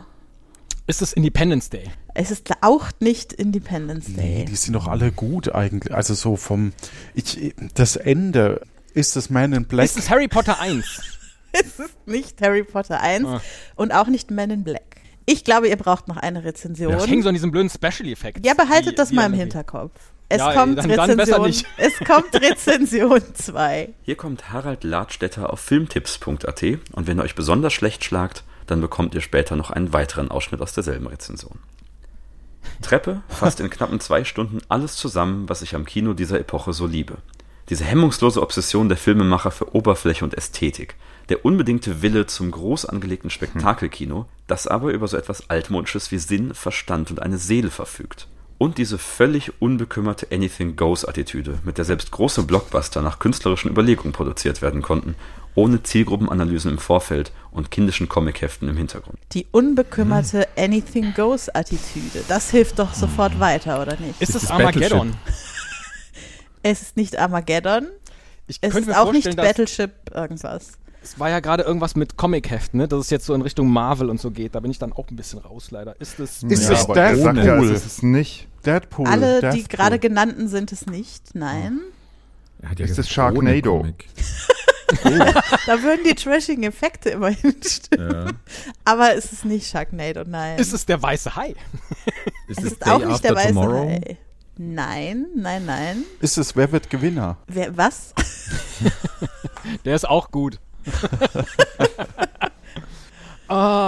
Ist 0.87 1.03
es 1.03 1.13
Independence 1.13 1.71
Day? 1.71 1.91
Es 2.15 2.31
ist 2.31 2.51
auch 2.61 2.89
nicht 3.01 3.33
Independence 3.33 4.09
Nee, 4.09 4.39
Day. 4.39 4.45
die 4.47 4.57
sind 4.57 4.75
doch 4.75 4.89
alle 4.89 5.13
gut 5.13 5.55
eigentlich. 5.55 5.95
Also 5.95 6.15
so 6.15 6.37
vom... 6.37 6.73
Ich, 7.15 7.55
das 7.75 7.97
Ende... 7.97 8.61
Ist 8.95 9.17
es 9.17 9.31
Man 9.31 9.55
in 9.55 9.65
Black? 9.65 9.87
Ist 9.87 9.97
es 9.97 10.11
Harry 10.11 10.29
Potter 10.29 10.61
1? 10.61 10.85
Es 11.55 11.79
ist 11.79 12.07
nicht 12.07 12.41
Harry 12.41 12.65
Potter 12.65 13.01
1 13.01 13.27
Ah. 13.27 13.43
und 13.77 13.93
auch 13.93 14.07
nicht 14.07 14.31
Men 14.31 14.51
in 14.51 14.65
Black. 14.65 14.97
Ich 15.27 15.45
glaube, 15.45 15.69
ihr 15.69 15.77
braucht 15.77 16.09
noch 16.09 16.17
eine 16.17 16.45
Rezension. 16.45 16.97
Ich 16.97 17.07
hänge 17.07 17.23
so 17.23 17.29
an 17.29 17.35
diesem 17.35 17.51
blöden 17.51 17.69
Special 17.69 18.09
Effekt. 18.11 18.45
Ja, 18.47 18.55
behaltet 18.55 18.99
das 18.99 19.13
mal 19.13 19.27
im 19.27 19.35
Hinterkopf. 19.35 19.93
Es 20.31 20.39
Ja, 20.39 20.55
kommt 20.55 20.79
dann- 20.79 20.89
dann 20.89 21.17
besser 21.19 21.43
Rezension. 21.45 21.47
nicht. 21.47 21.67
Es 21.77 21.93
kommt 22.07 22.35
Rezension 22.43 23.21
2. 23.35 23.91
Hier 24.03 24.17
kommt 24.17 24.51
Harald 24.51 24.83
Ladstätter 24.83 25.51
auf 25.53 25.61
filmtipps.at 25.61 26.63
und 26.93 27.07
wenn 27.07 27.19
ihr 27.19 27.23
euch 27.23 27.35
besonders 27.35 27.75
schlecht 27.75 28.03
schlagt, 28.03 28.45
dann 28.73 28.81
bekommt 28.81 29.15
ihr 29.15 29.21
später 29.21 29.55
noch 29.55 29.71
einen 29.71 29.93
weiteren 29.93 30.31
Ausschnitt 30.31 30.63
aus 30.63 30.73
derselben 30.73 31.07
Rezension. 31.07 31.59
Treppe 32.81 33.21
fasst 33.29 33.61
in 33.61 33.69
knappen 33.69 34.01
zwei 34.01 34.25
Stunden 34.25 34.61
alles 34.71 34.97
zusammen, 34.97 35.47
was 35.51 35.61
ich 35.61 35.75
am 35.75 35.85
Kino 35.85 36.15
dieser 36.15 36.41
Epoche 36.41 36.73
so 36.73 36.87
liebe. 36.87 37.19
Diese 37.69 37.85
hemmungslose 37.85 38.41
Obsession 38.41 38.89
der 38.89 38.97
Filmemacher 38.97 39.51
für 39.51 39.75
Oberfläche 39.75 40.25
und 40.25 40.35
Ästhetik, 40.35 40.95
der 41.29 41.45
unbedingte 41.45 42.01
Wille 42.01 42.27
zum 42.27 42.51
groß 42.51 42.87
angelegten 42.87 43.29
Spektakelkino, 43.29 44.27
das 44.47 44.67
aber 44.67 44.91
über 44.93 45.07
so 45.07 45.19
etwas 45.19 45.51
Altmodisches 45.51 46.11
wie 46.11 46.19
Sinn, 46.19 46.55
Verstand 46.55 47.11
und 47.11 47.21
eine 47.21 47.37
Seele 47.37 47.71
verfügt. 47.71 48.27
Und 48.57 48.79
diese 48.79 48.97
völlig 48.97 49.61
unbekümmerte 49.61 50.29
Anything-Goes-Attitüde, 50.33 51.59
mit 51.65 51.77
der 51.77 51.85
selbst 51.85 52.11
große 52.11 52.45
Blockbuster 52.45 53.03
nach 53.03 53.19
künstlerischen 53.19 53.71
Überlegungen 53.71 54.13
produziert 54.13 54.63
werden 54.63 54.81
konnten, 54.81 55.15
ohne 55.55 55.83
Zielgruppenanalysen 55.83 56.71
im 56.73 56.79
Vorfeld 56.79 57.33
und 57.51 57.71
kindischen 57.71 58.09
Comicheften 58.09 58.69
im 58.69 58.77
Hintergrund. 58.77 59.19
Die 59.33 59.47
unbekümmerte 59.53 60.49
Anything 60.57 61.13
Goes 61.15 61.49
Attitüde. 61.55 62.25
Das 62.29 62.51
hilft 62.51 62.79
doch 62.79 62.95
sofort 62.95 63.39
weiter, 63.39 63.81
oder 63.83 63.97
nicht? 64.01 64.21
Ist 64.21 64.35
es 64.35 64.51
Armageddon? 64.51 65.15
Es 66.65 66.81
ist 66.83 66.97
nicht 66.97 67.19
Armageddon. 67.19 67.89
Ich 68.47 68.59
Es 68.61 68.73
könnte 68.73 68.91
ist 68.91 68.97
mir 68.97 69.01
auch 69.03 69.13
nicht 69.13 69.35
Battleship 69.37 69.91
irgendwas. 70.15 70.79
es 71.03 71.19
war 71.19 71.29
ja 71.29 71.41
gerade 71.41 71.65
irgendwas 71.65 71.97
mit 71.97 72.17
Comicheften, 72.17 72.79
ne? 72.79 72.87
dass 72.87 73.01
es 73.01 73.11
jetzt 73.11 73.27
so 73.27 73.35
in 73.35 73.43
Richtung 73.43 73.69
Marvel 73.69 74.09
und 74.09 74.21
so 74.21 74.31
geht. 74.31 74.55
Da 74.55 74.61
bin 74.61 74.71
ich 74.71 74.79
dann 74.79 74.93
auch 74.93 75.09
ein 75.11 75.17
bisschen 75.17 75.41
raus, 75.41 75.73
leider. 75.73 76.01
Ist 76.01 76.21
es 76.21 76.45
Ist 76.45 76.69
ja, 76.69 76.75
es 76.75 76.87
ja, 76.87 76.95
Deadpool? 76.95 77.71
ist 77.73 77.85
es 77.85 78.03
nicht. 78.03 78.47
Deadpool. 78.65 79.09
Alle, 79.09 79.35
die 79.41 79.41
Deathpool. 79.41 79.65
gerade 79.77 79.99
genannten, 79.99 80.47
sind 80.47 80.71
es 80.71 80.87
nicht. 80.87 81.35
Nein. 81.35 81.81
Er 82.61 82.71
hat 82.71 82.79
ja 82.79 82.87
Ist 82.87 82.99
es 82.99 83.09
Sharknado? 83.11 83.85
Da 85.67 85.83
würden 85.83 86.05
die 86.05 86.15
trashigen 86.15 86.65
Effekte 86.65 87.11
immerhin 87.11 87.55
stimmen. 87.65 88.27
Ja. 88.27 88.27
Aber 88.85 89.15
es 89.15 89.33
ist 89.33 89.45
nicht 89.45 89.69
Sharknado, 89.69 90.25
nein. 90.27 90.59
ist 90.59 90.73
es 90.73 90.87
der 90.87 91.01
weiße 91.03 91.35
Hai? 91.37 91.55
Ist 92.49 92.59
es 92.59 92.65
es 92.65 92.73
ist 92.73 92.87
auch 92.87 93.05
nicht 93.05 93.25
der 93.25 93.35
weiße 93.35 93.49
Tomorrow? 93.49 93.89
Hai. 93.89 94.19
Nein, 94.59 95.27
nein, 95.35 95.65
nein. 95.65 96.05
Ist 96.21 96.37
es 96.37 96.55
Wer 96.55 96.71
wird 96.71 96.91
Gewinner? 96.91 97.39
Wer, 97.47 97.75
was? 97.77 98.13
Der 99.85 99.95
ist 99.95 100.07
auch 100.07 100.31
gut. 100.31 100.59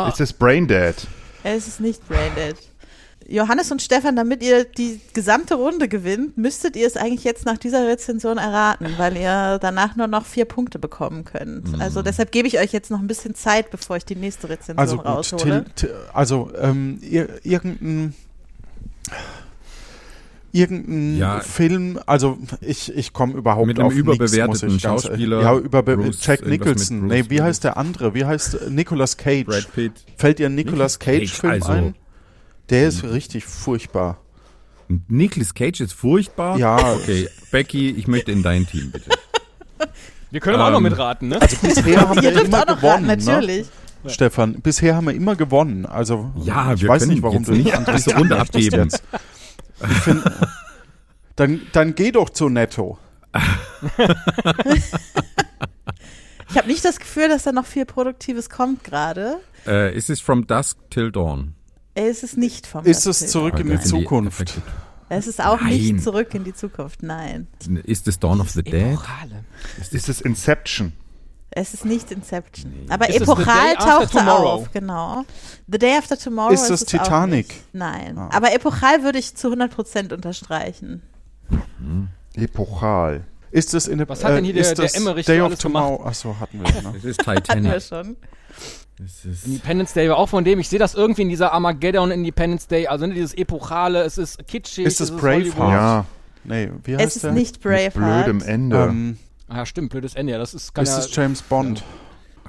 Ist 0.08 0.20
es 0.20 0.32
Braindead? 0.32 1.06
Es 1.42 1.68
ist 1.68 1.80
nicht 1.80 2.06
Braindead. 2.08 2.56
Johannes 3.28 3.70
und 3.72 3.80
Stefan, 3.82 4.16
damit 4.16 4.42
ihr 4.42 4.64
die 4.64 5.00
gesamte 5.14 5.54
Runde 5.54 5.88
gewinnt, 5.88 6.36
müsstet 6.36 6.76
ihr 6.76 6.86
es 6.86 6.96
eigentlich 6.96 7.24
jetzt 7.24 7.46
nach 7.46 7.56
dieser 7.58 7.86
Rezension 7.86 8.36
erraten, 8.38 8.86
weil 8.98 9.16
ihr 9.16 9.58
danach 9.60 9.96
nur 9.96 10.06
noch 10.06 10.26
vier 10.26 10.44
Punkte 10.44 10.78
bekommen 10.78 11.24
könnt. 11.24 11.72
Mhm. 11.72 11.80
Also 11.80 12.02
deshalb 12.02 12.32
gebe 12.32 12.46
ich 12.48 12.58
euch 12.58 12.72
jetzt 12.72 12.90
noch 12.90 13.00
ein 13.00 13.06
bisschen 13.06 13.34
Zeit, 13.34 13.70
bevor 13.70 13.96
ich 13.96 14.04
die 14.04 14.16
nächste 14.16 14.48
Rezension 14.48 14.78
Also 14.78 14.96
gut, 14.96 15.06
raushole. 15.06 15.42
Till, 15.42 15.64
Till, 15.74 15.94
also 16.12 16.50
ähm, 16.60 16.98
ir 17.02 17.28
irgendein 17.44 18.14
irgendein 20.52 21.16
Ja. 21.16 21.40
Film, 21.40 21.98
also 22.06 22.38
ich, 22.60 22.94
ich 22.96 23.12
komme 23.12 23.34
überhaupt 23.34 23.66
Mit 23.66 23.78
einem 23.78 23.88
auf 23.88 23.94
nix, 23.94 24.00
überbewerteten 24.06 24.46
muss 24.48 24.62
ich 24.62 24.82
ganz- 24.82 25.02
Schauspieler, 25.04 25.42
Ja, 25.42 25.56
überbe 25.58 25.96
Bruce- 25.96 26.24
Jack 26.24 26.46
Nicholson. 26.46 27.06
Nee, 27.08 27.24
wie 27.28 27.42
heißt 27.42 27.64
der 27.64 27.76
andere? 27.76 28.14
Wie 28.14 28.24
heißt 28.24 28.54
äh, 28.54 28.70
Nicolas 28.70 29.16
Cage? 29.16 29.46
Brad 29.46 29.72
Pitt. 29.74 29.92
Fällt 30.16 30.38
dir 30.38 30.46
ein 30.46 30.54
Nicolas 30.54 30.98
Nicolas 31.00 31.40
Cage, 31.40 31.44
also- 31.44 31.72
ein? 31.72 31.94
Der 32.70 32.88
ist 32.88 33.04
richtig 33.04 33.44
furchtbar. 33.44 34.18
Nicolas 35.08 35.54
Cage 35.54 35.80
ist 35.80 35.92
furchtbar? 35.92 36.58
Ja. 36.58 36.76
Okay, 36.94 37.28
Becky, 37.50 37.90
ich 37.90 38.06
möchte 38.06 38.32
in 38.32 38.42
dein 38.42 38.66
Team, 38.66 38.90
bitte. 38.90 39.10
Wir 40.30 40.40
können 40.40 40.56
aber 40.56 40.66
auch 40.66 40.70
noch 40.72 40.78
Ähm, 40.78 40.84
mitraten, 40.84 41.28
ne? 41.28 41.40
Also 41.40 41.56
bisher 41.62 42.00
haben 42.08 42.16
ihr 42.16 42.22
wir 42.22 42.30
dürft 42.32 42.46
immer 42.46 42.62
auch 42.62 42.66
noch 42.66 42.76
gewonnen, 42.80 43.08
raten, 43.08 43.24
natürlich. 43.24 43.66
Ne? 44.02 44.10
Stefan, 44.10 44.60
bisher 44.60 44.96
haben 44.96 45.06
wir 45.06 45.14
immer 45.14 45.36
gewonnen. 45.36 45.86
Also 45.86 46.32
Ja, 46.42 46.74
ich 46.74 46.82
wir 46.82 46.88
weiß 46.88 47.02
können 47.02 47.12
nicht, 47.12 47.22
warum 47.22 47.44
du 47.44 47.52
nicht 47.52 47.66
nicht 47.66 47.92
diese 47.94 48.16
Runde 48.16 48.38
abgeben. 48.38 48.90
find, 50.02 50.24
dann, 51.36 51.60
dann 51.72 51.94
geh 51.94 52.10
doch 52.10 52.30
zu 52.30 52.48
Netto. 52.48 52.98
Ich 56.50 56.56
habe 56.58 56.68
nicht 56.68 56.84
das 56.84 56.98
Gefühl, 56.98 57.28
dass 57.28 57.44
da 57.44 57.52
noch 57.52 57.66
viel 57.66 57.84
Produktives 57.86 58.50
kommt 58.50 58.84
gerade. 58.84 59.38
Äh, 59.66 59.96
ist 59.96 60.10
es 60.10 60.20
From 60.20 60.46
Dusk 60.46 60.78
Till 60.90 61.10
Dawn? 61.10 61.54
Es 61.94 62.22
ist 62.22 62.36
nicht 62.36 62.66
vom 62.66 62.84
Ist 62.84 63.06
es 63.06 63.26
zurück 63.30 63.58
in 63.60 63.68
die 63.68 63.76
Das 63.76 63.84
Zukunft? 63.86 64.60
Es 65.08 65.26
ist 65.26 65.40
auch 65.44 65.60
Nein. 65.60 65.70
nicht 65.70 66.02
zurück 66.02 66.34
in 66.34 66.44
die 66.44 66.54
Zukunft, 66.54 67.02
nein. 67.02 67.46
Ist 67.84 68.08
es 68.08 68.18
Dawn 68.18 68.40
of 68.40 68.50
the 68.50 68.62
Dead? 68.62 68.98
Ist 69.92 70.08
es 70.08 70.20
Inception? 70.20 70.92
Es 71.50 71.72
ist 71.72 71.84
nicht 71.84 72.10
Inception. 72.10 72.72
Aber 72.88 73.08
Ist 73.08 73.20
epochal 73.20 73.44
Day 73.46 73.76
After 73.76 74.00
taucht 74.00 74.12
Tomorrow? 74.12 74.48
auf, 74.48 74.72
genau. 74.72 75.24
The 75.70 75.78
Day 75.78 75.96
After 75.96 76.18
Tomorrow 76.18 76.52
Ist 76.52 76.62
ist, 76.62 76.70
das 76.70 76.80
es 76.82 76.86
Titanic? 76.88 77.12
Auch 77.12 77.26
nicht. 77.52 77.74
Nein. 77.74 78.18
Ah. 78.18 78.30
Aber 78.32 78.52
epochal 78.52 79.04
würde 79.04 79.18
ich 79.20 79.36
zu 79.36 79.52
100% 79.52 80.12
unterstreichen. 80.12 81.02
Epochal. 82.34 83.22
Ist 83.52 83.72
es 83.74 83.86
in 83.86 83.98
der 83.98 84.08
Was 84.08 84.24
hat 84.24 84.32
denn 84.36 84.44
hier 84.44 84.54
äh, 84.56 84.62
der- 84.62 84.74
der 84.74 84.84
das 84.86 84.94
Emmerich 84.94 85.26
Day 85.26 85.38
so 85.38 85.46
of 85.46 85.54
Tomorrow? 85.56 86.04
Achso, 86.04 86.34
hatten 86.40 86.60
wir. 86.60 86.72
Ne? 86.82 86.94
Es 86.98 87.04
ist 87.04 87.20
Hatten 87.24 87.36
wir 87.36 87.42
Titanic. 87.78 87.82
schon. 87.82 88.16
Es 89.02 89.24
ist 89.24 89.46
Independence 89.46 89.92
Day 89.92 90.08
war 90.08 90.16
auch 90.18 90.28
von 90.28 90.44
dem. 90.44 90.60
Ich 90.60 90.68
sehe 90.68 90.78
das 90.78 90.94
irgendwie 90.94 91.22
in 91.22 91.28
dieser 91.28 91.52
Armageddon 91.52 92.10
Independence 92.10 92.66
Day. 92.68 92.86
Also 92.86 93.06
ne, 93.06 93.14
dieses 93.14 93.34
Epochale, 93.34 94.02
es 94.02 94.18
ist 94.18 94.46
kitschig. 94.46 94.84
Ist 94.86 95.00
es 95.00 95.10
es 95.10 95.16
Braveheart? 95.16 95.56
Ja, 95.72 96.06
Nee, 96.44 96.70
wie 96.84 96.92
Es 96.92 97.00
heißt 97.00 97.16
ist 97.16 97.22
der? 97.24 97.32
nicht 97.32 97.60
Braveheart. 97.62 97.94
blödem 98.26 98.42
Ende. 98.42 98.76
Ähm, 98.84 99.18
Ah, 99.48 99.58
ja, 99.58 99.66
stimmt, 99.66 99.90
blödes 99.90 100.14
Ende. 100.14 100.32
Ja, 100.32 100.38
das 100.38 100.54
ist, 100.54 100.74
kann 100.74 100.84
ist 100.84 100.90
ja, 100.90 100.98
es 100.98 101.14
James 101.14 101.42
Bond? 101.42 101.82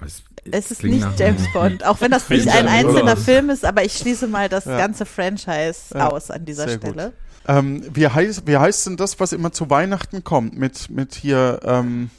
es, 0.05 0.23
Es 0.49 0.71
ist 0.71 0.83
nicht 0.83 1.05
James 1.17 1.41
Bond, 1.53 1.85
auch 1.85 1.99
wenn 2.01 2.11
das 2.11 2.29
nicht 2.29 2.43
Film 2.49 2.55
ein 2.55 2.67
einzelner? 2.67 3.17
Film 3.17 3.49
ist, 3.49 3.65
aber 3.65 3.83
ich 3.83 3.93
schließe 3.97 4.27
mal 4.27 4.47
das 4.47 4.65
Ja. 4.65 4.77
ganze 4.77 5.05
Franchise 5.05 5.93
Ja, 5.93 6.07
aus 6.09 6.31
an 6.31 6.45
dieser 6.45 6.67
sehr 6.67 6.77
gut. 6.77 6.91
Stelle. 6.93 7.13
Ähm, 7.47 7.83
wie, 7.93 8.07
heißt, 8.07 8.47
wie 8.47 8.57
heißt 8.57 8.87
denn 8.87 8.97
das, 8.97 9.19
was 9.19 9.33
immer 9.33 9.51
zu 9.51 9.69
Weihnachten 9.69 10.23
kommt? 10.23 10.57
Mit, 10.57 10.89
mit 10.89 11.15
hier, 11.15 11.59
ähm, 11.63 12.09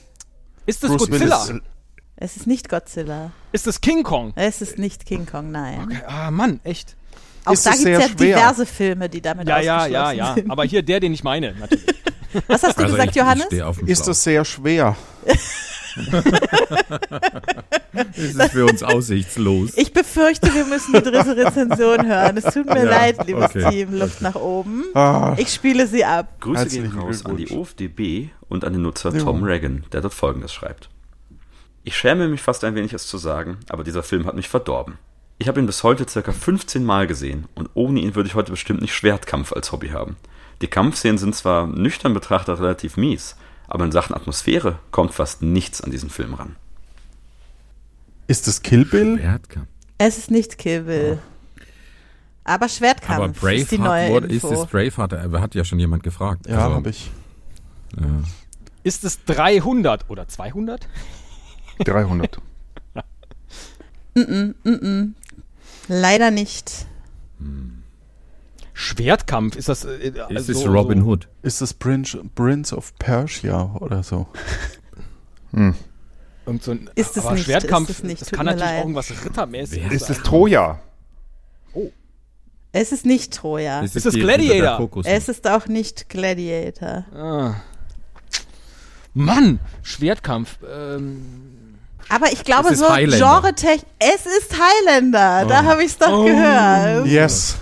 Ist 0.66 0.84
es 0.84 0.90
Bruce 0.90 1.08
Godzilla? 1.10 1.46
Willis. 1.48 1.62
Es 2.16 2.36
ist 2.36 2.46
nicht 2.46 2.68
Godzilla. 2.70 3.30
Ist 3.52 3.66
es 3.66 3.80
King 3.80 4.02
Kong? 4.02 4.32
Es 4.36 4.62
ist 4.62 4.78
nicht 4.78 5.04
King 5.04 5.26
Kong, 5.26 5.50
nein. 5.50 5.82
Okay. 5.84 5.98
Ah, 6.06 6.30
Mann, 6.30 6.60
echt. 6.64 6.96
Auch 7.44 7.52
Ist 7.52 7.66
da 7.66 7.70
es 7.72 7.78
gibt 7.84 7.88
es 7.90 7.98
ja 8.00 8.08
schwer? 8.08 8.16
diverse 8.36 8.64
Filme, 8.66 9.08
die 9.08 9.20
damit 9.20 9.46
Ja, 9.48 9.60
ja, 9.60 9.86
ja, 9.86 10.12
ja. 10.12 10.34
sind. 10.34 10.50
Aber 10.50 10.64
hier 10.64 10.82
der, 10.82 10.98
den 11.00 11.12
ich 11.12 11.22
meine, 11.22 11.52
natürlich. 11.54 11.84
Was 12.48 12.62
hast 12.62 12.78
du 12.78 12.82
Also 12.84 12.94
gesagt, 12.96 13.10
ich, 13.10 13.16
Johannes? 13.16 13.46
Ich 13.50 13.88
Ist 13.88 14.08
es 14.08 14.22
sehr 14.24 14.44
schwer? 14.44 14.96
Ist 18.14 18.38
es 18.38 18.50
für 18.50 18.66
uns 18.66 18.82
aussichtslos? 18.82 19.72
Ich 19.76 19.92
befürchte, 19.92 20.52
wir 20.54 20.64
müssen 20.66 20.92
die 20.94 21.02
dritte 21.02 21.36
Rezension 21.36 22.06
hören. 22.06 22.36
Es 22.36 22.52
tut 22.52 22.66
mir 22.66 22.84
Ja, 22.84 22.90
leid, 22.90 23.26
liebes 23.26 23.44
okay. 23.44 23.70
Team, 23.70 23.94
Luft 23.98 24.20
nach 24.22 24.34
oben. 24.34 24.84
Ah, 24.94 25.34
Ich 25.38 25.52
spiele 25.52 25.86
sie 25.86 26.04
ab. 26.04 26.28
Grüße 26.40 26.60
Herzlichen 26.60 26.90
gehen 26.90 26.98
raus 27.00 27.24
an 27.24 27.36
die. 27.36 27.48
OFDB 27.50 28.28
und 28.48 28.64
an 28.64 28.72
den 28.74 28.82
Nutzer 28.82 29.12
Jo. 29.14 29.24
Tom 29.24 29.42
Reagan, 29.42 29.84
der 29.92 30.00
dort 30.02 30.14
folgendes 30.14 30.52
schreibt. 30.52 30.88
Ich 31.88 31.96
schäme 31.96 32.26
mich 32.26 32.42
fast 32.42 32.64
ein 32.64 32.74
wenig, 32.74 32.92
es 32.92 33.06
zu 33.06 33.16
sagen, 33.16 33.58
aber 33.68 33.84
dieser 33.84 34.02
Film 34.02 34.26
hat 34.26 34.34
mich 34.34 34.48
verdorben. 34.48 34.98
Ich 35.38 35.46
habe 35.46 35.60
ihn 35.60 35.66
bis 35.66 35.84
heute 35.84 36.08
circa 36.08 36.32
15 36.32 36.84
Mal 36.84 37.06
gesehen 37.06 37.46
und 37.54 37.70
ohne 37.74 38.00
ihn 38.00 38.16
würde 38.16 38.28
ich 38.28 38.34
heute 38.34 38.50
bestimmt 38.50 38.80
nicht 38.80 38.92
Schwertkampf 38.92 39.52
als 39.52 39.70
Hobby 39.70 39.90
haben. 39.90 40.16
Die 40.62 40.66
Kampfszenen 40.66 41.16
sind 41.16 41.36
zwar 41.36 41.68
nüchtern 41.68 42.12
betrachtet 42.12 42.58
relativ 42.58 42.96
mies, 42.96 43.36
aber 43.68 43.84
in 43.84 43.92
Sachen 43.92 44.16
Atmosphäre 44.16 44.80
kommt 44.90 45.14
fast 45.14 45.42
nichts 45.42 45.80
an 45.80 45.92
diesen 45.92 46.10
Film 46.10 46.34
ran. 46.34 46.56
ist 48.26 48.48
es 48.48 48.62
Kill 48.62 48.84
Bill? 48.84 49.18
Schwertkampf. 49.18 49.68
Es 49.98 50.18
ist 50.18 50.32
nicht 50.32 50.58
Kill 50.58 50.82
Bill. 50.82 51.18
Aber 52.42 52.68
Schwertkampf 52.68 53.38
Aber 53.44 53.52
ist 53.52 53.70
die 53.70 53.78
neue 53.78 54.08
Braveheart, 54.08 54.10
wurde, 54.24 54.26
ist 54.34 54.42
Info. 54.42 54.60
es 54.62 54.66
Braveheart? 54.66 55.12
Hat 55.40 55.54
ja 55.54 55.62
schon 55.64 55.78
jemand 55.78 56.02
gefragt. 56.02 56.48
Ja, 56.48 56.64
Also, 56.64 56.74
habe 56.74 56.90
ich. 56.90 57.12
ja. 57.96 58.06
Ist 58.82 59.04
es 59.04 59.24
300 59.24 60.10
oder 60.10 60.26
200? 60.26 60.88
300. 61.84 62.40
Leider 65.88 66.30
nicht. 66.30 66.86
Schwertkampf, 68.72 69.56
ist 69.56 69.68
das. 69.68 69.84
Äh, 69.84 70.08
Ist 70.08 70.20
also 70.20 70.52
es 70.52 70.66
Robin 70.66 71.00
so, 71.00 71.06
Hood? 71.06 71.28
Ist 71.42 71.62
es 71.62 71.72
Prince, 71.72 72.22
Prince 72.34 72.76
of 72.76 72.94
Persia 72.98 73.74
oder 73.80 74.02
so? 74.02 74.26
Irgend 75.52 76.62
so 76.62 76.72
ein, 76.72 76.90
Ist 76.94 77.16
es 77.16 77.24
aber 77.24 77.34
nicht, 77.34 77.44
Schwertkampf, 77.44 77.88
ist 77.88 77.98
es 77.98 78.04
nicht, 78.04 78.20
das 78.20 78.30
kann 78.30 78.46
natürlich 78.46 78.64
leid. 78.64 78.74
auch 78.76 78.82
irgendwas 78.82 79.10
Rittermäßiges 79.24 79.92
Ist 79.92 80.10
es 80.10 80.22
Troja? 80.22 80.80
Es 82.72 82.92
ist 82.92 83.06
nicht 83.06 83.32
Troja. 83.32 83.80
Ist 83.80 83.96
es 83.96 84.14
Gladiator? 84.14 84.90
Es 85.06 85.28
ist 85.30 85.48
auch 85.48 85.66
nicht 85.66 86.10
Gladiator. 86.10 87.06
Ah. 87.14 87.54
Mann, 89.14 89.60
Schwertkampf. 89.82 90.58
Ähm, 90.70 91.65
Aber 92.08 92.32
ich 92.32 92.44
glaube 92.44 92.74
so 92.76 92.88
Highlander. 92.88 93.16
genre 93.16 93.52
Es 93.98 94.26
ist 94.26 94.52
Highlander. 94.52 95.44
Da 95.48 95.60
Oh. 95.60 95.64
habe 95.64 95.82
ich 95.82 95.88
es 95.92 95.98
doch 95.98 96.24
gehört. 96.24 97.06
Yes. 97.06 97.56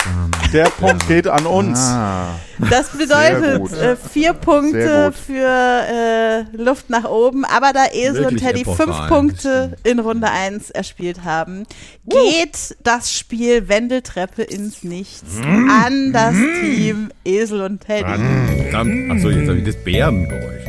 Der 0.53 0.65
Punkt 0.65 1.09
geht 1.09 1.27
an 1.27 1.47
uns. 1.47 1.79
Ah. 1.81 2.29
Das 2.71 2.91
bedeutet 2.91 3.73
äh, 3.73 3.97
vier 3.97 4.33
Punkte 4.35 5.13
für 5.13 5.49
äh, 5.49 6.57
Luft 6.57 6.91
nach 6.91 7.05
oben. 7.05 7.45
Aber 7.45 7.73
da 7.73 7.87
Esel 7.93 8.27
und 8.27 8.37
Teddy 8.37 8.65
fünf 8.65 9.09
Punkte 9.09 9.77
in 9.83 9.99
Runde 9.99 10.31
1 10.31 10.71
erspielt 10.71 11.25
haben, 11.25 11.65
geht 12.07 12.77
das 12.85 13.13
Spiel 13.13 13.69
Wendeltreppe 13.69 14.43
ins 14.43 14.85
Nichts 14.85 15.25
an 15.43 16.13
das 16.13 16.35
Team 16.61 17.11
Esel 17.25 17.63
und 17.63 17.81
Teddy. 17.85 18.05
Achso, 18.05 19.31
jetzt 19.31 19.49
habe 19.49 19.59
ich 19.59 19.65
das 19.65 19.77
Bärengeräusch. 19.83 20.65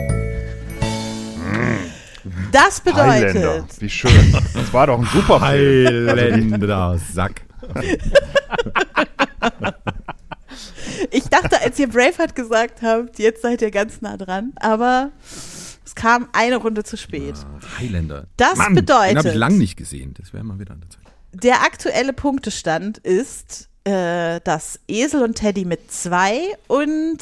Das 2.55 2.81
Highlander. 2.85 3.33
bedeutet, 3.33 3.81
Wie 3.81 3.89
schön. 3.89 4.31
Das 4.53 4.71
war 4.73 4.87
doch 4.87 4.99
ein 4.99 5.07
super 5.13 5.39
Film. 5.47 6.09
Highlander, 6.09 6.99
Sack. 7.13 7.41
ich 11.11 11.23
dachte, 11.25 11.61
als 11.61 11.79
ihr 11.79 11.87
Braveheart 11.89 12.35
gesagt 12.35 12.81
habt, 12.81 13.19
jetzt 13.19 13.41
seid 13.41 13.61
ihr 13.61 13.71
ganz 13.71 14.01
nah 14.01 14.17
dran. 14.17 14.53
Aber 14.59 15.11
es 15.85 15.95
kam 15.95 16.27
eine 16.33 16.57
Runde 16.57 16.83
zu 16.83 16.97
spät. 16.97 17.35
Highlander. 17.79 18.27
Das 18.37 18.55
Mann, 18.57 18.75
Den 18.75 18.85
habe 18.87 19.07
bedeutet- 19.13 19.25
ich 19.33 19.35
lang 19.37 19.57
nicht 19.57 19.77
gesehen. 19.77 20.13
Das 20.17 20.33
wäre 20.33 20.43
mal 20.43 20.59
wieder 20.59 20.73
an 20.73 20.81
der 20.81 20.89
Zeit. 20.89 20.99
Der 21.33 21.61
aktuelle 21.63 22.13
Punktestand 22.13 22.97
ist, 22.99 23.69
äh, 23.83 24.39
dass 24.43 24.79
Esel 24.87 25.21
und 25.23 25.35
Teddy 25.35 25.65
mit 25.65 25.91
zwei 25.91 26.39
und 26.67 27.17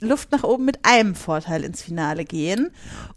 Luft 0.00 0.32
nach 0.32 0.44
oben 0.44 0.64
mit 0.64 0.78
einem 0.82 1.14
Vorteil 1.14 1.64
ins 1.64 1.82
Finale 1.82 2.24
gehen. 2.24 2.70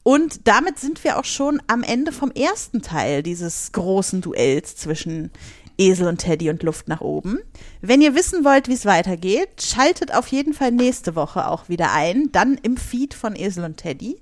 Und 0.03 0.47
damit 0.47 0.79
sind 0.79 1.03
wir 1.03 1.17
auch 1.17 1.25
schon 1.25 1.61
am 1.67 1.83
Ende 1.83 2.11
vom 2.11 2.31
ersten 2.31 2.81
Teil 2.81 3.23
dieses 3.23 3.71
großen 3.71 4.21
Duells 4.21 4.75
zwischen 4.75 5.31
Esel 5.77 6.07
und 6.07 6.17
Teddy 6.17 6.49
und 6.49 6.63
Luft 6.63 6.87
nach 6.87 7.01
oben. 7.01 7.39
Wenn 7.81 8.01
ihr 8.01 8.15
wissen 8.15 8.43
wollt, 8.43 8.67
wie 8.67 8.73
es 8.73 8.85
weitergeht, 8.85 9.61
schaltet 9.61 10.13
auf 10.13 10.27
jeden 10.29 10.53
Fall 10.53 10.71
nächste 10.71 11.15
Woche 11.15 11.47
auch 11.47 11.69
wieder 11.69 11.93
ein, 11.93 12.31
dann 12.31 12.57
im 12.61 12.77
Feed 12.77 13.13
von 13.13 13.35
Esel 13.35 13.63
und 13.63 13.77
Teddy. 13.77 14.17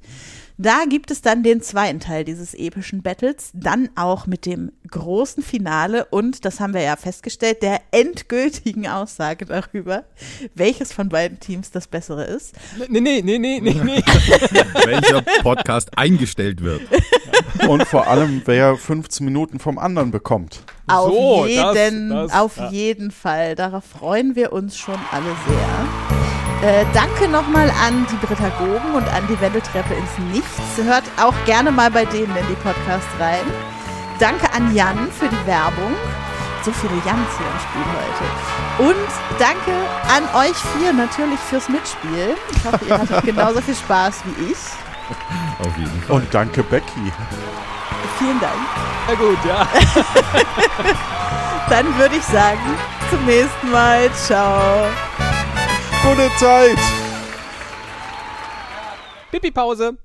Da 0.58 0.84
gibt 0.88 1.12
es 1.12 1.22
dann 1.22 1.44
den 1.44 1.62
zweiten 1.62 2.00
Teil 2.00 2.24
dieses 2.24 2.54
epischen 2.54 3.02
Battles, 3.02 3.50
dann 3.54 3.90
auch 3.96 4.26
mit 4.26 4.46
dem 4.46 4.72
großen 4.90 5.44
Finale 5.44 6.06
und, 6.06 6.46
das 6.46 6.62
haben 6.62 6.74
wir 6.74 6.82
ja 6.82 6.96
festgestellt, 6.96 7.62
der 7.62 7.82
endgültigen 7.92 8.88
Aussage 8.88 9.46
darüber, 9.46 10.06
welches 10.54 10.94
von 10.94 11.10
beiden 11.10 11.42
Teams 11.42 11.72
das 11.72 11.88
bessere 11.88 12.24
ist. 12.24 12.56
nee, 12.88 13.02
nee, 13.02 13.22
nee, 13.22 13.38
nee, 13.38 13.60
nee, 13.60 13.74
nee. 13.84 14.04
Welcher 14.86 15.24
Podcast 15.44 15.98
eingestellt 15.98 16.64
wird. 16.64 16.82
Und 17.68 17.86
vor 17.86 18.08
allem, 18.08 18.42
wer 18.46 18.78
15 18.78 19.26
Minuten 19.26 19.60
vom 19.60 19.78
anderen 19.78 20.12
bekommt. 20.12 20.62
Auf 20.88 21.12
So, 21.12 21.46
das- 21.48 21.76
jeden, 21.76 22.10
das- 22.12 22.32
auf 22.32 22.58
ja. 22.58 22.70
jeden 22.70 23.12
Fall. 23.12 23.56
Darauf 23.56 23.84
freuen 23.84 24.36
wir 24.38 24.54
uns 24.54 24.78
schon 24.78 25.00
alle 25.12 25.36
sehr. 25.48 26.45
Äh, 26.62 26.86
danke 26.94 27.28
nochmal 27.28 27.70
an 27.86 28.08
die 28.12 28.26
Brittagogen 28.26 28.94
und 28.94 29.08
an 29.10 29.28
die 29.28 29.40
Wendeltreppe 29.40 29.94
ins 29.94 30.18
Nichts. 30.32 30.62
Hört 30.78 31.04
auch 31.22 31.34
gerne 31.46 31.72
mal 31.72 31.92
bei 31.92 32.06
denen 32.06 32.36
in 32.36 32.48
die 32.48 32.56
Podcasts 32.56 33.08
rein. 33.20 33.46
Danke 34.20 34.52
an 34.54 34.74
Jan 34.74 35.12
für 35.12 35.28
die 35.28 35.48
Werbung. 35.48 35.94
So 36.64 36.72
viele 36.72 36.96
Jans 37.06 37.30
hier 37.38 37.46
im 37.46 37.60
Spiel 37.60 37.86
heute. 37.94 38.90
Und 38.90 39.08
danke 39.38 39.72
an 40.08 40.24
euch 40.42 40.56
vier 40.78 40.94
natürlich 40.94 41.40
fürs 41.40 41.70
Mitspielen. 41.70 42.36
Ich 42.56 42.66
hoffe, 42.66 42.86
ihr 42.86 42.98
hattet 42.98 43.24
genauso 43.26 43.62
viel 43.62 43.76
Spaß 43.76 44.22
wie 44.26 44.52
ich. 44.52 44.58
Auf 45.60 45.78
jeden 45.78 46.02
Fall. 46.04 46.16
Und 46.16 46.34
danke, 46.34 46.64
Becky. 46.64 47.12
Vielen 48.18 48.40
Dank. 48.40 48.54
Ja 49.08 49.16
gut, 49.16 49.38
ja. 49.46 49.68
Dann 51.70 51.98
würde 51.98 52.16
ich 52.16 52.24
sagen, 52.24 52.60
zum 53.10 53.24
nächsten 53.26 53.72
Mal. 53.72 54.12
Ciao. 54.14 54.88
Gute 56.06 56.30
Zeit. 56.38 56.78
Pipi-Pause. 59.32 60.05